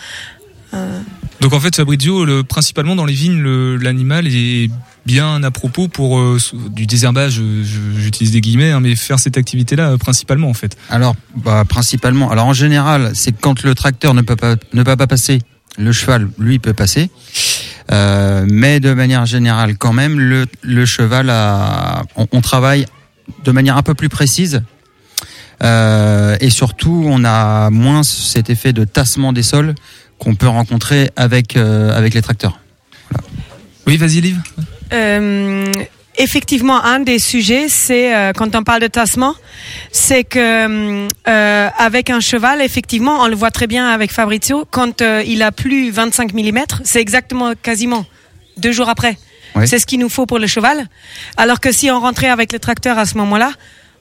Euh, 0.73 0.99
Donc 1.39 1.53
en 1.53 1.59
fait, 1.59 1.75
Fabrizio, 1.75 2.25
le, 2.25 2.43
principalement 2.43 2.95
dans 2.95 3.05
les 3.05 3.13
vignes, 3.13 3.39
le- 3.39 3.77
l'animal 3.77 4.27
est 4.27 4.69
bien 5.05 5.41
à 5.41 5.51
propos 5.51 5.87
pour 5.87 6.19
euh, 6.19 6.37
du 6.69 6.85
désherbage, 6.85 7.35
je- 7.35 7.63
j'utilise 7.97 8.33
des 8.33 8.41
guillemets, 8.41 8.71
hein, 8.71 8.81
mais 8.81 8.97
faire 8.97 9.19
cette 9.19 9.37
activité-là 9.37 9.91
euh, 9.91 9.97
principalement 9.97 10.49
en 10.49 10.53
fait. 10.53 10.75
Alors, 10.89 11.15
bah, 11.35 11.63
principalement. 11.67 12.29
Alors, 12.29 12.45
en 12.47 12.53
général, 12.53 13.11
c'est 13.13 13.31
quand 13.39 13.63
le 13.63 13.73
tracteur 13.73 14.13
ne 14.13 14.21
peut 14.21 14.35
pas, 14.35 14.55
ne 14.73 14.83
peut 14.83 14.97
pas 14.97 15.07
passer, 15.07 15.39
le 15.77 15.93
cheval, 15.93 16.27
lui, 16.37 16.59
peut 16.59 16.73
passer. 16.73 17.09
Euh, 17.91 18.45
mais 18.49 18.79
de 18.79 18.93
manière 18.93 19.25
générale, 19.25 19.77
quand 19.77 19.93
même, 19.93 20.19
le, 20.19 20.45
le 20.61 20.85
cheval 20.85 21.29
a, 21.29 22.03
on, 22.15 22.27
on 22.31 22.41
travaille 22.41 22.85
de 23.43 23.51
manière 23.51 23.77
un 23.77 23.83
peu 23.83 23.93
plus 23.93 24.09
précise. 24.09 24.61
Euh, 25.63 26.37
et 26.39 26.49
surtout, 26.49 27.03
on 27.07 27.23
a 27.23 27.69
moins 27.69 28.03
cet 28.03 28.49
effet 28.49 28.73
de 28.73 28.83
tassement 28.83 29.33
des 29.33 29.43
sols 29.43 29.73
qu'on 30.19 30.35
peut 30.35 30.47
rencontrer 30.47 31.09
avec, 31.15 31.55
euh, 31.55 31.97
avec 31.97 32.13
les 32.13 32.21
tracteurs. 32.21 32.59
Oui, 33.85 33.97
vas-y, 33.97 34.21
Liv. 34.21 34.41
Euh, 36.17 36.23
effectivement, 36.23 36.83
un 36.83 36.99
des 36.99 37.19
sujets, 37.19 37.69
c'est 37.69 38.15
euh, 38.15 38.33
quand 38.33 38.55
on 38.55 38.63
parle 38.63 38.81
de 38.81 38.87
tassement, 38.87 39.35
c'est 39.91 40.23
que 40.23 41.07
euh, 41.27 41.69
avec 41.77 42.09
un 42.09 42.19
cheval, 42.19 42.61
effectivement, 42.61 43.21
on 43.21 43.27
le 43.27 43.35
voit 43.35 43.51
très 43.51 43.67
bien 43.67 43.87
avec 43.87 44.11
Fabrizio, 44.11 44.65
quand 44.69 45.01
euh, 45.01 45.23
il 45.25 45.41
a 45.43 45.51
plus 45.51 45.91
25 45.91 46.33
mm, 46.33 46.59
c'est 46.83 47.01
exactement 47.01 47.53
quasiment 47.61 48.05
deux 48.57 48.71
jours 48.71 48.89
après. 48.89 49.17
Oui. 49.55 49.67
C'est 49.67 49.79
ce 49.79 49.85
qu'il 49.85 49.99
nous 49.99 50.09
faut 50.09 50.25
pour 50.25 50.39
le 50.39 50.47
cheval. 50.47 50.87
Alors 51.37 51.59
que 51.59 51.71
si 51.71 51.89
on 51.89 51.99
rentrait 51.99 52.29
avec 52.29 52.51
le 52.51 52.59
tracteur 52.59 52.97
à 52.99 53.05
ce 53.05 53.17
moment-là, 53.17 53.51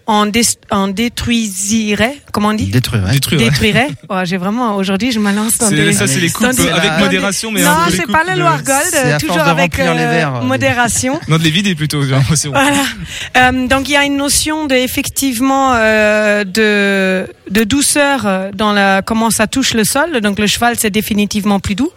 on, 0.07 0.27
dé- 0.27 0.43
on 0.71 0.89
détruisirait, 0.89 2.17
comment 2.33 2.49
on 2.49 2.55
dit? 2.55 2.67
Détruirait. 2.67 3.13
Détruire. 3.13 3.41
ouais. 3.41 3.49
Détruirait. 3.51 3.89
Oh, 4.09 4.17
J'ai 4.25 4.37
vraiment 4.37 4.77
aujourd'hui, 4.77 5.11
je 5.13 5.19
me 5.19 5.33
lance 5.33 5.59
dans 5.59 5.69
C'est- 5.69 5.75
des. 5.77 5.93
Ça, 5.93 6.07
c'est 6.07 6.21
les 6.21 6.31
coupes 6.31 6.51
des- 6.55 6.67
euh, 6.67 6.75
avec 6.75 6.97
des- 6.97 7.05
modération, 7.05 7.51
mais 7.51 7.63
un 7.65 7.71
non, 7.71 7.77
peu 7.87 7.93
c'est 7.97 8.07
pas 8.13 8.23
le 8.27 8.35
de- 8.35 8.41
Loire 8.41 8.63
Gold, 8.63 9.19
toujours 9.21 9.41
avec 9.43 9.77
les 9.79 9.85
euh, 9.85 9.95
verres, 9.95 10.37
euh, 10.37 10.43
modération. 10.43 11.19
Non, 11.29 11.39
de 11.39 11.43
les 11.43 11.51
vider 11.51 11.75
plutôt, 11.75 12.03
j'ai 12.05 12.11
l'impression. 12.13 12.51
Voilà. 12.53 12.85
Euh, 13.37 13.67
donc 13.67 13.89
il 13.89 13.93
y 13.93 13.97
a 13.97 14.05
une 14.05 14.17
notion 14.17 14.67
de 14.67 14.75
effectivement 14.75 15.73
euh, 15.75 16.45
de 16.45 17.27
de 17.51 17.65
douceur 17.65 18.51
dans 18.55 18.73
la 18.73 19.03
comment 19.03 19.31
ça 19.31 19.47
touche 19.47 19.75
le 19.75 19.85
sol. 19.85 20.21
Donc 20.21 20.39
le 20.39 20.47
cheval 20.47 20.75
c'est 20.79 20.91
définitivement 20.91 21.59
plus 21.61 21.75
doux. 21.75 21.91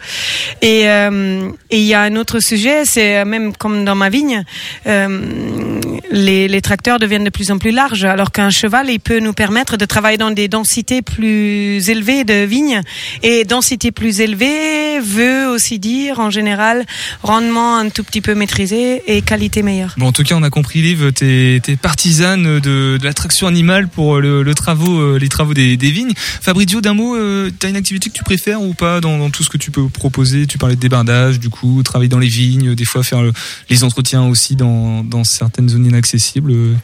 Et 0.62 0.90
euh, 0.90 1.50
et 1.70 1.80
il 1.80 1.86
y 1.86 1.94
a 1.94 2.02
un 2.02 2.16
autre 2.16 2.40
sujet, 2.40 2.86
c'est 2.86 3.24
même 3.26 3.56
comme 3.56 3.86
dans 3.86 3.96
ma 3.96 4.10
vigne, 4.10 4.44
euh, 4.88 5.80
les 6.12 6.48
les 6.48 6.62
tracteurs 6.62 7.00
deviennent 7.00 7.24
de 7.24 7.30
plus 7.30 7.52
en 7.52 7.58
plus 7.58 7.72
larges, 7.72 7.99
alors 8.06 8.32
qu'un 8.32 8.50
cheval 8.50 8.90
il 8.90 9.00
peut 9.00 9.20
nous 9.20 9.34
permettre 9.34 9.78
de 9.78 9.86
travailler 9.86 10.18
dans 10.18 10.32
des 10.32 10.48
densités 10.48 11.02
plus 11.02 11.90
élevées 11.90 12.24
de 12.24 12.46
vignes. 12.46 12.82
Et 13.24 13.46
densité 13.46 13.92
plus 13.92 14.22
élevée 14.22 15.00
veut 15.00 15.48
aussi 15.48 15.80
dire 15.80 16.20
en 16.20 16.30
général 16.30 16.86
rendement 17.24 17.78
un 17.78 17.90
tout 17.90 18.04
petit 18.04 18.22
peu 18.22 18.36
maîtrisé 18.36 19.02
et 19.08 19.22
qualité 19.22 19.64
meilleure. 19.64 19.96
Bon, 19.98 20.08
en 20.08 20.12
tout 20.12 20.24
cas, 20.24 20.36
on 20.36 20.44
a 20.44 20.50
compris, 20.50 20.82
Liv, 20.82 21.12
t'es 21.14 21.60
t'es 21.64 21.76
partisane 21.76 22.60
de, 22.60 22.98
de 22.98 23.04
l'attraction 23.04 23.48
animale 23.48 23.88
pour 23.88 24.20
le, 24.20 24.44
le 24.44 24.54
travaux, 24.54 25.00
euh, 25.00 25.18
les 25.20 25.30
travaux 25.30 25.54
des, 25.54 25.76
vignes. 25.78 26.14
Fabrizio, 26.16 26.82
d'un 26.82 26.94
mot, 26.94 27.16
euh, 27.16 27.50
t'as 27.58 27.70
une 27.70 27.76
activité 27.76 28.10
que 28.10 28.16
tu 28.16 28.24
préfères 28.24 28.62
ou 28.62 28.74
pas 28.74 29.02
dans, 29.02 29.30
tout 29.30 29.44
ce 29.44 29.50
que 29.50 29.58
tu 29.58 29.72
peux 29.72 29.88
proposer? 29.90 30.48
Tu 30.48 30.58
parlais 30.58 30.76
de 30.76 30.80
débardage, 30.82 31.40
du 31.40 31.50
coup, 31.50 31.82
travailler 31.84 32.10
dans 32.10 32.20
les 32.20 32.28
vignes, 32.28 32.76
des 32.76 32.86
fois 32.86 33.04
faire 33.04 33.22
le- 33.22 33.34
les 33.70 33.84
entretiens 33.84 34.24
aussi 34.24 34.56
dans, 34.56 35.04
certaines 35.24 35.70
zones 35.70 35.86
inaccessibles. 35.86 36.52
Euh, 36.52 36.76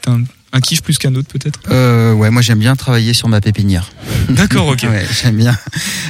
un 0.54 0.60
kiff 0.62 0.82
plus 0.82 0.98
qu'un 0.98 1.14
autre 1.16 1.28
peut-être? 1.28 1.60
Euh, 1.70 2.14
ouais, 2.14 2.30
moi 2.30 2.42
j'aime 2.42 2.60
bien 2.60 2.76
travailler 2.76 3.14
sur 3.14 3.28
ma 3.28 3.42
pépinière. 3.42 3.90
D'accord, 4.30 4.68
ok. 4.68 4.84
Ouais, 4.90 5.06
j'aime 5.22 5.36
bien. 5.38 5.58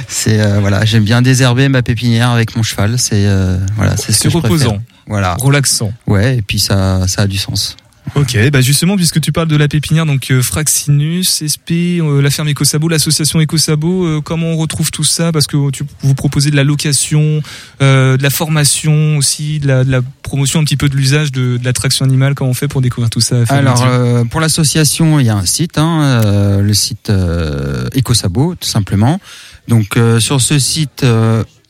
C'est 0.08 0.40
euh, 0.40 0.60
voilà, 0.60 0.84
j'aime 0.84 1.04
bien 1.04 1.20
désherber 1.22 1.68
ma 1.68 1.82
pépinière 1.82 2.30
avec 2.30 2.56
mon 2.56 2.62
cheval. 2.62 2.98
C'est 2.98 3.26
euh, 3.26 3.58
voilà, 3.76 3.96
c'est 3.96 4.12
ce 4.12 4.28
je 4.28 4.36
reposant, 4.36 4.78
Voilà. 5.06 5.34
relaxant. 5.40 5.92
Ouais, 6.06 6.36
et 6.38 6.42
puis 6.42 6.58
ça, 6.60 7.06
ça 7.08 7.22
a 7.22 7.26
du 7.26 7.38
sens. 7.38 7.76
Ok, 8.14 8.38
bah 8.50 8.60
justement, 8.60 8.96
puisque 8.96 9.20
tu 9.20 9.32
parles 9.32 9.48
de 9.48 9.56
la 9.56 9.68
pépinière, 9.68 10.06
donc 10.06 10.30
euh, 10.30 10.40
Fraxinus, 10.40 11.42
SP, 11.42 12.00
euh, 12.00 12.22
la 12.22 12.30
ferme 12.30 12.48
EcoSabo, 12.48 12.88
l'association 12.88 13.40
EcoSabo, 13.40 14.06
euh, 14.06 14.20
comment 14.22 14.46
on 14.48 14.56
retrouve 14.56 14.90
tout 14.90 15.04
ça? 15.04 15.32
Parce 15.32 15.46
que 15.46 15.70
tu, 15.70 15.82
vous 16.02 16.14
proposez 16.14 16.50
de 16.50 16.56
la 16.56 16.64
location, 16.64 17.42
de 17.80 18.22
la 18.22 18.30
formation 18.30 19.16
aussi, 19.16 19.58
de 19.58 19.66
la, 19.66 19.84
de 19.84 19.90
la 19.90 20.00
promotion 20.22 20.60
un 20.60 20.64
petit 20.64 20.76
peu 20.76 20.88
de 20.88 20.96
l'usage 20.96 21.32
de, 21.32 21.56
de 21.56 21.64
l'attraction 21.64 22.04
animale. 22.04 22.34
Comment 22.34 22.50
on 22.50 22.54
fait 22.54 22.68
pour 22.68 22.80
découvrir 22.80 23.10
tout 23.10 23.20
ça 23.20 23.36
Alors 23.48 23.84
pour 24.30 24.40
l'association, 24.40 25.20
il 25.20 25.26
y 25.26 25.30
a 25.30 25.36
un 25.36 25.46
site, 25.46 25.78
hein, 25.78 26.60
le 26.60 26.74
site 26.74 27.10
EcoSabo, 27.10 28.54
tout 28.54 28.68
simplement. 28.68 29.20
Donc 29.68 29.98
sur 30.20 30.40
ce 30.40 30.58
site, 30.58 31.04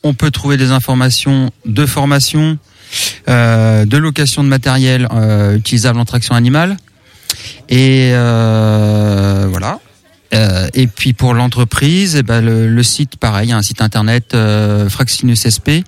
on 0.03 0.13
peut 0.13 0.31
trouver 0.31 0.57
des 0.57 0.71
informations 0.71 1.51
de 1.65 1.85
formation, 1.85 2.57
de 3.27 3.97
location 3.97 4.43
de 4.43 4.49
matériel 4.49 5.07
euh, 5.11 5.55
utilisable 5.55 5.99
en 5.99 6.05
traction 6.05 6.35
animale, 6.35 6.77
et 7.69 8.11
euh. 8.13 9.47
Euh, 10.33 10.67
puis 10.87 11.13
pour 11.13 11.33
l'entreprise, 11.33 12.15
eh 12.17 12.23
ben 12.23 12.41
le, 12.41 12.83
site, 12.83 13.17
pareil, 13.17 13.51
un 13.51 13.61
site 13.61 13.81
internet 13.81 14.33
euh, 14.33 14.89
Fraxinus 14.89 15.47
SP, 15.47 15.87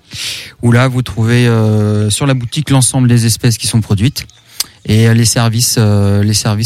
où 0.62 0.72
là 0.72 0.88
vous 0.88 1.02
trouvez 1.02 1.46
euh, 1.46 2.10
sur 2.10 2.26
la 2.26 2.34
boutique 2.34 2.70
l'ensemble 2.70 3.08
des 3.08 3.26
espèces 3.26 3.58
qui 3.58 3.66
sont 3.66 3.80
produites 3.80 4.26
et 4.86 5.08
euh, 5.08 5.14
les 5.14 5.26
services, 5.26 5.76
euh, 5.78 6.22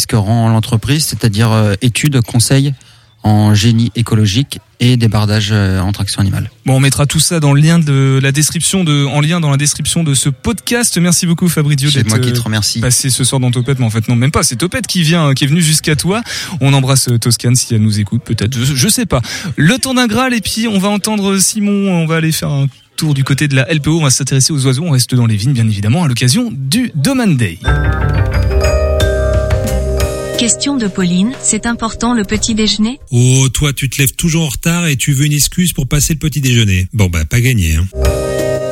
que 0.09 0.17
rend 0.17 0.49
l'entreprise, 0.49 1.05
c'est-à-dire 1.05 1.51
euh, 1.51 1.75
études, 1.83 2.21
conseils 2.21 2.75
en 3.25 3.55
génie 3.55 3.91
écologique 3.97 4.59
et 4.81 4.99
débardage 4.99 5.49
euh, 5.51 5.81
en 5.81 5.93
traction 5.93 6.21
animale. 6.21 6.51
Bon, 6.67 6.77
on 6.77 6.81
mettra 6.81 7.07
tout 7.07 7.21
ça 7.21 7.41
dans 7.41 7.55
le 7.55 7.61
lien 7.61 7.79
de 7.79 8.21
la 8.23 8.33
description 8.33 8.85
de, 8.85 9.07
en 9.07 9.23
lien 9.23 9.41
dans 9.41 9.51
la 9.51 9.57
description 9.57 10.05
de 10.05 10.13
ce 10.15 10.29
podcast. 10.29 10.99
Merci 10.99 11.27
beaucoup 11.27 11.49
Fabrizio 11.49 11.91
C'est 11.91 11.99
d'être 12.03 12.09
moi 12.11 12.19
qui 12.19 12.33
te 12.33 12.39
euh, 12.39 12.43
remercie. 12.43 12.81
passé 12.81 13.09
ce 13.09 13.25
soir 13.25 13.41
dans 13.41 13.51
Topette, 13.51 13.79
mais 13.79 13.87
en 13.87 13.91
fait 13.91 14.07
non, 14.09 14.15
même 14.15 14.31
pas. 14.31 14.43
C'est 14.43 14.57
Topette 14.57 14.87
qui 14.87 15.03
vient, 15.03 15.33
qui 15.33 15.45
est 15.45 15.47
venu 15.47 15.63
jusqu'à 15.63 15.97
toi. 15.97 16.23
On 16.61 16.75
embrasse 16.75 17.09
euh, 17.09 17.19
Toscane 17.19 17.57
si 17.57 17.75
elle 17.75 17.83
nous 17.83 17.99
écoute, 17.99 18.23
peut-être. 18.25 18.59
Je, 18.59 18.75
je 18.75 18.89
sais 18.89 19.07
pas. 19.07 19.23
Le 19.57 19.79
temps 19.79 19.95
d'un 19.95 20.07
Graal 20.07 20.35
et 20.35 20.43
puis 20.43 20.69
on 20.69 20.79
va 20.79 20.89
entendre 20.89 21.39
Simon. 21.39 21.91
On 21.91 22.07
va 22.07 22.17
aller 22.17 22.33
faire 22.33 22.51
un 22.51 22.67
tour 22.97 23.15
du 23.15 23.25
côté 23.25 23.49
de 23.49 23.57
la 23.57 23.73
LPO. 23.73 24.01
On 24.01 24.05
va 24.05 24.11
s'intéresser 24.11 24.53
aux 24.53 24.67
oiseaux. 24.67 24.85
On 24.85 24.91
reste 24.91 25.15
dans 25.15 25.27
les 25.27 25.37
vignes, 25.37 25.55
bien 25.55 25.67
évidemment, 25.67 26.05
à 26.05 26.09
l'occasion 26.09 26.53
du 26.53 26.93
Domain 26.95 27.29
Day. 27.29 27.59
Question 30.39 30.77
de 30.77 30.89
Pauline, 30.89 31.33
c'est 31.41 31.65
important 31.65 32.13
le 32.13 32.25
petit 32.25 32.55
déjeuner? 32.55 32.99
Oh, 33.11 33.49
toi, 33.49 33.73
tu 33.73 33.89
te 33.89 33.99
lèves 33.99 34.15
toujours 34.15 34.45
en 34.45 34.49
retard 34.49 34.87
et 34.87 34.97
tu 34.97 35.13
veux 35.13 35.27
une 35.27 35.33
excuse 35.33 35.73
pour 35.73 35.87
passer 35.87 36.13
le 36.13 36.19
petit 36.19 36.41
déjeuner. 36.41 36.89
Bon, 36.93 37.07
bah, 37.07 37.25
pas 37.25 37.41
gagné, 37.41 37.77
hein. 37.77 37.87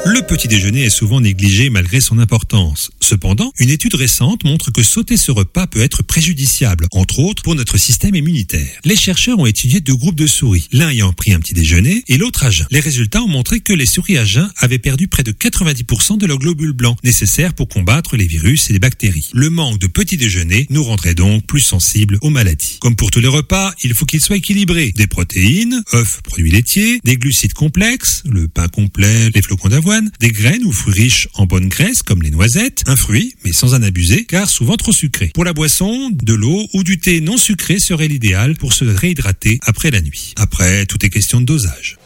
Le 0.05 0.21
petit 0.21 0.49
déjeuner 0.49 0.83
est 0.83 0.91
souvent 0.91 1.21
négligé 1.21 1.71
malgré 1.71 2.01
son 2.01 2.19
importance. 2.19 2.91
Cependant, 2.99 3.53
une 3.61 3.71
étude 3.71 3.95
récente 3.95 4.43
montre 4.43 4.73
que 4.73 4.83
sauter 4.83 5.17
ce 5.17 5.31
repas 5.31 5.69
peut 5.69 5.81
être 5.81 6.03
préjudiciable, 6.03 6.89
entre 6.91 7.21
autres 7.21 7.45
pour 7.45 7.55
notre 7.55 7.79
système 7.79 8.17
immunitaire. 8.17 8.81
Les 8.85 8.97
chercheurs 8.97 9.39
ont 9.39 9.47
étudié 9.47 9.81
deux 9.81 9.95
groupes 9.95 10.17
de 10.17 10.27
souris, 10.27 10.67
l'un 10.73 10.91
ayant 10.91 11.13
pris 11.13 11.33
un 11.33 11.39
petit 11.39 11.55
déjeuner 11.55 12.03
et 12.09 12.19
l'autre 12.19 12.43
à 12.45 12.51
jeun. 12.51 12.67
Les 12.73 12.81
résultats 12.81 13.23
ont 13.23 13.29
montré 13.29 13.61
que 13.61 13.73
les 13.73 13.87
souris 13.87 14.19
à 14.19 14.25
jeun 14.25 14.51
avaient 14.57 14.81
perdu 14.81 15.07
près 15.07 15.23
de 15.23 15.31
90% 15.31 16.19
de 16.19 16.27
leurs 16.27 16.39
globules 16.39 16.73
blancs 16.73 16.99
nécessaires 17.05 17.55
pour 17.55 17.69
combattre 17.69 18.17
les 18.17 18.27
virus 18.27 18.71
et 18.71 18.73
les 18.73 18.81
bactéries. 18.81 19.31
Le 19.35 19.51
manque 19.51 19.79
de 19.79 19.87
petit 19.87 20.17
déjeuner 20.17 20.67
nous 20.69 20.83
rendrait 20.83 21.15
donc 21.15 21.47
plus 21.47 21.61
sensibles 21.61 22.19
aux 22.23 22.31
maladies. 22.31 22.79
Comme 22.81 22.97
pour 22.97 23.13
tous 23.13 23.21
les 23.21 23.29
repas, 23.29 23.73
il 23.85 23.95
faut 23.95 24.07
qu'il 24.07 24.21
soit 24.21 24.37
équilibré. 24.37 24.93
Des 24.97 25.07
protéines, 25.07 25.85
œufs, 25.95 26.23
produits 26.25 26.51
laitiers, 26.51 26.99
des 27.05 27.17
glucides 27.17 27.55
complexes, 27.55 28.25
le 28.29 28.49
pain 28.49 28.67
complet, 28.67 29.31
les 29.33 29.43
flocons 29.43 29.69
d'avoine, 29.69 29.92
des 30.21 30.31
graines 30.31 30.65
ou 30.65 30.73
fruits 30.73 30.95
riches 30.95 31.29
en 31.35 31.47
bonne 31.47 31.69
graisse 31.69 32.03
comme 32.03 32.23
les 32.23 32.31
noisettes, 32.31 32.83
un 32.87 32.97
fruit, 32.97 33.35
mais 33.45 33.53
sans 33.53 33.75
en 33.75 33.83
abuser, 33.83 34.25
car 34.25 34.49
souvent 34.49 34.77
trop 34.77 34.93
sucré. 34.93 35.31
Pour 35.35 35.45
la 35.45 35.53
boisson, 35.53 36.11
de 36.11 36.35
l'eau 36.35 36.67
ou 36.73 36.83
du 36.83 36.99
thé 36.99 37.21
non 37.21 37.37
sucré 37.37 37.79
serait 37.79 38.09
l'idéal 38.09 38.57
pour 38.57 38.73
se 38.73 38.85
réhydrater 38.85 39.59
après 39.63 39.91
la 39.91 40.01
nuit. 40.01 40.35
Après, 40.37 40.87
tout 40.87 41.05
est 41.05 41.11
question 41.11 41.41
de 41.41 41.47
dosage. 41.47 41.99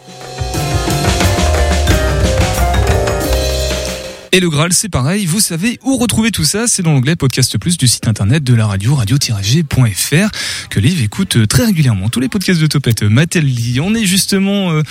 Et 4.32 4.40
le 4.40 4.50
Graal, 4.50 4.72
c'est 4.72 4.88
pareil. 4.88 5.24
Vous 5.24 5.40
savez 5.40 5.78
où 5.84 5.96
retrouver 5.96 6.30
tout 6.30 6.44
ça 6.44 6.66
C'est 6.66 6.82
dans 6.82 6.92
l'onglet 6.92 7.16
Podcast 7.16 7.56
Plus 7.58 7.76
du 7.76 7.86
site 7.86 8.08
internet 8.08 8.42
de 8.42 8.54
la 8.54 8.66
radio, 8.66 8.94
radio-g.fr, 8.94 10.30
que 10.68 10.80
Liv 10.80 11.02
écoute 11.02 11.36
euh, 11.36 11.46
très 11.46 11.64
régulièrement. 11.64 12.08
Tous 12.08 12.20
les 12.20 12.28
podcasts 12.28 12.60
de 12.60 12.66
Topette, 12.66 13.02
euh, 13.02 13.40
lit. 13.40 13.78
On 13.80 13.94
est 13.94 14.04
justement 14.04 14.72
euh, 14.72 14.82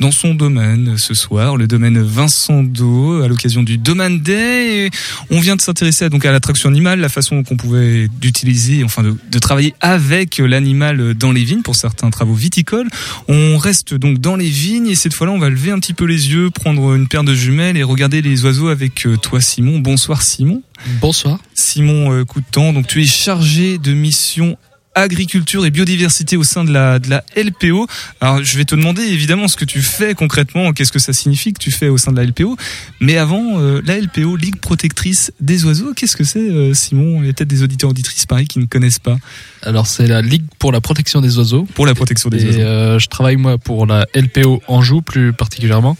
dans 0.00 0.10
son 0.10 0.34
domaine 0.34 0.96
ce 0.96 1.14
soir, 1.14 1.56
le 1.56 1.66
domaine 1.66 2.00
Vincent 2.00 2.62
Do, 2.62 3.22
à 3.22 3.28
l'occasion 3.28 3.62
du 3.62 3.78
Domaine 3.78 4.20
Day. 4.20 4.90
On 5.30 5.40
vient 5.40 5.56
de 5.56 5.60
s'intéresser 5.60 6.08
donc 6.08 6.24
à 6.24 6.32
l'attraction 6.32 6.68
animale, 6.68 7.00
la 7.00 7.08
façon 7.08 7.42
qu'on 7.42 7.56
pouvait 7.56 8.08
d'utiliser, 8.20 8.84
enfin 8.84 9.02
de 9.02 9.38
travailler 9.38 9.74
avec 9.80 10.38
l'animal 10.38 11.14
dans 11.14 11.32
les 11.32 11.44
vignes 11.44 11.62
pour 11.62 11.76
certains 11.76 12.10
travaux 12.10 12.34
viticoles. 12.34 12.88
On 13.28 13.58
reste 13.58 13.94
donc 13.94 14.18
dans 14.18 14.36
les 14.36 14.48
vignes 14.48 14.88
et 14.88 14.94
cette 14.94 15.14
fois-là, 15.14 15.32
on 15.32 15.38
va 15.38 15.50
lever 15.50 15.70
un 15.70 15.78
petit 15.78 15.94
peu 15.94 16.04
les 16.04 16.30
yeux, 16.30 16.50
prendre 16.50 16.94
une 16.94 17.08
paire 17.08 17.24
de 17.24 17.34
jumelles 17.34 17.76
et 17.76 17.82
regarder 17.82 18.22
les 18.22 18.44
oiseaux 18.44 18.68
avec 18.68 18.83
euh, 19.06 19.16
toi, 19.16 19.40
Simon. 19.40 19.78
Bonsoir, 19.78 20.22
Simon. 20.22 20.62
Bonsoir. 21.00 21.38
Simon 21.54 22.12
euh, 22.12 22.24
Coutan, 22.24 22.72
donc 22.72 22.86
tu 22.86 23.02
es 23.02 23.06
chargé 23.06 23.78
de 23.78 23.92
mission 23.92 24.56
agriculture 24.96 25.66
et 25.66 25.70
biodiversité 25.72 26.36
au 26.36 26.44
sein 26.44 26.62
de 26.62 26.72
la, 26.72 27.00
de 27.00 27.10
la 27.10 27.24
LPO. 27.36 27.88
Alors, 28.20 28.44
je 28.44 28.56
vais 28.56 28.64
te 28.64 28.76
demander 28.76 29.02
évidemment 29.02 29.48
ce 29.48 29.56
que 29.56 29.64
tu 29.64 29.82
fais 29.82 30.14
concrètement, 30.14 30.72
qu'est-ce 30.72 30.92
que 30.92 31.00
ça 31.00 31.12
signifie 31.12 31.52
que 31.52 31.58
tu 31.58 31.72
fais 31.72 31.88
au 31.88 31.98
sein 31.98 32.12
de 32.12 32.16
la 32.16 32.24
LPO. 32.24 32.56
Mais 33.00 33.16
avant, 33.16 33.58
euh, 33.58 33.82
la 33.84 33.98
LPO, 33.98 34.36
Ligue 34.36 34.60
protectrice 34.60 35.32
des 35.40 35.64
oiseaux, 35.64 35.94
qu'est-ce 35.94 36.16
que 36.16 36.22
c'est, 36.22 36.38
euh, 36.38 36.74
Simon? 36.74 37.22
Il 37.22 37.26
y 37.26 37.30
a 37.30 37.32
peut-être 37.32 37.48
des 37.48 37.64
auditeurs 37.64 37.90
auditrices 37.90 38.26
pareil 38.26 38.46
qui 38.46 38.60
ne 38.60 38.66
connaissent 38.66 39.00
pas. 39.00 39.16
Alors 39.62 39.88
c'est 39.88 40.06
la 40.06 40.22
Ligue 40.22 40.44
pour 40.60 40.70
la 40.70 40.80
protection 40.80 41.20
des 41.20 41.38
oiseaux. 41.38 41.66
Pour 41.74 41.86
la 41.86 41.94
protection 41.96 42.30
des 42.30 42.44
Et, 42.44 42.46
oiseaux. 42.46 42.60
euh, 42.60 42.98
je 43.00 43.08
travaille 43.08 43.36
moi 43.36 43.58
pour 43.58 43.86
la 43.86 44.06
LPO 44.14 44.62
Anjou 44.68 45.02
plus 45.02 45.32
particulièrement, 45.32 45.96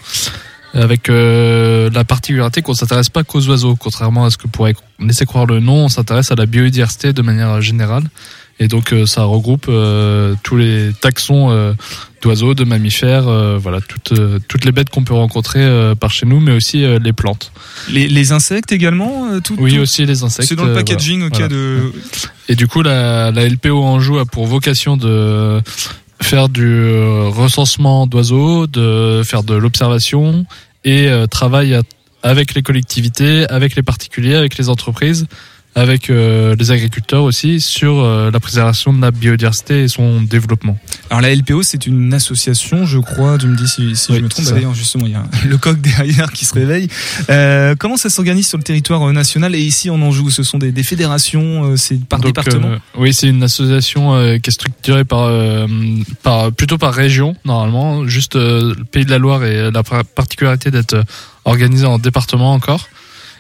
avec 0.75 1.09
euh, 1.09 1.89
la 1.93 2.05
particularité 2.05 2.61
qu'on 2.63 2.75
s'intéresse 2.75 3.09
pas 3.09 3.23
qu'aux 3.25 3.47
oiseaux, 3.49 3.77
contrairement 3.77 4.25
à 4.27 4.31
ce 4.31 4.37
que 4.37 4.49
pourrait 4.49 4.75
laisser 5.01 5.25
croire 5.25 5.47
le 5.47 5.61
nom. 5.61 5.85
On 5.85 5.89
s'intéresse 5.89 6.31
à 6.31 6.35
la 6.35 6.47
biodiversité 6.47 7.13
de 7.13 7.23
manière 7.23 7.61
générale. 7.63 8.05
Et 8.61 8.69
donc 8.69 8.93
euh, 8.93 9.05
ça 9.05 9.25
regroupe 9.25 9.67
euh, 9.69 10.35
tous 10.45 10.57
les 10.57 10.93
taxons 11.01 11.51
euh, 11.51 11.73
d'oiseaux, 12.23 12.55
de 12.55 12.63
mammifères, 12.63 13.27
euh, 13.27 13.59
voilà 13.61 13.81
toutes 13.81 14.13
euh, 14.13 14.39
toutes 14.47 14.65
les 14.65 14.71
bêtes 14.71 14.91
qu'on 14.91 15.03
peut 15.03 15.13
rencontrer 15.15 15.59
euh, 15.65 15.97
par 15.97 16.13
chez 16.13 16.25
nous, 16.25 16.39
mais 16.39 16.53
aussi 16.53 16.85
euh, 16.85 17.01
les 17.03 17.13
plantes. 17.13 17.51
Les, 17.91 18.07
les 18.07 18.31
insectes 18.31 18.71
également 18.71 19.27
euh, 19.33 19.41
tout, 19.41 19.57
Oui, 19.59 19.75
tout- 19.75 19.81
aussi 19.81 20.07
les 20.07 20.23
insectes. 20.23 20.49
C'est 20.49 20.55
dans 20.55 20.67
le 20.67 20.73
packaging 20.75 21.29
voilà. 21.29 21.47
ok, 21.47 21.51
Voilà. 21.51 21.55
de. 21.55 21.93
Et 22.49 22.55
du 22.55 22.69
coup, 22.69 22.83
la, 22.83 23.33
la 23.33 23.49
LPO 23.49 23.83
Anjou 23.83 24.19
a 24.19 24.25
pour 24.25 24.47
vocation 24.47 24.97
de 24.97 25.61
faire 26.21 26.49
du 26.49 26.67
euh, 26.67 27.29
recensement 27.29 28.07
d'oiseaux, 28.07 28.67
de 28.67 29.23
faire 29.25 29.43
de 29.43 29.55
l'observation 29.55 30.47
et 30.85 31.09
euh, 31.09 31.27
travaille 31.27 31.79
avec 32.23 32.55
les 32.55 32.63
collectivités, 32.63 33.47
avec 33.51 33.77
les 33.77 33.83
particuliers, 33.83 34.35
avec 34.35 34.57
les 34.57 34.69
entreprises, 34.69 35.27
avec 35.77 36.09
euh, 36.09 36.55
les 36.59 36.71
agriculteurs 36.71 37.25
aussi 37.25 37.61
sur 37.61 37.99
euh, 37.99 38.31
la 38.31 38.39
préservation 38.39 38.93
de 38.93 39.01
la 39.03 39.11
biodiversité 39.11 39.83
et 39.85 39.89
son 39.89 40.23
développement. 40.23 40.79
Alors 41.11 41.21
la 41.21 41.35
LPO, 41.35 41.63
c'est 41.65 41.87
une 41.87 42.15
association, 42.15 42.87
je 42.87 42.99
crois. 42.99 43.39
Tu 43.39 43.47
me 43.47 43.57
dis 43.57 43.67
si, 43.67 43.97
si 43.97 44.13
Oui, 44.13 44.19
je 44.19 44.23
me 44.23 44.29
trompe. 44.29 44.45
Bah. 44.47 44.53
D'ailleurs, 44.53 44.75
justement, 44.75 45.07
il 45.07 45.13
y 45.13 45.17
a 45.17 45.25
le 45.49 45.57
coq 45.59 45.81
derrière 45.81 46.31
qui 46.33 46.45
se 46.45 46.55
réveille. 46.55 46.89
Euh, 47.31 47.75
comment 47.79 47.97
ça 47.97 48.09
s'organise 48.09 48.47
sur 48.49 48.59
le 48.59 48.63
territoire 48.65 49.03
euh, 49.09 49.13
national? 49.13 49.55
Et 49.55 49.61
ici 49.61 49.91
en 49.91 50.01
Anjou 50.01 50.31
Ce 50.31 50.43
sont 50.45 50.59
des, 50.59 50.71
des 50.73 50.83
fédérations, 50.85 51.65
euh, 51.73 51.77
c'est 51.77 52.03
par 52.05 52.21
Donc, 52.21 52.35
département? 52.35 52.69
euh, 52.69 52.79
Oui, 52.97 53.13
c'est 53.13 53.29
une 53.29 53.43
association 53.43 54.15
euh, 54.15 54.39
qui 54.39 54.51
est 54.51 54.53
structurée 54.53 55.05
par, 55.05 55.23
euh, 55.25 55.67
par 56.23 56.53
plutôt 56.53 56.79
par 56.79 56.95
région 56.95 57.35
normalement. 57.45 58.07
Juste 58.07 58.37
euh, 58.37 58.75
le 58.79 58.85
Pays 58.85 59.05
de 59.05 59.11
la 59.11 59.19
Loire 59.19 59.45
et 59.45 59.71
la 59.73 59.83
par- 59.83 60.05
particularité 60.05 60.71
d'être 60.71 61.03
organisée 61.45 61.87
en 61.87 61.99
département 61.99 62.53
encore. 62.53 62.89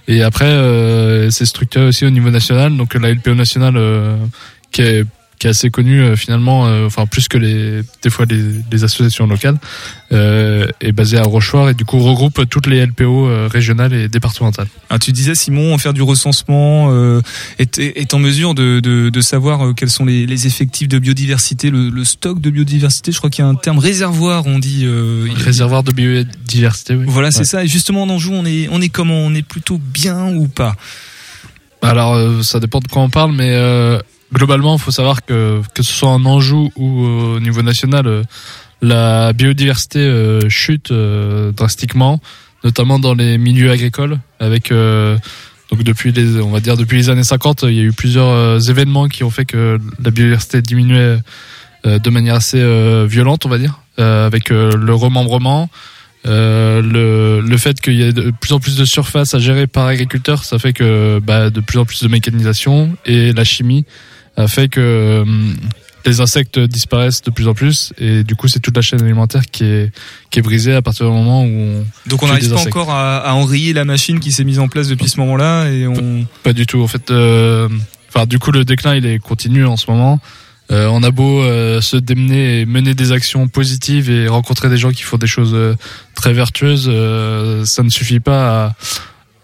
Et 0.07 0.23
après, 0.23 0.45
euh, 0.45 1.31
c'est 1.31 1.47
structuré 1.47 1.87
aussi 1.87 2.05
au 2.05 2.11
niveau 2.11 2.31
national. 2.31 2.77
Donc 2.77 2.95
la 2.95 3.13
LPO 3.13 3.35
nationale 3.35 3.77
euh, 3.77 4.17
qui 4.71 4.83
est 4.83 5.05
qui 5.39 5.47
est 5.47 5.51
assez 5.51 5.71
connue 5.71 6.01
euh, 6.01 6.17
finalement, 6.17 6.67
euh, 6.67 6.87
enfin 6.87 7.07
plus 7.07 7.29
que 7.29 7.39
les 7.39 7.83
des 8.03 8.11
fois 8.11 8.25
les, 8.29 8.41
les 8.71 8.85
associations 8.85 9.27
locales, 9.27 9.57
euh, 10.13 10.67
est 10.81 10.93
basée 10.93 11.19
à 11.19 11.23
Rochefort 11.23 11.69
et 11.71 11.75
du 11.75 11.85
coup 11.85 11.99
regroupe 11.99 12.49
toutes 12.49 12.67
les 12.67 12.85
LPO 12.87 13.49
régionales 13.49 13.93
et 13.93 14.09
départementales. 14.09 14.69
Ah, 14.91 14.99
tu 14.99 15.13
disais 15.13 15.35
Simon, 15.35 15.77
faire 15.79 15.93
du 15.93 16.03
recensement 16.03 16.91
est, 17.59 17.79
est 17.79 18.15
en 18.15 18.19
mesure 18.19 18.55
de, 18.55 18.81
de, 18.81 19.11
de 19.11 19.21
savoir 19.21 19.75
quels 19.75 19.91
sont 19.91 20.05
les, 20.05 20.27
les 20.27 20.47
effectifs 20.47 20.89
de 20.89 20.99
biodiversité, 20.99 21.71
le, 21.71 21.89
le 21.91 22.05
stock 22.05 22.41
de 22.41 22.51
biodiversité. 22.51 23.13
Je 23.13 23.19
crois 23.19 23.31
qu'il 23.31 23.45
y 23.45 23.47
a 23.47 23.51
un 23.51 23.55
terme 23.55 23.79
réservoir, 23.79 24.47
on 24.47 24.59
dit. 24.59 24.83
Il- 24.85 25.33
Réservoir 25.37 25.83
de 25.83 25.93
biodiversité. 25.93 26.95
Oui. 26.95 27.05
Voilà, 27.09 27.31
c'est 27.31 27.41
Ouais. 27.41 27.45
ça. 27.45 27.65
Et 27.65 27.69
justement, 27.69 28.03
en 28.05 28.09
Anjou, 28.11 28.33
on 28.33 28.45
est, 28.47 28.69
on 28.71 28.81
est 28.81 28.89
comment? 28.89 29.15
On 29.19 29.35
est 29.35 29.43
plutôt 29.43 29.79
bien 29.79 30.35
ou 30.35 30.49
pas? 30.49 30.75
Alors, 31.83 32.43
ça 32.45 32.61
dépend 32.61 32.81
de 32.81 32.89
quoi 32.89 33.03
on 33.03 33.11
parle, 33.11 33.33
mais 33.33 33.51
euh, 33.53 33.99
globalement, 34.35 34.77
il 34.77 34.81
faut 34.81 34.91
savoir 34.91 35.25
que 35.25 35.63
que 35.75 35.83
ce 35.83 35.93
soit 35.93 36.11
en 36.11 36.25
Anjou 36.27 36.71
ou 36.77 37.05
euh, 37.05 37.37
au 37.37 37.41
niveau 37.41 37.63
national, 37.63 38.07
euh, 38.07 38.23
la 38.83 39.33
biodiversité 39.33 40.01
euh, 40.01 40.49
chute 40.51 40.93
drastiquement, 41.57 42.21
notamment 42.65 42.99
dans 42.99 43.15
les 43.15 43.39
milieux 43.39 43.71
agricoles, 43.71 44.19
avec 44.41 44.71
donc 44.71 45.83
depuis 45.83 46.13
les, 46.13 46.41
on 46.41 46.51
va 46.51 46.61
dire 46.61 46.77
depuis 46.77 46.99
les 46.99 47.09
années 47.09 47.25
50, 47.25 47.63
il 47.63 47.75
y 47.75 47.81
a 47.81 47.85
eu 47.85 47.93
plusieurs 47.93 48.69
événements 48.69 49.09
qui 49.09 49.25
ont 49.25 49.31
fait 49.31 49.47
que 49.47 49.79
la 50.03 50.11
biodiversité 50.11 50.61
diminuait 50.61 51.19
de 51.85 52.11
manière 52.11 52.35
assez 52.35 52.63
violente, 53.07 53.47
on 53.47 53.49
va 53.49 53.59
dire, 53.59 53.81
avec 53.97 54.51
le 54.51 54.95
remembrement. 54.95 55.71
Le, 56.27 57.41
le 57.41 57.57
fait 57.57 57.81
qu'il 57.81 57.95
y 57.95 58.03
ait 58.03 58.13
de 58.13 58.33
plus 58.39 58.53
en 58.53 58.61
plus 58.61 58.77
de 58.77 58.85
surface 58.85 59.35
à 59.35 59.39
gérer 59.39 59.67
par 59.67 59.87
agriculteur, 59.87 60.45
ça 60.45 60.59
fait 60.59 60.75
que 60.75 61.21
bah, 61.21 61.49
de 61.49 61.61
plus 61.61 61.79
en 61.79 61.87
plus 61.87 62.03
de 62.03 62.09
mécanisation 62.09 62.97
et 63.07 63.33
la 63.33 63.45
chimie 63.45 63.87
a 64.37 64.49
fait 64.49 64.69
que 64.69 65.21
hum, 65.23 65.55
les 66.07 66.21
insectes 66.21 66.59
disparaissent 66.59 67.23
de 67.23 67.31
plus 67.31 67.49
en 67.49 67.55
plus 67.55 67.93
et 67.99 68.25
du 68.25 68.35
coup 68.37 68.47
c'est 68.47 68.61
toute 68.61 68.77
la 68.77 68.83
chaîne 68.83 69.01
alimentaire 69.03 69.43
qui 69.51 69.65
est 69.65 69.91
qui 70.31 70.39
est 70.39 70.43
brisée 70.43 70.75
à 70.75 70.83
partir 70.83 71.07
du 71.07 71.13
moment 71.13 71.45
où 71.45 71.49
on 71.49 71.85
Donc 72.07 72.23
on 72.23 72.27
n'arrive 72.27 72.49
pas 72.51 72.57
insectes. 72.57 72.77
encore 72.77 72.91
à, 72.91 73.19
à 73.19 73.33
enrayer 73.35 73.73
la 73.73 73.87
machine 73.87 74.21
qui 74.21 74.31
s'est 74.31 74.45
mise 74.45 74.59
en 74.59 74.69
place 74.69 74.89
depuis 74.89 75.09
ce 75.09 75.19
moment-là 75.21 75.71
et 75.71 75.87
on. 75.87 76.27
Pas 76.43 76.53
du 76.53 76.67
tout. 76.67 76.83
En 76.83 76.89
fait, 76.89 77.11
euh, 77.11 77.69
enfin, 78.11 78.27
du 78.27 78.39
coup, 78.39 78.51
le 78.53 78.65
déclin, 78.67 78.95
il 78.97 79.07
est 79.07 79.19
continu 79.19 79.65
en 79.65 79.77
ce 79.79 79.91
moment. 79.91 80.21
Euh, 80.71 80.89
on 80.91 81.03
a 81.03 81.11
beau 81.11 81.43
euh, 81.43 81.81
se 81.81 81.97
démener 81.97 82.61
et 82.61 82.67
mener 82.67 82.95
des 82.95 83.13
actions 83.13 83.49
positives 83.49 84.11
et 84.11 84.29
rencontrer 84.29 84.69
des 84.69 84.77
gens 84.79 84.91
qui 84.93 85.03
font 85.03 85.19
des 85.19 85.27
choses 85.27 85.53
euh, 85.55 85.75
très 86.15 86.33
vertueuses, 86.35 86.87
euh, 86.89 87.65
ça 87.67 87.83
ne 87.83 87.91
suffit 87.91 88.21
pas 88.21 88.75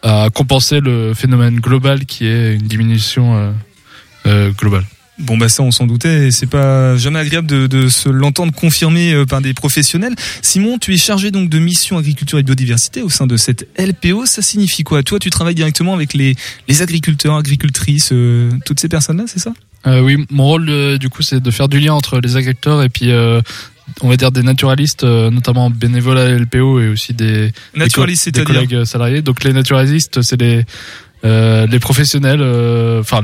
à, 0.02 0.24
à 0.24 0.30
compenser 0.30 0.80
le 0.80 1.12
phénomène 1.14 1.60
global 1.60 2.06
qui 2.06 2.26
est 2.26 2.54
une 2.54 2.66
diminution 2.66 3.54
euh, 4.26 4.50
globale. 4.52 4.84
Bon 5.18 5.36
bah 5.36 5.50
ça 5.50 5.62
on 5.62 5.70
s'en 5.70 5.86
doutait 5.86 6.28
et 6.28 6.30
c'est 6.30 6.46
pas 6.46 6.96
jamais 6.96 7.18
agréable 7.18 7.46
de, 7.46 7.66
de 7.66 7.88
se 7.88 8.08
l'entendre 8.08 8.54
confirmer 8.54 9.12
euh, 9.12 9.26
par 9.26 9.42
des 9.42 9.52
professionnels. 9.52 10.14
Simon, 10.40 10.78
tu 10.78 10.94
es 10.94 10.96
chargé 10.96 11.30
donc 11.30 11.50
de 11.50 11.58
mission 11.58 11.98
agriculture 11.98 12.38
et 12.38 12.42
biodiversité 12.42 13.02
au 13.02 13.10
sein 13.10 13.26
de 13.26 13.36
cette 13.36 13.68
LPO. 13.78 14.24
Ça 14.24 14.40
signifie 14.40 14.82
quoi? 14.82 15.02
Toi, 15.02 15.18
tu 15.18 15.28
travailles 15.28 15.54
directement 15.54 15.92
avec 15.92 16.14
les, 16.14 16.36
les 16.68 16.80
agriculteurs, 16.80 17.36
agricultrices, 17.36 18.12
euh, 18.12 18.50
toutes 18.64 18.80
ces 18.80 18.88
personnes-là, 18.88 19.24
c'est 19.26 19.40
ça? 19.40 19.52
Euh, 19.86 20.00
oui, 20.00 20.24
mon 20.30 20.44
rôle 20.44 20.68
euh, 20.70 20.96
du 20.96 21.10
coup 21.10 21.20
c'est 21.22 21.40
de 21.40 21.50
faire 21.50 21.68
du 21.68 21.80
lien 21.80 21.92
entre 21.92 22.18
les 22.20 22.36
agriculteurs 22.36 22.82
et 22.82 22.88
puis 22.88 23.10
euh, 23.10 23.42
on 24.02 24.08
va 24.08 24.16
dire 24.16 24.32
des 24.32 24.42
naturalistes, 24.42 25.04
euh, 25.04 25.30
notamment 25.30 25.68
bénévoles 25.68 26.16
à 26.18 26.30
LPO 26.38 26.80
et 26.80 26.88
aussi 26.88 27.12
des 27.12 27.52
Naturalistes, 27.74 28.26
des, 28.30 28.40
co- 28.42 28.46
des 28.46 28.52
c'est-à-dire 28.54 28.68
collègues 28.68 28.84
salariés. 28.86 29.20
Donc 29.20 29.44
les 29.44 29.52
naturalistes, 29.52 30.22
c'est 30.22 30.40
les 30.40 30.64
euh, 31.24 31.66
les 31.66 31.78
professionnels, 31.78 32.40
euh, 32.40 33.00
enfin 33.00 33.20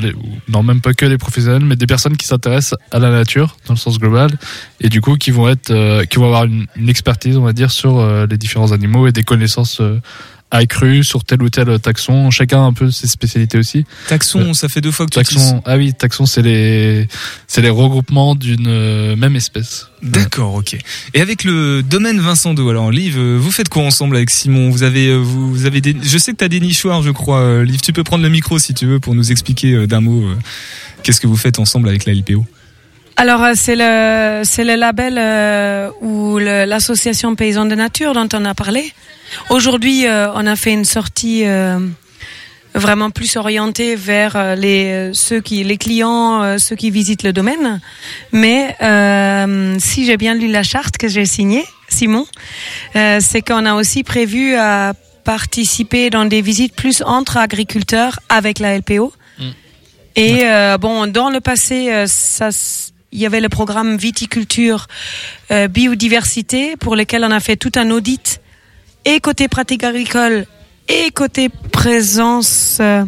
non 0.49 0.63
même 0.63 0.81
pas 0.81 0.93
que 0.93 1.07
les 1.07 1.19
professionnels, 1.19 1.65
mais 1.65 1.77
des 1.77 1.87
personnes 1.87 2.17
qui 2.17 2.27
s'intéressent 2.27 2.79
à 2.91 2.99
la 2.99 3.11
nature 3.11 3.57
dans 3.67 3.75
le 3.75 3.79
sens 3.79 3.99
global 3.99 4.31
et 4.81 4.89
du 4.89 5.01
coup 5.01 5.17
qui 5.17 5.31
vont 5.31 5.49
être, 5.49 5.71
euh, 5.71 6.05
qui 6.05 6.19
vont 6.19 6.27
avoir 6.27 6.45
une, 6.45 6.67
une 6.77 6.89
expertise, 6.89 7.37
on 7.39 7.43
va 7.43 7.53
dire, 7.53 7.71
sur 7.71 7.99
euh, 7.99 8.27
les 8.29 8.37
différents 8.37 8.73
animaux 8.73 9.07
et 9.07 9.13
des 9.13 9.23
connaissances 9.23 9.81
euh, 10.53 10.59
accrues 10.59 11.05
sur 11.05 11.25
tel 11.25 11.43
ou 11.43 11.51
tel 11.51 11.79
taxon. 11.81 12.31
Chacun 12.31 12.59
a 12.59 12.65
un 12.65 12.73
peu 12.73 12.91
ses 12.91 13.07
spécialités 13.09 13.59
aussi. 13.59 13.85
Taxon, 14.09 14.55
ça 14.55 14.69
fait 14.69 14.81
deux 14.81 14.91
fois 14.91 15.07
que 15.07 15.11
tu. 15.11 15.19
Taxon, 15.19 15.63
ah 15.65 15.77
oui, 15.77 15.93
taxon, 15.95 16.27
c'est 16.27 16.43
les, 16.43 17.09
c'est 17.47 17.63
les 17.63 17.71
regroupements 17.71 18.35
d'une 18.35 18.67
euh, 18.69 19.17
même 19.17 19.37
espèce. 19.37 19.89
D'accord, 20.03 20.55
ok. 20.55 20.77
Et 21.15 21.21
avec 21.21 21.45
le 21.45 21.83
domaine 21.83 22.21
Vincent 22.21 22.55
Do, 22.55 22.69
alors 22.69 22.91
Liv, 22.91 23.17
euh, 23.19 23.37
vous 23.41 23.51
faites 23.51 23.69
quoi 23.69 23.83
ensemble 23.83 24.17
avec 24.17 24.31
Simon? 24.31 24.71
Vous 24.71 24.83
avez, 24.83 25.09
euh, 25.09 25.17
vous, 25.17 25.51
vous 25.51 25.67
avez 25.67 25.81
des, 25.81 25.97
je 26.03 26.19
sais 26.19 26.33
que 26.33 26.39
tu 26.39 26.45
as 26.45 26.49
des 26.49 26.61
nichoirs, 26.61 27.03
je 27.03 27.11
crois. 27.11 27.41
Euh, 27.41 27.65
Liv, 27.65 27.81
tu 27.81 27.93
peux 27.93 28.05
prendre 28.05 28.23
le 28.23 28.31
micro 28.31 28.59
si 28.59 28.75
tu 28.75 28.87
veux 28.87 29.01
pour 29.01 29.15
nous 29.15 29.31
expliquer 29.33 29.73
euh, 29.73 29.87
d'un 29.87 30.01
mot 30.01 30.23
euh, 30.23 30.35
qu'est-ce 31.03 31.21
que 31.21 31.27
vous 31.27 31.37
faites 31.37 31.59
ensemble 31.59 31.89
avec 31.89 32.05
la 32.05 32.15
LPO. 32.15 32.45
Alors 33.17 33.43
euh, 33.43 33.53
c'est 33.55 33.77
le 33.77 34.43
c'est 34.45 34.65
le 34.65 34.75
label 34.75 35.17
euh, 35.19 35.91
ou 36.03 36.39
l'association 36.39 37.35
paysanne 37.35 37.69
de 37.71 37.75
nature 37.75 38.13
dont 38.13 38.29
on 38.35 38.45
a 38.45 38.55
parlé. 38.55 38.93
Aujourd'hui, 39.51 40.07
euh, 40.07 40.33
on 40.35 40.47
a 40.47 40.57
fait 40.57 40.73
une 40.73 40.85
sortie 40.85 41.47
euh, 41.47 41.79
vraiment 42.75 43.11
plus 43.11 43.37
orientée 43.37 43.97
vers 43.97 44.37
euh, 44.37 44.55
les 44.55 45.11
ceux 45.13 45.41
qui 45.41 45.65
les 45.65 45.77
clients, 45.79 46.59
ceux 46.59 46.77
qui 46.77 46.91
visitent 46.91 47.23
le 47.23 47.33
domaine. 47.33 47.81
Mais 48.33 48.77
si 49.79 50.07
j'ai 50.07 50.17
bien 50.17 50.35
lu 50.35 50.49
la 50.49 50.63
charte 50.63 50.97
que 50.97 51.09
j'ai 51.09 51.27
signée, 51.27 51.65
Simon, 51.89 52.27
c'est 52.95 53.43
qu'on 53.47 53.65
a 53.67 53.75
aussi 53.75 54.03
prévu 54.03 54.55
à 54.55 54.95
participé 55.25 56.09
dans 56.09 56.25
des 56.25 56.41
visites 56.41 56.75
plus 56.75 57.03
entre 57.05 57.37
agriculteurs 57.37 58.21
avec 58.29 58.61
la 58.61 58.79
LPO. 58.79 59.13
Et 60.17 60.45
euh, 60.45 60.79
bon, 60.79 61.07
dans 61.07 61.29
le 61.29 61.41
passé, 61.41 61.93
euh, 61.93 62.07
ça, 62.09 62.49
il 63.13 63.21
y 63.21 63.27
avait 63.27 63.41
le 63.41 63.51
programme 63.51 63.99
viticulture 63.99 64.87
euh, 65.51 65.69
biodiversité 65.69 66.77
pour 66.77 66.97
lequel 66.97 67.23
on 67.23 67.31
a 67.31 67.41
fait 67.41 67.57
tout 67.57 67.73
un 67.77 67.91
audit 67.91 68.41
et 69.07 69.21
côté 69.21 69.49
pratique 69.49 69.83
agricole 69.85 70.45
et 70.89 71.11
côté 71.13 71.49
présence 71.73 72.79
euh, 72.81 73.05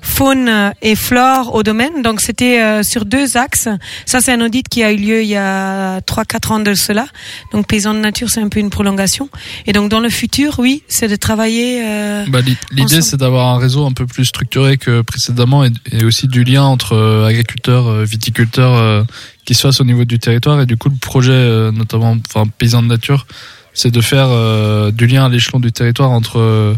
faune 0.00 0.72
et 0.82 0.94
flore 0.96 1.54
au 1.54 1.62
domaine. 1.62 2.02
Donc 2.02 2.20
c'était 2.20 2.60
euh, 2.62 2.82
sur 2.82 3.04
deux 3.04 3.36
axes. 3.36 3.68
Ça 4.06 4.20
c'est 4.20 4.32
un 4.32 4.40
audit 4.40 4.66
qui 4.68 4.82
a 4.82 4.92
eu 4.92 4.96
lieu 4.96 5.22
il 5.22 5.28
y 5.28 5.36
a 5.36 6.00
trois 6.02 6.24
quatre 6.24 6.52
ans 6.52 6.60
de 6.60 6.74
cela. 6.74 7.06
Donc 7.52 7.66
paysans 7.66 7.94
de 7.94 8.00
nature 8.00 8.28
c'est 8.30 8.40
un 8.40 8.48
peu 8.48 8.60
une 8.60 8.70
prolongation. 8.70 9.28
Et 9.66 9.72
donc 9.72 9.90
dans 9.90 10.00
le 10.00 10.08
futur, 10.10 10.56
oui, 10.58 10.82
c'est 10.88 11.08
de 11.08 11.16
travailler. 11.16 11.82
euh, 11.84 12.24
Bah, 12.28 12.40
l'i- 12.40 12.56
L'idée, 12.72 13.02
c'est 13.02 13.16
d'avoir 13.18 13.54
un 13.54 13.58
réseau 13.58 13.86
un 13.86 13.92
peu 13.92 14.06
plus 14.06 14.24
structuré 14.26 14.76
que 14.78 15.02
précédemment 15.02 15.64
et, 15.64 15.70
et 15.92 16.04
aussi 16.04 16.28
du 16.28 16.44
lien 16.44 16.64
entre 16.64 16.94
euh, 16.94 17.26
agriculteurs, 17.26 17.86
euh, 17.88 18.04
viticulteurs 18.04 18.74
euh, 18.74 19.02
qui 19.44 19.54
se 19.54 19.62
fasse 19.62 19.80
au 19.80 19.84
niveau 19.84 20.04
du 20.04 20.18
territoire. 20.18 20.60
Et 20.60 20.66
du 20.66 20.76
coup, 20.76 20.88
le 20.88 20.96
projet, 20.96 21.32
euh, 21.32 21.70
notamment 21.72 22.16
enfin, 22.28 22.48
Paysans 22.58 22.82
de 22.82 22.88
Nature, 22.88 23.26
c'est 23.78 23.92
de 23.92 24.00
faire 24.00 24.28
euh, 24.30 24.90
du 24.90 25.06
lien 25.06 25.26
à 25.26 25.28
l'échelon 25.28 25.60
du 25.60 25.70
territoire 25.70 26.10
entre 26.10 26.40
euh, 26.40 26.74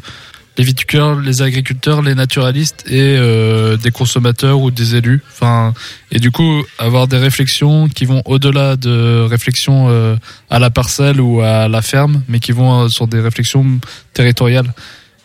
les 0.59 0.65
viticulteurs, 0.65 1.19
les 1.19 1.41
agriculteurs, 1.41 2.03
les 2.03 2.15
naturalistes 2.15 2.85
et 2.87 3.17
euh, 3.17 3.79
des 3.79 3.91
consommateurs 3.91 4.61
ou 4.61 4.71
des 4.71 4.95
élus. 4.95 5.23
Enfin, 5.33 5.73
et 6.11 6.19
du 6.19 6.31
coup, 6.31 6.63
avoir 6.79 7.09
des 7.09 7.17
réflexions 7.17 7.89
qui 7.89 8.05
vont 8.05 8.21
au-delà 8.27 8.77
de 8.77 9.23
réflexions 9.23 9.87
euh, 9.89 10.17
à 10.51 10.59
la 10.59 10.69
parcelle 10.69 11.19
ou 11.23 11.41
à 11.41 11.69
la 11.69 11.81
ferme, 11.81 12.23
mais 12.29 12.41
qui 12.41 12.53
vont 12.53 12.83
euh, 12.83 12.89
sur 12.89 13.07
des 13.07 13.21
réflexions 13.21 13.81
territoriales. 14.13 14.75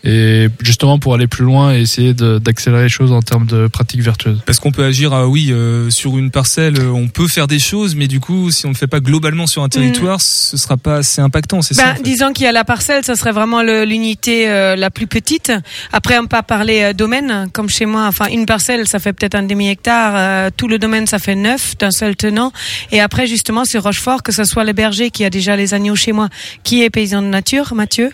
Et 0.05 0.47
justement 0.61 0.99
pour 0.99 1.15
aller 1.15 1.27
plus 1.27 1.43
loin 1.45 1.73
et 1.73 1.81
essayer 1.81 2.13
de- 2.13 2.37
d'accélérer 2.37 2.83
les 2.83 2.89
choses 2.89 3.11
en 3.11 3.21
termes 3.21 3.45
de 3.47 3.67
pratiques 3.67 4.01
vertueuses. 4.01 4.39
Parce 4.45 4.59
qu'on 4.59 4.71
peut 4.71 4.83
agir, 4.83 5.13
euh, 5.13 5.25
oui, 5.25 5.49
euh, 5.51 5.89
sur 5.89 6.17
une 6.17 6.29
parcelle, 6.31 6.79
euh, 6.79 6.89
on 6.89 7.07
peut 7.07 7.27
faire 7.27 7.47
des 7.47 7.59
choses, 7.59 7.95
mais 7.95 8.07
du 8.07 8.19
coup, 8.19 8.51
si 8.51 8.65
on 8.65 8.69
ne 8.69 8.73
le 8.73 8.77
fait 8.77 8.87
pas 8.87 8.99
globalement 8.99 9.47
sur 9.47 9.63
un 9.63 9.69
territoire, 9.69 10.21
ce 10.21 10.57
sera 10.57 10.77
pas 10.77 10.97
assez 10.97 11.21
impactant, 11.21 11.61
c'est 11.63 11.73
ça 11.73 11.83
Ben, 11.85 11.91
en 11.91 11.95
fait. 11.95 12.03
disons 12.03 12.33
qu'il 12.33 12.45
y 12.45 12.47
a 12.47 12.51
la 12.51 12.63
parcelle, 12.63 13.03
ça 13.03 13.15
serait 13.15 13.31
vraiment 13.31 13.61
l'unité 13.63 14.47
euh, 14.47 14.75
la 14.75 14.89
plus 14.91 15.07
petite. 15.07 15.51
Après, 15.91 16.17
on 16.19 16.27
peut 16.27 16.37
parler 16.47 16.81
euh, 16.83 16.93
domaine, 16.93 17.47
comme 17.53 17.69
chez 17.69 17.85
moi. 17.85 18.05
Enfin, 18.07 18.27
une 18.31 18.45
parcelle, 18.45 18.87
ça 18.87 18.99
fait 18.99 19.13
peut-être 19.13 19.35
un 19.35 19.43
demi-hectare. 19.43 20.13
euh, 20.15 20.49
tout 20.55 20.67
le 20.67 20.77
domaine, 20.77 21.07
ça 21.07 21.17
fait 21.19 21.35
neuf 21.35 21.77
d'un 21.79 21.91
seul 21.91 22.15
tenant. 22.15 22.51
Et 22.91 22.99
après, 23.01 23.25
justement, 23.25 23.65
sur 23.65 23.83
Rochefort, 23.83 24.21
que 24.21 24.31
ce 24.31 24.43
soit 24.43 24.63
le 24.65 24.73
berger 24.73 25.09
qui 25.09 25.25
a 25.25 25.29
déjà 25.29 25.55
les 25.55 25.73
agneaux 25.73 25.95
chez 25.95 26.11
moi, 26.11 26.29
qui 26.63 26.83
est 26.83 26.89
paysan 26.89 27.21
de 27.21 27.27
nature, 27.27 27.73
Mathieu. 27.73 28.11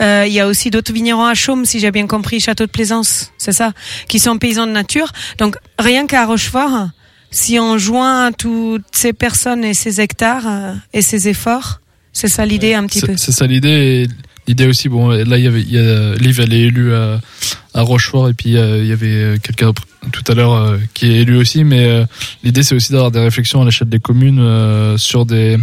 Euh, 0.00 0.24
il 0.26 0.32
y 0.32 0.40
a 0.40 0.46
aussi 0.48 0.70
d'autres 0.70 0.92
vignerons 0.92 1.27
à 1.28 1.34
Chaume, 1.34 1.64
si 1.64 1.80
j'ai 1.80 1.90
bien 1.90 2.06
compris, 2.06 2.40
Château 2.40 2.66
de 2.66 2.70
Plaisance, 2.70 3.32
c'est 3.38 3.52
ça, 3.52 3.72
qui 4.08 4.18
sont 4.18 4.38
paysans 4.38 4.66
de 4.66 4.72
nature. 4.72 5.12
Donc, 5.38 5.56
rien 5.78 6.06
qu'à 6.06 6.26
Rochefort, 6.26 6.88
si 7.30 7.58
on 7.58 7.78
joint 7.78 8.32
toutes 8.32 8.84
ces 8.92 9.12
personnes 9.12 9.64
et 9.64 9.74
ces 9.74 10.00
hectares 10.00 10.46
euh, 10.46 10.74
et 10.92 11.02
ces 11.02 11.28
efforts, 11.28 11.80
c'est 12.12 12.28
ça 12.28 12.46
l'idée 12.46 12.74
un 12.74 12.86
petit 12.86 13.00
peu. 13.00 13.14
C'est 13.16 13.32
ça 13.32 13.46
l'idée. 13.46 14.08
L'idée 14.46 14.66
aussi, 14.66 14.88
bon, 14.88 15.10
là 15.10 15.36
il 15.36 15.44
y 15.44 15.46
avait, 15.46 15.60
il 15.60 15.72
y 15.72 15.78
a, 15.78 16.14
Liv 16.14 16.40
elle 16.40 16.54
est 16.54 16.62
élue 16.62 16.94
à, 16.94 17.20
à 17.74 17.82
Rochefort 17.82 18.30
et 18.30 18.32
puis 18.32 18.56
euh, 18.56 18.82
il 18.82 18.88
y 18.88 18.92
avait 18.92 19.06
euh, 19.06 19.36
quelqu'un 19.42 19.72
tout 20.10 20.32
à 20.32 20.34
l'heure 20.34 20.78
qui 20.94 21.10
est 21.10 21.20
élu 21.20 21.36
aussi, 21.36 21.64
mais 21.64 22.06
l'idée 22.42 22.62
c'est 22.62 22.74
aussi 22.74 22.92
d'avoir 22.92 23.10
des 23.10 23.20
réflexions 23.20 23.60
à 23.60 23.66
l'échelle 23.66 23.90
des 23.90 23.98
communes 23.98 24.40
euh, 24.40 24.96
sur 24.96 25.26
des 25.26 25.58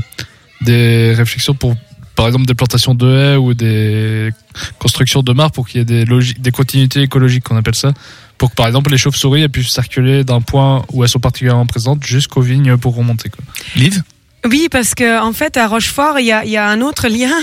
des 0.61 1.13
réflexions 1.15 1.55
pour 1.55 1.75
par 2.15 2.27
exemple 2.27 2.45
des 2.45 2.55
plantations 2.55 2.95
de 2.95 3.07
haies 3.07 3.35
ou 3.35 3.53
des 3.53 4.31
constructions 4.79 5.21
de 5.21 5.33
mares 5.33 5.51
pour 5.51 5.67
qu'il 5.67 5.79
y 5.79 5.81
ait 5.81 5.85
des 5.85 6.05
logiques, 6.05 6.41
des 6.41 6.51
continuités 6.51 7.01
écologiques 7.01 7.43
qu'on 7.43 7.57
appelle 7.57 7.75
ça, 7.75 7.93
pour 8.37 8.49
que 8.49 8.55
par 8.55 8.67
exemple 8.67 8.91
les 8.91 8.97
chauves-souris 8.97 9.47
puissent 9.49 9.69
circuler 9.69 10.23
d'un 10.23 10.41
point 10.41 10.85
où 10.93 11.03
elles 11.03 11.09
sont 11.09 11.19
particulièrement 11.19 11.65
présentes 11.65 12.03
jusqu'aux 12.03 12.41
vignes 12.41 12.77
pour 12.77 12.95
remonter. 12.95 13.29
Quoi. 13.29 13.43
Liv? 13.75 14.01
Oui, 14.47 14.67
parce 14.69 14.93
que 14.93 15.19
en 15.19 15.33
fait 15.33 15.57
à 15.57 15.67
Rochefort, 15.67 16.19
il 16.19 16.27
y 16.27 16.31
a, 16.31 16.45
il 16.45 16.51
y 16.51 16.57
a 16.57 16.67
un 16.67 16.81
autre 16.81 17.07
lien 17.07 17.33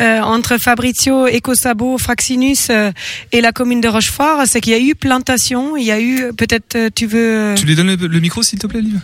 euh, 0.00 0.20
entre 0.20 0.56
Fabrizio, 0.58 1.26
Ecosabo, 1.26 1.98
Fraxinus 1.98 2.68
euh, 2.70 2.92
et 3.32 3.40
la 3.40 3.50
commune 3.50 3.80
de 3.80 3.88
Rochefort, 3.88 4.42
c'est 4.46 4.60
qu'il 4.60 4.72
y 4.72 4.76
a 4.76 4.78
eu 4.78 4.94
plantation, 4.94 5.76
il 5.76 5.84
y 5.84 5.90
a 5.90 6.00
eu 6.00 6.32
peut-être 6.36 6.76
euh, 6.76 6.90
tu 6.94 7.06
veux. 7.06 7.54
Tu 7.56 7.66
lui 7.66 7.74
donnes 7.74 7.96
le, 7.96 8.06
le 8.06 8.20
micro, 8.20 8.42
s'il 8.44 8.60
te 8.60 8.68
plaît, 8.68 8.82
Liv? 8.82 9.00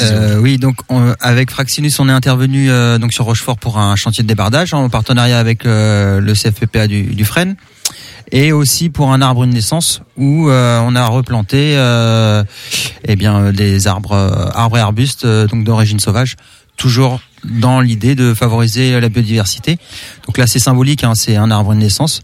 Euh, 0.00 0.38
oui, 0.38 0.58
donc 0.58 0.76
on- 0.88 1.14
avec 1.20 1.50
Fraxinus, 1.50 1.98
on 2.00 2.08
est 2.08 2.12
intervenu 2.12 2.70
euh, 2.70 2.98
donc 2.98 3.12
sur 3.12 3.24
Rochefort 3.24 3.58
pour 3.58 3.78
un 3.78 3.96
chantier 3.96 4.22
de 4.22 4.28
débardage 4.28 4.72
en 4.74 4.88
partenariat 4.88 5.38
avec 5.38 5.66
euh, 5.66 6.20
le 6.20 6.32
CFPPA 6.34 6.86
du, 6.86 7.02
du 7.02 7.24
Fresne 7.24 7.56
et 8.30 8.52
aussi 8.52 8.90
pour 8.90 9.12
un 9.12 9.22
arbre 9.22 9.44
une 9.44 9.50
naissance 9.54 10.02
où 10.16 10.48
euh, 10.50 10.80
on 10.84 10.94
a 10.94 11.06
replanté 11.06 11.74
euh, 11.76 12.44
eh 13.04 13.16
bien 13.16 13.52
des 13.52 13.86
arbres 13.86 14.12
euh, 14.12 14.50
arbres 14.54 14.76
et 14.76 14.80
arbustes 14.80 15.24
euh, 15.24 15.46
donc 15.46 15.64
d'origine 15.64 15.98
sauvage 15.98 16.36
toujours 16.76 17.20
dans 17.44 17.80
l'idée 17.80 18.14
de 18.14 18.34
favoriser 18.34 19.00
la 19.00 19.08
biodiversité. 19.08 19.78
Donc 20.26 20.38
là 20.38 20.46
c'est 20.46 20.58
symbolique 20.58 21.02
hein, 21.04 21.12
c'est 21.16 21.36
un 21.36 21.50
arbre 21.50 21.72
une 21.72 21.78
naissance 21.80 22.20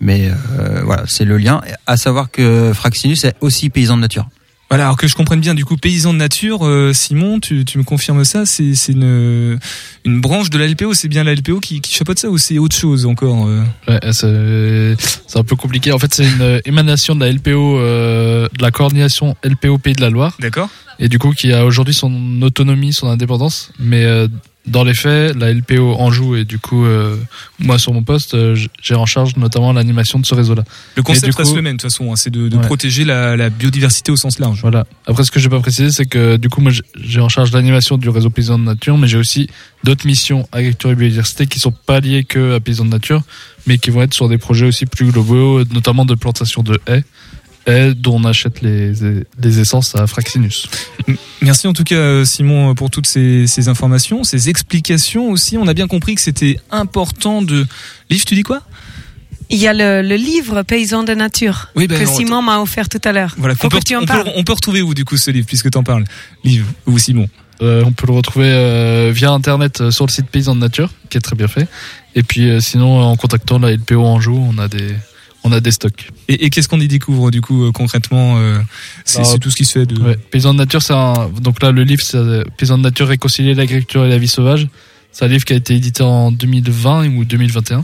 mais 0.00 0.30
euh, 0.58 0.80
voilà, 0.84 1.04
c'est 1.06 1.24
le 1.24 1.36
lien 1.36 1.60
à 1.86 1.96
savoir 1.96 2.30
que 2.30 2.72
Fraxinus 2.74 3.24
est 3.24 3.34
aussi 3.40 3.68
paysan 3.70 3.96
de 3.96 4.00
nature. 4.02 4.28
Voilà, 4.72 4.84
alors 4.84 4.96
que 4.96 5.06
je 5.06 5.14
comprenne 5.14 5.40
bien, 5.40 5.54
du 5.54 5.66
coup, 5.66 5.76
paysan 5.76 6.14
de 6.14 6.18
nature, 6.18 6.66
euh, 6.66 6.94
Simon, 6.94 7.40
tu, 7.40 7.66
tu 7.66 7.76
me 7.76 7.82
confirmes 7.82 8.24
ça 8.24 8.46
C'est 8.46 8.72
une, 8.88 9.58
une 10.06 10.20
branche 10.22 10.48
de 10.48 10.56
la 10.56 10.66
LPO, 10.66 10.94
c'est 10.94 11.08
bien 11.08 11.24
la 11.24 11.34
LPO 11.34 11.60
qui, 11.60 11.82
qui 11.82 11.94
chapeaute 11.94 12.18
ça 12.18 12.30
ou 12.30 12.38
c'est 12.38 12.56
autre 12.56 12.74
chose 12.74 13.04
encore 13.04 13.46
euh? 13.46 13.62
Ouais, 13.86 14.00
c'est 14.12 14.96
c'est 15.26 15.38
un 15.38 15.44
peu 15.44 15.56
compliqué. 15.56 15.92
En 15.92 15.98
fait, 15.98 16.14
c'est 16.14 16.24
une 16.24 16.62
émanation 16.64 17.14
de 17.14 17.20
la 17.20 17.30
LPO, 17.30 17.80
euh, 17.80 18.48
de 18.56 18.62
la 18.62 18.70
coordination 18.70 19.36
LPO 19.44 19.76
Pays 19.76 19.92
de 19.92 20.00
la 20.00 20.08
Loire. 20.08 20.38
D'accord. 20.40 20.70
Et 20.98 21.10
du 21.10 21.18
coup, 21.18 21.32
qui 21.32 21.52
a 21.52 21.66
aujourd'hui 21.66 21.92
son 21.92 22.40
autonomie, 22.40 22.94
son 22.94 23.08
indépendance. 23.08 23.72
Mais 23.78 24.06
euh, 24.06 24.26
dans 24.66 24.84
les 24.84 24.94
faits, 24.94 25.34
la 25.36 25.52
LPO 25.52 25.94
en 25.98 26.10
joue. 26.12 26.36
Et 26.36 26.44
du 26.44 26.58
coup, 26.58 26.84
euh, 26.84 27.16
moi, 27.58 27.78
sur 27.78 27.92
mon 27.92 28.02
poste, 28.02 28.34
euh, 28.34 28.56
j'ai 28.80 28.94
en 28.94 29.06
charge 29.06 29.36
notamment 29.36 29.72
l'animation 29.72 30.18
de 30.20 30.26
ce 30.26 30.34
réseau-là. 30.34 30.62
Le 30.96 31.02
concept 31.02 31.34
reste 31.36 31.50
coup- 31.50 31.56
le 31.56 31.62
même, 31.62 31.76
de 31.76 31.82
toute 31.82 31.90
façon, 31.90 32.12
hein, 32.12 32.16
c'est 32.16 32.30
de, 32.30 32.48
de 32.48 32.56
Ouais. 32.56 32.66
protéger 32.66 33.04
la, 33.04 33.36
la 33.36 33.50
biodiversité 33.50 34.12
au 34.12 34.16
sens 34.16 34.38
large. 34.38 34.60
Voilà. 34.62 34.86
Après, 35.06 35.24
ce 35.24 35.30
que 35.32 35.40
j'ai 35.40 35.48
pas 35.48 35.58
précisé, 35.60 35.90
c'est 35.90 36.06
que 36.06 36.36
du 36.36 36.48
coup, 36.48 36.60
moi, 36.60 36.70
j'ai- 37.00 37.20
en 37.20 37.28
charge 37.28 37.50
l'animation 37.52 37.98
du 37.98 38.08
réseau 38.08 38.30
Paysans 38.30 38.58
de 38.58 38.64
Nature, 38.64 38.96
mais 38.98 39.08
j'ai 39.08 39.18
aussi 39.18 39.48
d'autres 39.84 40.06
missions 40.06 40.48
agriculture 40.52 40.90
et 40.90 40.94
biodiversité 40.94 41.46
qui 41.46 41.58
sont 41.58 41.72
pas 41.72 41.98
liées 42.00 42.22
que 42.24 42.54
à 42.54 42.60
Paysans 42.60 42.84
de 42.84 42.90
Nature, 42.90 43.22
mais 43.66 43.78
qui 43.78 43.90
vont 43.90 44.02
être 44.02 44.14
sur 44.14 44.28
des 44.28 44.38
projets 44.38 44.66
aussi 44.66 44.86
plus 44.86 45.06
globaux, 45.10 45.64
notamment 45.72 46.04
de 46.04 46.14
plantation 46.14 46.62
de 46.62 46.80
haies, 46.86 47.02
haies 47.66 47.94
dont 47.94 48.16
on 48.16 48.24
achète 48.24 48.60
les, 48.62 48.92
les 49.40 49.58
essences 49.60 49.94
à 49.94 50.06
Fraxinus. 50.06 50.66
Merci 51.40 51.66
en 51.66 51.72
tout 51.72 51.84
cas 51.84 51.94
euh, 51.96 52.24
Simon 52.24 52.74
pour 52.74 52.90
toutes 52.90 53.06
ces, 53.06 53.46
ces 53.46 53.68
informations, 53.68 54.24
ces 54.24 54.48
explications 54.48 55.30
aussi. 55.30 55.56
On 55.58 55.66
a 55.68 55.74
bien 55.74 55.86
compris 55.88 56.14
que 56.14 56.20
c'était 56.20 56.58
important 56.70 57.42
de... 57.42 57.66
Liv, 58.10 58.24
tu 58.24 58.34
dis 58.34 58.42
quoi? 58.42 58.62
Il 59.50 59.58
y 59.58 59.68
a 59.68 59.74
le, 59.74 60.00
le 60.06 60.16
livre 60.16 60.62
Paysans 60.62 61.02
de 61.02 61.12
nature 61.14 61.68
Oui, 61.76 61.86
ben, 61.86 62.02
que 62.02 62.08
on- 62.08 62.16
Simon 62.16 62.42
m'a 62.42 62.60
offert 62.60 62.88
tout 62.88 63.00
à 63.04 63.12
l'heure. 63.12 63.34
Voilà, 63.36 63.54
peut, 63.54 63.68
tu 63.84 63.94
en 63.94 63.98
on, 63.98 64.00
peut, 64.02 64.06
parles. 64.06 64.32
on 64.34 64.44
peut 64.44 64.52
retrouver 64.54 64.80
où 64.82 64.94
du 64.94 65.04
coup 65.04 65.16
ce 65.18 65.30
livre, 65.30 65.46
puisque 65.46 65.70
t'en 65.70 65.82
parles? 65.82 66.04
Liv 66.42 66.64
ou 66.86 66.98
Simon? 66.98 67.28
Euh, 67.60 67.84
on 67.84 67.92
peut 67.92 68.06
le 68.06 68.14
retrouver 68.14 68.48
euh, 68.48 69.12
via 69.14 69.30
internet 69.30 69.82
euh, 69.82 69.90
sur 69.90 70.06
le 70.06 70.10
site 70.10 70.26
Paysans 70.30 70.54
de 70.54 70.60
Nature, 70.60 70.90
qui 71.10 71.18
est 71.18 71.20
très 71.20 71.36
bien 71.36 71.48
fait. 71.48 71.68
Et 72.14 72.22
puis 72.22 72.48
euh, 72.48 72.60
sinon, 72.60 73.00
en 73.02 73.14
contactant 73.16 73.58
la 73.58 73.72
LPO 73.72 74.00
Anjou, 74.02 74.34
on 74.36 74.58
a 74.58 74.68
des, 74.68 74.94
on 75.44 75.52
a 75.52 75.60
des 75.60 75.70
stocks. 75.70 76.08
Et, 76.28 76.44
et 76.44 76.50
qu'est-ce 76.50 76.68
qu'on 76.68 76.80
y 76.80 76.88
découvre 76.88 77.30
du 77.30 77.40
coup 77.40 77.64
euh, 77.64 77.72
concrètement 77.72 78.38
euh, 78.38 78.58
C'est 79.04 79.18
Alors, 79.18 79.32
c'est 79.32 79.38
tout 79.38 79.50
ce 79.50 79.56
qui 79.56 79.64
se 79.64 79.78
fait 79.78 79.86
de... 79.86 80.00
Ouais. 80.00 80.16
Paysans 80.30 80.52
de 80.52 80.58
nature, 80.58 80.82
c'est 80.82 80.92
un, 80.92 81.30
donc 81.40 81.62
là, 81.62 81.72
le 81.72 81.84
livre, 81.84 82.02
c'est 82.04 82.16
euh, 82.16 82.44
Paysans 82.56 82.78
de 82.78 82.82
nature, 82.82 83.08
réconcilier 83.08 83.54
l'agriculture 83.54 84.04
et 84.04 84.08
la 84.08 84.18
vie 84.18 84.28
sauvage. 84.28 84.68
C'est 85.10 85.24
un 85.24 85.28
livre 85.28 85.44
qui 85.44 85.52
a 85.52 85.56
été 85.56 85.74
édité 85.74 86.02
en 86.02 86.32
2020 86.32 87.08
ou 87.16 87.24
2021. 87.24 87.82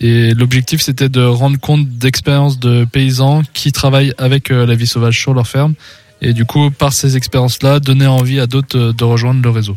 Et 0.00 0.34
l'objectif, 0.34 0.80
c'était 0.80 1.08
de 1.08 1.22
rendre 1.22 1.58
compte 1.58 1.88
d'expériences 1.88 2.58
de 2.58 2.84
paysans 2.84 3.42
qui 3.52 3.70
travaillent 3.70 4.14
avec 4.18 4.48
la 4.48 4.74
vie 4.74 4.86
sauvage 4.86 5.18
sur 5.20 5.34
leur 5.34 5.46
ferme. 5.46 5.74
Et 6.20 6.32
du 6.32 6.46
coup, 6.46 6.70
par 6.70 6.92
ces 6.92 7.16
expériences-là, 7.16 7.80
donner 7.80 8.06
envie 8.06 8.40
à 8.40 8.46
d'autres 8.46 8.92
de 8.92 9.04
rejoindre 9.04 9.42
le 9.42 9.50
réseau. 9.50 9.76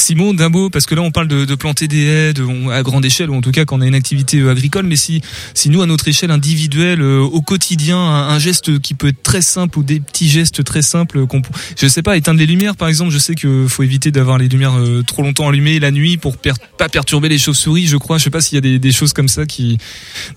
Simon, 0.00 0.34
d'un 0.34 0.48
mot, 0.48 0.70
parce 0.70 0.86
que 0.86 0.94
là 0.94 1.02
on 1.02 1.10
parle 1.10 1.28
de, 1.28 1.44
de 1.44 1.54
planter 1.54 1.86
des 1.86 2.02
haies 2.04 2.32
de- 2.32 2.70
à 2.70 2.82
grande 2.82 3.04
échelle, 3.04 3.30
ou 3.30 3.34
en 3.34 3.40
tout 3.40 3.52
cas 3.52 3.64
quand 3.64 3.78
on 3.78 3.80
a 3.82 3.86
une 3.86 3.94
activité 3.94 4.38
euh, 4.40 4.50
agricole, 4.50 4.86
mais 4.86 4.96
si, 4.96 5.20
si 5.54 5.68
nous 5.70 5.82
à 5.82 5.86
notre 5.86 6.08
échelle 6.08 6.30
individuelle, 6.30 7.00
euh, 7.02 7.20
au 7.20 7.40
quotidien, 7.42 7.98
un, 7.98 8.38
geste 8.38 8.80
qui 8.80 8.94
peut 8.94 9.08
être 9.08 9.22
très 9.22 9.42
simple 9.42 9.78
ou 9.78 9.82
des 9.82 10.00
petits 10.00 10.28
gestes 10.28 10.64
très 10.64 10.82
simples, 10.82 11.26
qu'on, 11.26 11.42
je 11.78 11.86
sais 11.86 12.02
pas, 12.02 12.16
éteindre 12.16 12.38
les 12.40 12.46
lumières 12.46 12.76
par 12.76 12.88
exemple, 12.88 13.10
je 13.12 13.18
sais 13.18 13.34
qu'il 13.34 13.66
faut 13.68 13.82
éviter 13.82 14.10
d'avoir 14.10 14.38
les 14.38 14.48
lumières 14.48 14.78
euh, 14.78 15.02
trop 15.02 15.22
longtemps 15.22 15.48
allumées 15.48 15.78
la 15.78 15.90
nuit 15.90 16.16
pour 16.16 16.36
per- 16.38 16.52
pas 16.78 16.88
perturber 16.88 17.28
les 17.28 17.38
chauves-souris, 17.38 17.86
je 17.86 17.96
crois, 17.96 18.18
je 18.18 18.24
sais 18.24 18.30
pas 18.30 18.40
s'il 18.40 18.56
y 18.56 18.58
a 18.58 18.62
des, 18.62 18.78
des 18.78 18.92
choses 18.92 19.12
comme 19.12 19.28
ça 19.28 19.46
qui, 19.46 19.78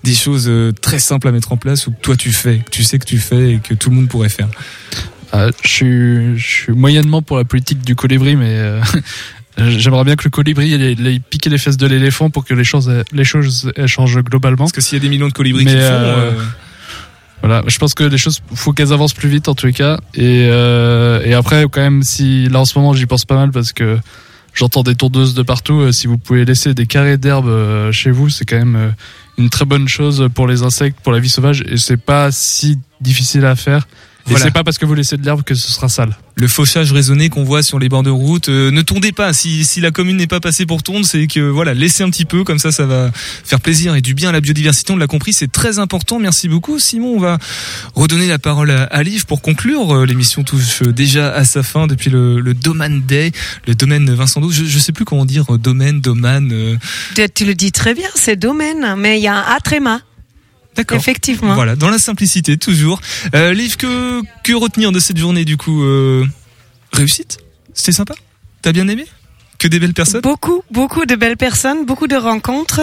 des 0.04 0.14
choses 0.14 0.46
euh, 0.48 0.72
très 0.72 0.98
simples 0.98 1.28
à 1.28 1.32
mettre 1.32 1.52
en 1.52 1.56
place 1.56 1.86
ou 1.86 1.90
que 1.92 2.00
toi 2.02 2.16
tu 2.16 2.32
fais, 2.32 2.58
que 2.58 2.70
tu 2.70 2.84
sais 2.84 2.98
que 2.98 3.06
tu 3.06 3.18
fais 3.18 3.54
et 3.54 3.58
que 3.58 3.74
tout 3.74 3.88
le 3.90 3.96
monde 3.96 4.08
pourrait 4.08 4.28
faire. 4.28 4.48
Euh, 5.32 5.50
je, 5.64 5.68
suis, 5.68 6.38
je 6.38 6.46
suis 6.64 6.72
moyennement 6.72 7.20
pour 7.22 7.36
la 7.38 7.44
politique 7.44 7.82
du 7.82 7.96
colibri, 7.96 8.36
mais 8.36 8.50
euh, 8.50 8.80
J'aimerais 9.56 10.04
bien 10.04 10.16
que 10.16 10.24
le 10.24 10.30
colibri 10.30 10.70
il, 10.70 10.82
il 11.06 11.20
piquait 11.20 11.50
les 11.50 11.58
fesses 11.58 11.76
de 11.76 11.86
l'éléphant 11.86 12.28
pour 12.28 12.44
que 12.44 12.54
les 12.54 12.64
choses, 12.64 12.90
les 13.12 13.24
choses 13.24 13.72
elles 13.76 13.86
changent 13.86 14.18
globalement. 14.18 14.64
Parce 14.64 14.72
que 14.72 14.80
s'il 14.80 14.98
y 14.98 15.00
a 15.00 15.02
des 15.02 15.08
millions 15.08 15.28
de 15.28 15.32
colibris 15.32 15.64
Mais, 15.64 15.70
qui 15.70 15.76
le 15.76 15.82
font, 15.82 15.92
euh, 15.92 16.30
euh, 16.32 16.42
Voilà, 17.40 17.62
je 17.68 17.78
pense 17.78 17.94
que 17.94 18.04
les 18.04 18.18
choses, 18.18 18.40
faut 18.54 18.72
qu'elles 18.72 18.92
avancent 18.92 19.12
plus 19.12 19.28
vite 19.28 19.48
en 19.48 19.54
tous 19.54 19.66
les 19.66 19.72
cas. 19.72 20.00
Et, 20.14 20.48
euh, 20.50 21.22
et 21.24 21.34
après, 21.34 21.66
quand 21.70 21.80
même, 21.80 22.02
si 22.02 22.48
là 22.48 22.60
en 22.60 22.64
ce 22.64 22.76
moment, 22.78 22.94
j'y 22.94 23.06
pense 23.06 23.26
pas 23.26 23.36
mal 23.36 23.52
parce 23.52 23.72
que 23.72 23.98
j'entends 24.54 24.82
des 24.82 24.96
tondeuses 24.96 25.34
de 25.34 25.42
partout. 25.42 25.80
euh, 25.80 25.92
si 25.92 26.06
vous 26.08 26.18
pouvez 26.18 26.44
laisser 26.44 26.74
des 26.74 26.86
carrés 26.86 27.16
d'herbe 27.16 27.48
euh, 27.48 27.92
chez 27.92 28.10
vous, 28.10 28.30
c'est 28.30 28.44
quand 28.44 28.56
même 28.58 28.94
une 29.38 29.50
très 29.50 29.66
bonne 29.66 29.88
chose 29.88 30.28
pour 30.34 30.48
les 30.48 30.62
insectes, 30.62 30.98
pour 31.00 31.12
la 31.12 31.20
vie 31.20 31.28
sauvage, 31.28 31.62
et 31.68 31.76
c'est 31.76 31.96
pas 31.96 32.32
si 32.32 32.78
difficile 33.00 33.44
à 33.44 33.54
faire. 33.54 33.86
Et 34.26 34.30
Voilà. 34.30 34.46
c'est 34.46 34.50
pas 34.52 34.64
parce 34.64 34.78
que 34.78 34.86
vous 34.86 34.94
laissez 34.94 35.18
de 35.18 35.24
l'herbe 35.24 35.42
que 35.42 35.54
ce 35.54 35.70
sera 35.70 35.88
sale. 35.90 36.16
le 36.36 36.48
fauchage 36.48 36.90
raisonné 36.92 37.28
qu'on 37.28 37.44
voit 37.44 37.62
sur 37.62 37.78
les 37.78 37.88
bords 37.90 38.02
de 38.02 38.10
route. 38.10 38.48
euh, 38.48 38.70
ne 38.70 38.80
tondez 38.82 39.12
pas. 39.12 39.32
Si, 39.34 39.64
si 39.64 39.80
la 39.82 39.90
commune 39.90 40.16
n'est 40.16 40.26
pas 40.26 40.40
passée 40.40 40.64
pour 40.66 40.82
tondre, 40.82 41.04
c'est 41.06 41.26
que 41.26 41.40
voilà, 41.40 41.74
laissez 41.74 42.02
un 42.02 42.10
petit 42.10 42.24
peu, 42.24 42.42
comme 42.42 42.58
ça, 42.58 42.72
ça 42.72 42.86
va 42.86 43.10
faire 43.14 43.60
plaisir 43.60 43.94
et 43.94 44.00
du 44.00 44.14
bien 44.14 44.30
à 44.30 44.32
la 44.32 44.40
biodiversité. 44.40 44.92
On 44.92 44.96
l'a 44.96 45.06
compris, 45.06 45.32
c'est 45.34 45.52
très 45.52 45.78
important. 45.78 46.18
Merci 46.18 46.48
beaucoup, 46.48 46.78
Simon. 46.78 47.14
On 47.16 47.20
va 47.20 47.38
redonner 47.94 48.26
la 48.26 48.38
parole 48.38 48.70
à, 48.70 48.84
à 48.84 49.02
Liv 49.02 49.26
pour 49.26 49.42
conclure. 49.42 49.94
Euh, 49.94 50.06
L'émission 50.06 50.42
touche 50.42 50.82
euh, 50.82 50.92
déjà 50.92 51.32
à 51.32 51.44
sa 51.44 51.62
fin 51.62 51.86
depuis 51.86 52.08
le, 52.10 52.40
le 52.40 52.54
Domaine 52.54 53.02
Day, 53.02 53.30
le 53.68 53.74
domaine 53.74 54.10
Vincent 54.12 54.40
Do. 54.40 54.50
Je, 54.50 54.64
je 54.64 54.78
sais 54.78 54.92
plus 54.92 55.04
comment 55.04 55.26
dire 55.26 55.44
euh, 55.54 55.58
domaine, 55.58 56.00
domaine. 56.00 56.50
euh, 56.52 56.76
Tu- 57.14 57.28
Tu 57.32 57.44
le 57.44 57.54
dis 57.54 57.72
très 57.72 57.94
bien, 57.94 58.08
c'est 58.14 58.36
domaine, 58.36 58.94
mais 58.96 59.18
il 59.18 59.22
y 59.22 59.28
a 59.28 59.36
un 59.36 59.54
A 59.54 59.60
tréma. 59.60 60.00
D'accord. 60.76 60.98
Effectivement. 60.98 61.54
Voilà, 61.54 61.76
dans 61.76 61.90
la 61.90 61.98
simplicité, 61.98 62.56
toujours. 62.56 63.00
Euh, 63.34 63.52
Liv, 63.52 63.76
que, 63.76 64.22
que 64.42 64.52
retenir 64.54 64.92
de 64.92 64.98
cette 64.98 65.18
journée, 65.18 65.44
du 65.44 65.56
coup 65.56 65.82
euh, 65.82 66.26
Réussite? 66.92 67.38
C'était 67.72 67.92
sympa? 67.92 68.14
T'as 68.62 68.72
bien 68.72 68.88
aimé? 68.88 69.06
Que 69.58 69.68
des 69.68 69.78
belles 69.78 69.94
personnes? 69.94 70.20
Beaucoup, 70.20 70.62
beaucoup 70.70 71.06
de 71.06 71.14
belles 71.14 71.36
personnes, 71.36 71.86
beaucoup 71.86 72.06
de 72.06 72.16
rencontres, 72.16 72.82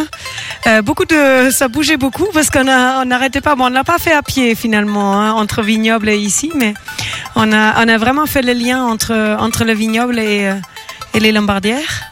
euh, 0.67 0.81
beaucoup 0.81 1.05
de, 1.05 1.49
ça 1.51 1.67
bougeait 1.67 1.97
beaucoup 1.97 2.27
parce 2.33 2.49
qu'on 2.49 2.67
a, 2.67 3.01
on 3.01 3.05
n'arrêtait 3.05 3.41
pas. 3.41 3.55
Bon, 3.55 3.65
on 3.65 3.69
n'a 3.69 3.83
pas 3.83 3.99
fait 3.99 4.13
à 4.13 4.23
pied 4.23 4.55
finalement 4.55 5.21
hein, 5.21 5.33
entre 5.33 5.61
vignoble 5.61 6.09
et 6.09 6.17
ici, 6.17 6.49
mais 6.55 6.73
on 7.35 7.51
a, 7.51 7.83
on 7.83 7.87
a 7.87 7.97
vraiment 7.97 8.25
fait 8.25 8.41
le 8.41 8.53
lien 8.53 8.83
entre 8.83 9.35
entre 9.39 9.63
le 9.65 9.73
vignoble 9.73 10.17
et 10.17 10.47
euh, 10.47 10.55
et 11.13 11.19
les 11.19 11.31
Lombardières. 11.31 12.09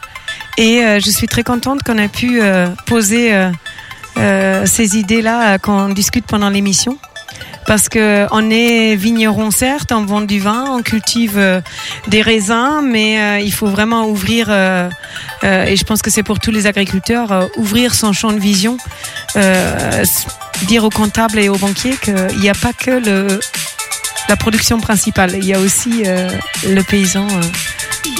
Et 0.58 0.84
euh, 0.84 1.00
je 1.00 1.10
suis 1.10 1.26
très 1.26 1.42
contente 1.42 1.82
qu'on 1.82 1.96
ait 1.96 2.08
pu 2.08 2.40
euh, 2.42 2.68
poser 2.86 3.32
euh, 4.16 4.66
ces 4.66 4.98
idées-là 4.98 5.54
euh, 5.54 5.58
qu'on 5.58 5.88
discute 5.90 6.26
pendant 6.26 6.50
l'émission. 6.50 6.98
Parce 7.66 7.88
que 7.88 8.26
on 8.32 8.50
est 8.50 8.96
vigneron 8.96 9.50
certes, 9.50 9.92
on 9.92 10.04
vend 10.04 10.22
du 10.22 10.40
vin, 10.40 10.64
on 10.70 10.82
cultive 10.82 11.34
euh, 11.36 11.60
des 12.08 12.22
raisins, 12.22 12.80
mais 12.82 13.44
il 13.44 13.52
faut 13.52 13.68
vraiment 13.68 14.06
ouvrir, 14.06 14.48
et 14.50 15.76
je 15.76 15.84
pense 15.84 16.02
que 16.02 16.10
c'est 16.10 16.24
pour 16.24 16.40
tous 16.40 16.50
les 16.50 16.66
agriculteurs, 16.66 17.48
ouvrir 17.56 17.94
son 17.94 18.12
champ 18.12 18.32
de 18.32 18.40
vision, 18.40 18.76
dire 20.62 20.84
aux 20.84 20.90
comptables 20.90 21.38
et 21.38 21.48
aux 21.48 21.58
banquiers 21.58 21.96
qu'il 22.02 22.40
n'y 22.40 22.48
a 22.48 22.54
pas 22.54 22.72
que 22.72 22.90
le, 22.90 23.38
la 24.28 24.36
production 24.36 24.80
principale, 24.80 25.36
il 25.36 25.44
y 25.44 25.54
a 25.54 25.60
aussi 25.60 26.02
le 26.66 26.82
paysan 26.82 27.28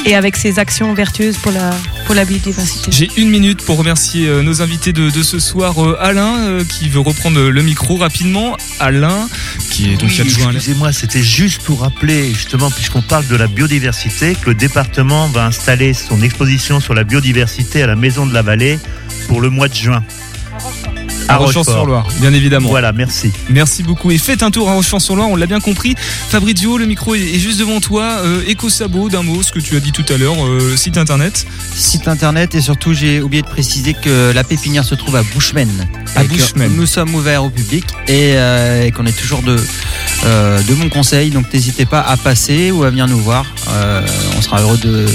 et 0.05 0.15
avec 0.15 0.37
ses 0.37 0.59
actions 0.59 0.95
vertueuses 0.95 1.37
pour 1.37 1.53
la, 1.53 1.71
pour 2.07 2.15
la 2.15 2.25
biodiversité. 2.25 2.91
J'ai 2.91 3.11
une 3.17 3.31
minute 3.31 3.63
pour 3.63 3.79
remercier 3.79 4.27
euh, 4.27 4.43
nos 4.43 4.63
invités 4.63 4.93
de, 4.93 5.11
de 5.11 5.23
ce 5.23 5.39
soir. 5.39 5.85
Euh, 5.85 5.97
Alain, 6.01 6.39
euh, 6.39 6.65
qui 6.65 6.89
veut 6.89 7.01
reprendre 7.01 7.41
le 7.41 7.63
micro 7.63 7.97
rapidement. 7.97 8.57
Alain, 8.79 9.29
qui 9.71 9.93
est 9.93 9.97
donc 9.97 10.11
Oui, 10.11 10.21
adjoint 10.21 10.53
Excusez-moi, 10.53 10.93
c'était 10.93 11.23
juste 11.23 11.63
pour 11.63 11.81
rappeler, 11.81 12.33
justement, 12.33 12.71
puisqu'on 12.71 13.03
parle 13.03 13.27
de 13.27 13.37
la 13.37 13.47
biodiversité, 13.47 14.35
que 14.35 14.51
le 14.51 14.55
département 14.55 15.29
va 15.29 15.47
installer 15.47 15.95
son 15.95 16.23
exposition 16.23 16.81
sur 16.81 16.95
la 16.95 17.05
biodiversité 17.05 17.83
à 17.83 17.87
la 17.87 17.97
Maison 17.97 18.27
de 18.27 18.35
la 18.35 18.43
Vallée 18.43 18.79
pour 19.29 19.41
le 19.41 19.51
mois 19.51 19.69
de 19.69 19.75
juin. 19.75 20.03
À 21.35 21.37
Rochefort-sur-Loire, 21.37 22.07
bien 22.21 22.33
évidemment. 22.33 22.69
Voilà, 22.69 22.93
merci. 22.93 23.31
Merci 23.49 23.83
beaucoup. 23.83 24.11
Et 24.11 24.19
faites 24.19 24.43
un 24.43 24.51
tour 24.51 24.69
à 24.69 24.75
Rochefort-sur-Loire, 24.75 25.29
on 25.29 25.37
l'a 25.37 25.47
bien 25.47 25.61
compris. 25.61 25.95
Fabrizio, 25.97 26.79
le 26.79 26.87
micro 26.87 27.15
est 27.15 27.39
juste 27.39 27.59
devant 27.59 27.81
toi. 27.81 28.03
Euh, 28.25 28.43
Éco 28.47 28.69
Sabot, 28.69 29.09
d'un 29.09 29.23
mot, 29.23 29.43
ce 29.43 29.53
que 29.53 29.61
tu 29.61 29.77
as 29.77 29.81
dit 29.81 29.93
tout 29.93 30.05
à 30.13 30.17
l'heure, 30.17 30.35
euh, 30.45 30.77
site 30.77 30.97
internet. 30.99 31.47
Site 31.75 32.09
internet 32.09 32.55
et 32.55 32.61
surtout 32.61 32.95
j'ai 32.95 33.21
oublié 33.21 33.43
de 33.43 33.49
préciser 33.49 33.95
que 33.95 34.33
la 34.33 34.45
pépinière 34.45 34.85
se 34.85 34.95
trouve 34.95 35.17
à 35.17 35.23
Bushman. 35.35 35.69
À 36.17 36.25
Bushman. 36.25 36.71
Nous 36.75 36.87
sommes 36.87 37.15
ouverts 37.15 37.45
au 37.45 37.51
public 37.51 37.85
et, 38.09 38.33
euh, 38.35 38.85
et 38.85 38.91
qu'on 38.93 39.07
est 39.07 39.19
toujours 39.19 39.43
de, 39.43 39.57
euh, 40.25 40.61
de 40.63 40.75
bons 40.75 40.89
conseils. 40.89 41.31
Donc 41.31 41.53
n'hésitez 41.53 41.87
pas 41.87 42.01
à 42.01 42.17
passer 42.17 42.71
ou 42.71 42.85
à 42.85 42.91
venir 42.91 43.07
nous 43.07 43.19
voir. 43.19 43.47
Euh, 43.71 44.07
on 44.37 44.43
sera 44.43 44.61
heureux 44.61 44.79
de, 44.79 45.07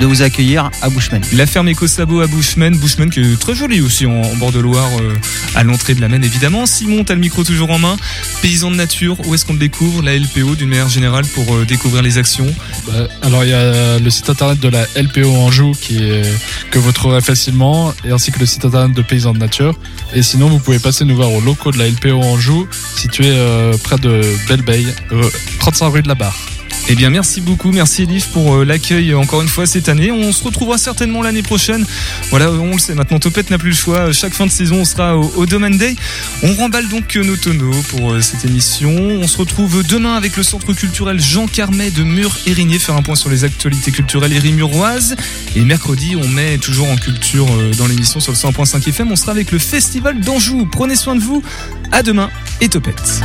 de 0.00 0.06
vous 0.06 0.22
accueillir 0.22 0.70
à 0.82 0.88
Bushman. 0.88 1.22
La 1.32 1.46
ferme 1.46 1.68
Éco 1.68 1.86
Sabot 1.86 2.20
à 2.20 2.26
Bushman. 2.26 2.76
Bushman 2.76 3.10
qui 3.10 3.20
est 3.20 3.40
très 3.40 3.54
joli 3.54 3.80
aussi 3.80 4.06
en, 4.06 4.12
en 4.22 4.36
bord 4.36 4.52
de 4.52 4.60
Loire, 4.60 4.88
euh, 5.00 5.14
à 5.54 5.64
l'entrée 5.64 5.94
de 5.94 6.00
la 6.00 6.08
Maine 6.08 6.24
évidemment. 6.24 6.66
Simon, 6.66 7.04
t'as 7.04 7.14
le 7.14 7.20
micro 7.20 7.44
toujours 7.44 7.70
en 7.70 7.78
main. 7.78 7.96
Paysan 8.42 8.70
de 8.70 8.76
nature, 8.76 9.16
où 9.26 9.34
est-ce 9.34 9.44
qu'on 9.44 9.54
le 9.54 9.58
découvre? 9.58 10.02
La 10.02 10.16
LPO 10.16 10.56
d'une 10.56 10.68
manière 10.68 10.88
générale 10.88 11.24
pour 11.26 11.54
euh, 11.54 11.64
découvrir 11.64 12.02
les 12.02 12.18
actions? 12.18 12.52
Bah, 12.86 13.08
alors 13.22 13.44
il 13.44 13.50
y 13.50 13.54
a 13.54 13.98
le 13.98 14.10
site 14.10 14.30
internet 14.30 14.60
de 14.60 14.68
la 14.68 14.86
LPO 14.96 15.30
Anjou 15.30 15.72
est, 15.90 16.22
que 16.70 16.78
vous 16.78 16.92
trouverez 16.92 17.20
facilement, 17.20 17.92
et 18.04 18.10
ainsi 18.10 18.32
que 18.32 18.38
le 18.38 18.46
site 18.46 18.64
internet 18.64 18.96
de 18.96 19.02
Paysans 19.02 19.32
de 19.32 19.38
Nature. 19.38 19.78
Et 20.14 20.22
sinon, 20.22 20.48
vous 20.48 20.58
pouvez 20.58 20.78
passer 20.78 21.04
nous 21.04 21.16
voir 21.16 21.32
au 21.32 21.40
locaux 21.40 21.72
de 21.72 21.78
la 21.78 21.88
LPO 21.88 22.22
Anjou, 22.22 22.68
situé 22.96 23.26
euh, 23.28 23.76
près 23.82 23.98
de 23.98 24.22
Belleveille, 24.48 24.88
euh, 25.12 25.28
35 25.60 25.88
rue 25.88 26.02
de 26.02 26.08
la 26.08 26.14
Barre. 26.14 26.55
Eh 26.88 26.94
bien, 26.94 27.10
merci 27.10 27.40
beaucoup, 27.40 27.72
merci 27.72 28.04
Elif 28.04 28.28
pour 28.28 28.54
euh, 28.54 28.64
l'accueil 28.64 29.10
euh, 29.10 29.18
encore 29.18 29.42
une 29.42 29.48
fois 29.48 29.66
cette 29.66 29.88
année. 29.88 30.12
On 30.12 30.30
se 30.30 30.44
retrouvera 30.44 30.78
certainement 30.78 31.20
l'année 31.20 31.42
prochaine. 31.42 31.84
Voilà, 32.30 32.48
on 32.52 32.74
le 32.74 32.78
sait 32.78 32.94
maintenant, 32.94 33.18
Topette 33.18 33.50
n'a 33.50 33.58
plus 33.58 33.70
le 33.70 33.74
choix. 33.76 34.12
Chaque 34.12 34.34
fin 34.34 34.46
de 34.46 34.52
saison, 34.52 34.76
on 34.76 34.84
sera 34.84 35.16
au, 35.16 35.32
au 35.34 35.46
Domaine 35.46 35.78
Day. 35.78 35.96
On 36.44 36.54
remballe 36.54 36.88
donc 36.88 37.16
euh, 37.16 37.24
nos 37.24 37.36
tonneaux 37.36 37.74
pour 37.88 38.22
cette 38.22 38.44
émission. 38.44 38.94
On 38.94 39.26
se 39.26 39.36
retrouve 39.36 39.84
demain 39.84 40.14
avec 40.14 40.36
le 40.36 40.44
Centre 40.44 40.72
culturel 40.74 41.18
Jean 41.18 41.48
Carmet 41.48 41.90
de 41.90 42.04
Mur-Érigné, 42.04 42.78
faire 42.78 42.94
un 42.94 43.02
point 43.02 43.16
sur 43.16 43.30
les 43.30 43.42
actualités 43.42 43.90
culturelles 43.90 44.32
érimuroises. 44.32 45.16
Et 45.56 45.62
mercredi, 45.62 46.14
on 46.14 46.28
met 46.28 46.56
toujours 46.58 46.88
en 46.88 46.96
culture 46.96 47.48
dans 47.78 47.88
l'émission 47.88 48.20
sur 48.20 48.30
le 48.30 48.38
100.5 48.38 48.88
FM. 48.88 49.10
On 49.10 49.16
sera 49.16 49.32
avec 49.32 49.50
le 49.50 49.58
Festival 49.58 50.20
d'Anjou. 50.20 50.68
Prenez 50.70 50.94
soin 50.94 51.16
de 51.16 51.20
vous. 51.20 51.42
À 51.90 52.04
demain 52.04 52.30
et 52.60 52.68
Topette. 52.68 53.22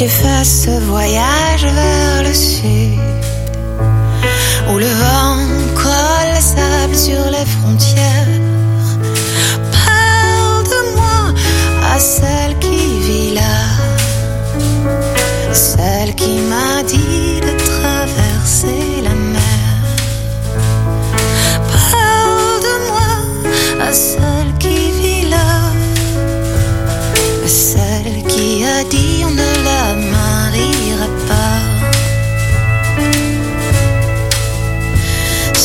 Tu 0.00 0.08
fais 0.08 0.44
ce 0.44 0.70
voyage 0.80 1.66
vers 1.66 2.22
le 2.22 2.32
sud, 2.32 2.98
où 4.70 4.78
le 4.78 4.86
vent 4.86 5.36
colle 5.74 6.30
le 6.34 6.40
sable 6.40 6.96
sur 6.96 7.22
les 7.30 7.44
frontières, 7.44 8.40
parle 9.76 10.64
de 10.64 10.96
moi 10.96 11.34
à 11.94 11.98
celle 11.98 12.58
qui 12.60 13.00
vit 13.06 13.34
là, 13.34 13.58
celle 15.52 16.14
qui 16.14 16.40
m'a 16.48 16.82
dit 16.82 17.42
de 17.42 17.59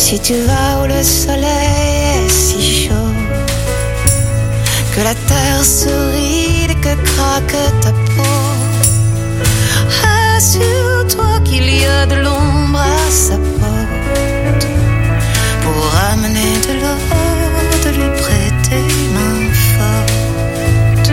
Si 0.08 0.20
tu 0.20 0.36
vas 0.36 0.84
où 0.84 0.86
le 0.86 1.02
soleil 1.02 2.28
est 2.28 2.30
si 2.30 2.62
chaud, 2.62 3.14
que 4.94 5.02
la 5.02 5.16
terre 5.16 5.64
sourit 5.64 6.66
et 6.70 6.76
que 6.76 6.94
craque 7.10 7.58
ta 7.82 7.92
peau, 8.16 8.54
assure-toi 10.38 11.40
qu'il 11.44 11.68
y 11.82 11.84
a 11.86 12.06
de 12.06 12.18
l'ombre 12.24 12.82
à 12.82 13.10
sa 13.10 13.38
porte 13.60 14.68
pour 15.64 15.84
amener 16.12 16.54
de 16.68 16.74
l'eau, 16.82 17.02
de 17.86 17.90
lui 17.98 18.10
prêter 18.22 18.86
main 19.16 19.40
forte. 19.74 21.10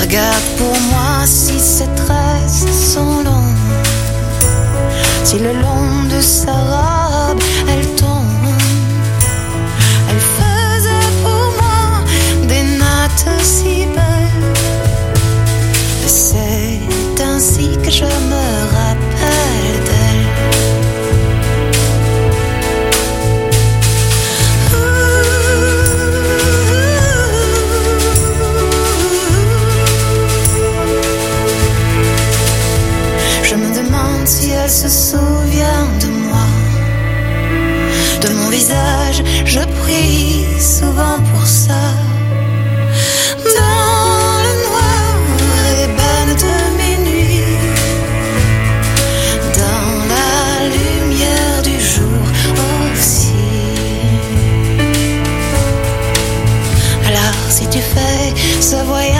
Regarde 0.00 0.48
pour 0.58 0.76
moi 0.92 1.26
si 1.26 1.58
ses 1.58 1.90
tresses 1.96 2.70
sont 2.94 3.24
longs 3.24 3.57
si 5.28 5.38
le 5.38 5.52
long 5.52 6.04
de 6.08 6.20
sa 6.22 6.52
robe, 6.52 7.42
elle 7.70 7.86
tombe. 7.96 8.48
Elle 10.08 10.22
faisait 10.38 11.10
pour 11.22 11.44
moi 11.60 11.80
des 12.50 12.64
nattes 12.78 13.28
si 13.42 13.84
belles. 13.94 14.54
C'est 16.06 17.22
ainsi 17.22 17.76
que 17.84 17.90
je 17.90 18.04
meurs. 18.30 18.57
Je 38.70 39.60
prie 39.80 40.44
souvent 40.60 41.18
pour 41.32 41.46
ça. 41.46 41.94
Dans 43.42 44.38
le 44.44 44.52
noir 44.66 45.14
ébane 45.84 46.34
de 46.36 46.56
mes 46.76 46.96
nuits, 47.10 47.44
dans 49.54 49.90
la 50.12 50.68
lumière 50.68 51.62
du 51.62 51.80
jour 51.80 52.22
aussi. 52.92 53.32
Alors 57.06 57.44
si 57.48 57.66
tu 57.68 57.78
fais 57.78 58.34
ce 58.60 58.76
voyage 58.84 59.17